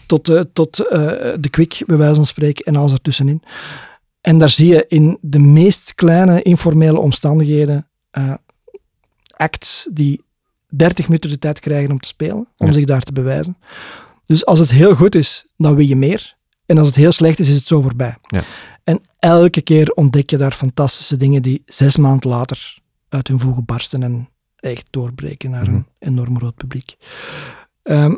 tot, 0.06 0.46
tot 0.54 0.76
de 1.40 1.48
kwik, 1.50 1.84
bij 1.86 1.98
wijze 1.98 2.16
van 2.16 2.26
spreken. 2.26 2.66
En 2.66 2.76
alles 2.76 2.94
ertussenin. 2.94 3.42
En 4.22 4.38
daar 4.38 4.50
zie 4.50 4.68
je 4.68 4.86
in 4.88 5.18
de 5.22 5.40
meest 5.40 5.96
kleine 5.96 6.42
informele 6.42 7.00
omstandigheden 7.00 7.88
acts 9.38 9.88
die 9.92 10.22
30 10.70 11.06
minuten 11.08 11.30
de 11.30 11.40
tijd 11.40 11.60
krijgen 11.60 11.92
om 11.92 12.00
te 12.00 12.08
spelen. 12.08 12.48
Om 12.58 12.68
Ja. 12.68 12.72
zich 12.72 12.86
daar 12.86 13.02
te 13.04 13.12
bewijzen. 13.14 13.58
Dus 14.26 14.46
als 14.46 14.60
het 14.60 14.72
heel 14.72 14.96
goed 14.96 15.16
is, 15.16 15.46
dan 15.58 15.76
wil 15.76 15.86
je 15.86 15.96
meer. 15.96 16.36
En 16.66 16.78
als 16.78 16.88
het 16.88 16.96
heel 16.96 17.12
slecht 17.12 17.40
is, 17.40 17.50
is 17.50 17.56
het 17.56 17.66
zo 17.66 17.82
voorbij. 17.82 18.16
Ja. 18.22 18.42
En 18.84 19.02
elke 19.18 19.62
keer 19.62 19.92
ontdek 19.92 20.30
je 20.30 20.38
daar 20.38 20.52
fantastische 20.52 21.18
dingen 21.18 21.42
die 21.42 21.64
zes 21.66 21.98
maanden 21.98 22.30
later 22.30 22.78
uit 23.10 23.28
hun 23.28 23.40
voegen 23.40 23.66
barsten 23.66 24.04
en 24.04 24.30
echt 24.56 24.88
doorbreken 24.90 25.50
naar 25.50 25.64
Mhm. 25.66 25.74
een 25.76 25.86
enorm 26.00 26.38
groot 26.38 26.56
publiek. 26.56 26.96
Ehm, 27.84 28.16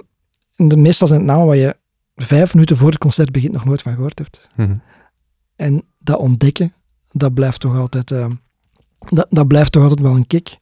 en 0.56 0.68
de, 0.68 0.78
meestal 0.78 1.08
zijn 1.08 1.20
het 1.20 1.30
namen 1.30 1.46
waar 1.46 1.56
je 1.56 1.76
vijf 2.16 2.54
minuten 2.54 2.76
voor 2.78 2.90
het 2.90 2.98
concert 2.98 3.32
begint 3.32 3.54
nog 3.54 3.66
nooit 3.66 3.82
van 3.82 3.94
gehoord 3.94 4.20
hebt. 4.20 4.50
Mhm. 4.56 4.76
En 5.56 5.84
dat 6.00 6.18
ontdekken, 6.20 6.74
dat 7.12 7.34
blijft 7.34 7.60
toch 7.60 7.76
altijd, 7.76 8.12
ehm, 8.12 8.32
dat, 9.10 9.28
dat 9.30 9.48
blijft 9.48 9.72
toch 9.72 9.82
altijd 9.84 10.02
wel 10.02 10.16
een 10.16 10.28
kick. 10.28 10.58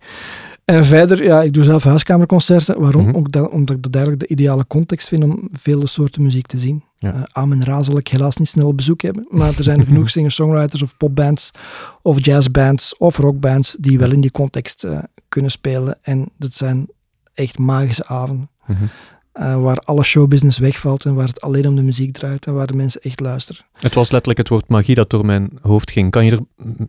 En 0.65 0.85
verder, 0.85 1.23
ja, 1.23 1.41
ik 1.41 1.53
doe 1.53 1.63
zelf 1.63 1.83
huiskamerconcerten. 1.83 2.79
Waarom? 2.79 3.05
Mhm. 3.05 3.15
Ook 3.15 3.31
dat, 3.31 3.49
omdat 3.49 3.75
ik 3.75 3.83
dat 3.83 3.95
eigenlijk 3.95 4.27
de 4.27 4.33
ideale 4.33 4.67
context 4.67 5.07
vind 5.07 5.23
om 5.23 5.49
vele 5.51 5.87
soorten 5.87 6.21
muziek 6.21 6.47
te 6.47 6.57
zien. 6.57 6.83
Ja. 6.97 7.13
Eh, 7.13 7.21
Amen 7.31 7.63
Ra 7.63 7.83
zal 7.83 7.97
ik 7.97 8.07
helaas 8.07 8.37
niet 8.37 8.47
snel 8.47 8.67
op 8.67 8.77
bezoek 8.77 9.01
hebben, 9.01 9.27
maar 9.29 9.57
er 9.57 9.63
zijn 9.63 9.83
genoeg 9.85 10.09
singer-songwriters 10.09 10.81
of 10.81 10.97
popbands 10.97 11.51
of 12.01 12.25
jazzbands 12.25 12.97
of 12.97 13.17
rockbands 13.17 13.75
die 13.79 13.99
wel 13.99 14.11
in 14.11 14.21
die 14.21 14.31
context 14.31 14.83
eh, 14.83 14.97
kunnen 15.29 15.51
spelen. 15.51 15.97
En 16.01 16.29
dat 16.37 16.53
zijn 16.53 16.87
echt 17.33 17.57
magische 17.57 18.05
avonden. 18.05 18.49
Mhm. 18.65 18.83
Eh, 19.35 19.61
waar 19.61 19.77
alle 19.77 20.03
showbusiness 20.03 20.57
wegvalt 20.57 21.05
en 21.05 21.15
waar 21.15 21.27
het 21.27 21.41
alleen 21.41 21.67
om 21.67 21.75
de 21.75 21.81
muziek 21.81 22.13
draait 22.13 22.45
en 22.45 22.53
waar 22.53 22.67
de 22.67 22.73
mensen 22.75 23.01
echt 23.01 23.19
luisteren. 23.19 23.65
Het 23.73 23.93
was 23.93 24.09
letterlijk 24.11 24.39
het 24.39 24.49
woord 24.49 24.67
magie 24.67 24.95
dat 24.95 25.09
door 25.09 25.25
mijn 25.25 25.49
hoofd 25.61 25.91
ging. 25.91 26.11
Kan 26.11 26.25
je 26.25 26.31
er 26.31 26.39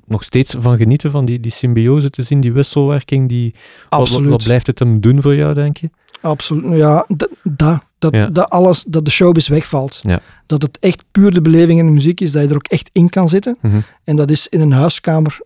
nog 0.06 0.22
steeds 0.24 0.54
van 0.58 0.76
genieten, 0.76 1.10
van 1.10 1.24
die, 1.24 1.40
die 1.40 1.50
symbiose 1.52 2.10
te 2.10 2.22
zien, 2.22 2.40
die 2.40 2.52
wisselwerking? 2.52 3.28
Die, 3.28 3.50
wat- 3.52 3.60
wat, 3.88 4.00
Absoluut. 4.00 4.30
wat 4.30 4.44
blijft 4.44 4.66
het 4.66 4.78
hem 4.78 5.00
doen 5.00 5.22
voor 5.22 5.34
jou, 5.34 5.54
denk 5.54 5.76
je? 5.76 5.90
Absoluut. 6.20 6.64
Nou 6.64 6.76
Ja, 6.76 7.04
dat, 7.08 7.28
dat, 7.42 7.82
dat, 7.98 8.14
Ja. 8.14 8.26
dat 8.26 8.48
alles, 8.50 8.84
dat 8.88 9.04
de 9.04 9.10
showbiz 9.10 9.48
wegvalt. 9.48 9.98
Ja. 10.02 10.20
Dat 10.46 10.62
het 10.62 10.78
echt 10.78 11.04
puur 11.10 11.34
de 11.34 11.42
beleving 11.42 11.78
in 11.78 11.86
de 11.86 11.92
muziek 11.92 12.20
is, 12.20 12.32
dat 12.32 12.42
je 12.42 12.48
er 12.48 12.54
ook 12.54 12.66
echt 12.68 12.90
in 12.92 13.08
kan 13.08 13.28
zitten. 13.28 13.56
Mhm. 13.62 13.80
En 14.04 14.16
dat 14.16 14.30
is 14.30 14.48
in 14.48 14.60
een 14.60 14.72
huiskamer 14.72 15.38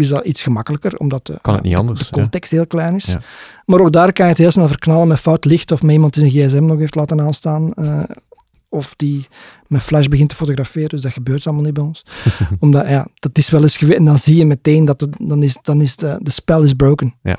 is 0.00 0.08
dat 0.08 0.24
iets 0.24 0.42
gemakkelijker, 0.42 0.96
omdat 0.96 1.26
de, 1.26 1.38
Kan 1.40 1.54
het 1.54 1.62
niet 1.62 1.72
de- 1.72 1.78
anders, 1.78 1.98
de 2.00 2.06
ja. 2.10 2.20
context 2.20 2.50
heel 2.50 2.66
klein 2.66 2.94
is. 2.94 3.04
Ja. 3.04 3.20
Maar 3.66 3.80
ook 3.80 3.92
daar 3.92 4.12
kan 4.12 4.24
je 4.24 4.30
het 4.30 4.40
heel 4.40 4.50
snel 4.50 4.68
verknallen 4.68 5.08
met 5.08 5.18
fout 5.20 5.44
licht 5.44 5.72
of 5.72 5.82
met 5.82 5.92
iemand 5.92 6.14
die 6.14 6.30
zijn 6.30 6.48
gsm 6.48 6.64
nog 6.64 6.78
heeft 6.78 6.94
laten 6.94 7.20
aanstaan. 7.20 7.72
eh, 7.74 8.02
of 8.68 8.94
die 8.96 9.26
met 9.66 9.82
flash 9.82 10.06
begint 10.06 10.28
te 10.28 10.34
fotograferen. 10.34 10.88
Dus 10.88 11.00
dat 11.02 11.12
gebeurt 11.12 11.46
allemaal 11.46 11.64
niet 11.64 11.74
bij 11.74 11.82
ons. 11.82 12.04
Omdat, 12.60 12.88
ja, 12.88 13.06
dat 13.14 13.38
is 13.38 13.50
wel 13.50 13.62
eens 13.62 13.76
geweest. 13.76 13.98
En 13.98 14.04
dan 14.04 14.18
zie 14.18 14.36
je 14.36 14.44
meteen 14.46 14.84
dat 14.84 15.00
het, 15.00 15.16
dan 15.18 15.42
is, 15.42 15.58
dan 15.62 15.80
is 15.80 15.96
de, 15.96 16.16
de 16.22 16.30
spel 16.30 16.62
is 16.62 16.72
broken. 16.72 17.14
Ja. 17.22 17.36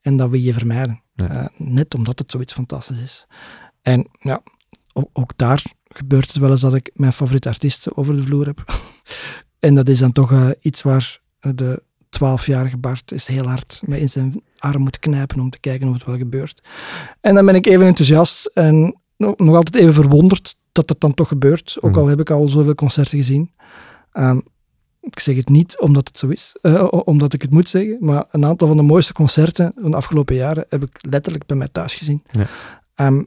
En 0.00 0.16
dat 0.16 0.30
wil 0.30 0.40
je 0.40 0.52
vermijden. 0.52 1.02
Eh, 1.16 1.44
net 1.56 1.94
omdat 1.94 2.18
het 2.18 2.30
zoiets 2.30 2.52
fantastisch 2.52 3.00
is. 3.02 3.26
En 3.82 4.08
ja, 4.20 4.40
ook, 4.92 5.08
ook 5.12 5.32
daar 5.36 5.62
gebeurt 5.88 6.26
het 6.28 6.36
wel 6.36 6.50
eens 6.50 6.60
dat 6.60 6.74
ik 6.74 6.90
mijn 6.94 7.12
favoriete 7.12 7.48
artiesten 7.48 7.96
over 7.96 8.16
de 8.16 8.22
vloer 8.22 8.46
heb. 8.46 8.64
en 9.60 9.74
dat 9.74 9.88
is 9.88 9.98
dan 9.98 10.12
toch 10.12 10.32
eh, 10.32 10.48
iets 10.60 10.82
waar 10.82 11.20
de 11.40 11.82
12-jarige 12.20 12.76
Bart 12.76 13.12
is 13.12 13.26
heel 13.26 13.46
hard 13.46 13.80
mee 13.84 14.00
in 14.00 14.08
zijn 14.08 14.42
arm 14.58 14.82
moet 14.82 14.98
knijpen 14.98 15.40
om 15.40 15.50
te 15.50 15.60
kijken 15.60 15.88
of 15.88 15.94
het 15.94 16.04
wel 16.04 16.16
gebeurt. 16.16 16.62
En 17.20 17.34
dan 17.34 17.46
ben 17.46 17.54
ik 17.54 17.66
even 17.66 17.86
enthousiast 17.86 18.46
en 18.54 19.00
nog, 19.16 19.36
nog 19.36 19.54
altijd 19.54 19.76
even 19.76 19.94
verwonderd 19.94 20.56
dat 20.72 20.88
het 20.88 21.00
dan 21.00 21.14
toch 21.14 21.28
gebeurt. 21.28 21.76
Ook 21.80 21.90
Mhm. 21.90 22.00
al 22.00 22.06
heb 22.06 22.20
ik 22.20 22.30
al 22.30 22.48
zoveel 22.48 22.74
concerten 22.74 23.18
gezien. 23.18 23.52
Ehm, 24.12 24.40
ik 25.00 25.18
zeg 25.18 25.36
het 25.36 25.48
niet 25.48 25.80
omdat 25.80 26.08
het 26.08 26.18
zo 26.18 26.26
is, 26.28 26.56
eh, 26.60 26.88
omdat 26.90 27.32
ik 27.32 27.42
het 27.42 27.50
moet 27.50 27.68
zeggen, 27.68 27.96
maar 28.00 28.24
een 28.30 28.44
aantal 28.44 28.68
van 28.68 28.76
de 28.76 28.82
mooiste 28.82 29.12
concerten 29.12 29.72
van 29.80 29.90
de 29.90 29.96
afgelopen 29.96 30.34
jaren 30.34 30.66
heb 30.68 30.82
ik 30.82 30.98
letterlijk 31.00 31.46
bij 31.46 31.56
mij 31.56 31.68
thuis 31.72 31.94
gezien. 31.94 32.22
Ja. 32.32 32.46
Ehm, 32.94 33.22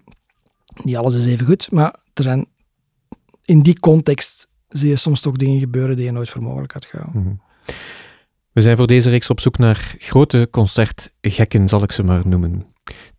niet 0.83 0.95
alles 0.97 1.15
is 1.15 1.25
even 1.25 1.45
goed, 1.45 1.71
maar 1.71 1.95
er 2.13 2.23
zijn 2.23 2.45
in 3.45 3.61
die 3.61 3.79
context 3.79 4.47
zie 4.67 4.89
je 4.89 4.95
soms 4.95 5.21
toch 5.21 5.35
dingen 5.35 5.59
gebeuren 5.59 5.95
die 5.95 6.05
je 6.05 6.11
nooit 6.11 6.29
voor 6.29 6.41
mogelijk 6.41 6.73
had 6.73 6.85
gehouden. 6.85 7.21
Mhm. 7.21 7.33
We 8.51 8.61
zijn 8.61 8.77
voor 8.77 8.87
deze 8.87 9.09
reeks 9.09 9.29
op 9.29 9.39
zoek 9.39 9.57
naar 9.57 9.95
grote 9.99 10.47
concertgekken, 10.51 11.67
zal 11.67 11.83
ik 11.83 11.91
ze 11.91 12.03
maar 12.03 12.27
noemen. 12.27 12.65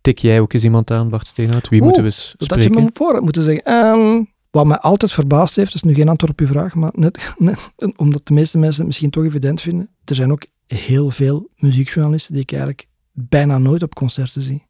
Tik 0.01 0.17
jij 0.17 0.39
ook 0.39 0.53
eens 0.53 0.63
iemand 0.63 0.91
aan, 0.91 1.09
Bart 1.09 1.27
Steenhout? 1.27 1.69
Wie 1.69 1.81
Oeh, 1.81 1.87
moeten 1.87 2.03
we 2.03 2.09
eens 2.09 2.33
Dat 2.37 2.47
je 2.57 2.63
spreken? 2.63 2.83
me 2.83 2.89
voor 2.93 3.21
moeten 3.23 3.43
zeggen. 3.43 3.63
Ehm, 3.63 4.23
wat 4.51 4.65
mij 4.65 4.77
altijd 4.77 5.11
verbaasd 5.11 5.55
heeft, 5.55 5.73
is 5.73 5.83
nu 5.83 5.93
geen 5.93 6.09
antwoord 6.09 6.31
op 6.31 6.39
je 6.39 6.47
vraag, 6.47 6.75
maar 6.75 6.91
net, 6.93 7.33
net 7.37 7.59
omdat 7.95 8.27
de 8.27 8.33
meeste 8.33 8.57
mensen 8.57 8.77
het 8.77 8.87
misschien 8.87 9.09
toch 9.09 9.23
evident 9.23 9.61
vinden, 9.61 9.89
er 10.05 10.15
zijn 10.15 10.31
ook 10.31 10.45
heel 10.67 11.09
veel 11.09 11.49
muziekjournalisten 11.55 12.33
die 12.33 12.41
ik 12.41 12.51
eigenlijk 12.51 12.87
bijna 13.11 13.57
nooit 13.57 13.83
op 13.83 13.95
concerten 13.95 14.41
zie. 14.41 14.65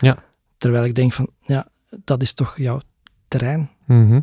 Ja. 0.00 0.22
Terwijl 0.58 0.84
ik 0.84 0.94
denk 0.94 1.12
van, 1.12 1.28
ja, 1.40 1.68
dat 2.04 2.22
is 2.22 2.32
toch 2.32 2.56
jouw 2.58 2.80
terrein. 3.28 3.70
Mhm. 3.86 4.20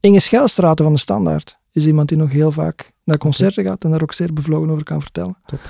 Inge 0.00 0.20
Schelstraten 0.20 0.84
van 0.84 0.94
de 0.94 1.00
Standaard 1.00 1.55
is 1.76 1.86
iemand 1.86 2.08
die 2.08 2.18
nog 2.18 2.30
heel 2.30 2.52
vaak 2.52 2.92
naar 3.04 3.18
concerten 3.18 3.64
gaat 3.64 3.84
en 3.84 3.90
daar 3.90 4.02
ook 4.02 4.12
zeer 4.12 4.32
bevlogen 4.32 4.70
over 4.70 4.84
kan 4.84 5.02
vertellen. 5.02 5.36
Top. 5.44 5.60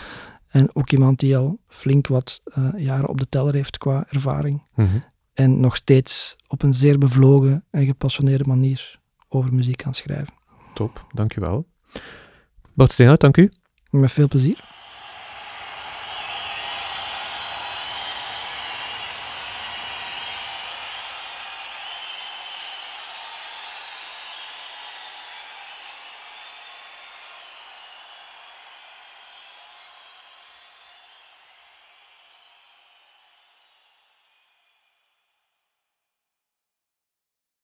En 0.46 0.74
ook 0.74 0.90
iemand 0.90 1.20
die 1.20 1.36
al 1.36 1.58
flink 1.68 2.06
wat 2.06 2.40
eh, 2.44 2.68
jaren 2.76 3.08
op 3.08 3.18
de 3.18 3.28
teller 3.28 3.54
heeft 3.54 3.78
qua 3.78 4.04
ervaring. 4.08 4.62
Mhm. 4.74 4.98
En 5.32 5.60
nog 5.60 5.76
steeds 5.76 6.36
op 6.48 6.62
een 6.62 6.74
zeer 6.74 6.98
bevlogen 6.98 7.64
en 7.70 7.86
gepassioneerde 7.86 8.44
manier 8.44 9.00
over 9.28 9.54
muziek 9.54 9.76
kan 9.76 9.94
schrijven. 9.94 10.34
Top, 10.74 11.06
dankjewel. 11.14 11.66
Bart 12.74 12.92
Steenhout, 12.92 13.20
dank 13.20 13.36
u. 13.36 13.52
Met 13.90 14.12
veel 14.12 14.28
plezier. 14.28 14.75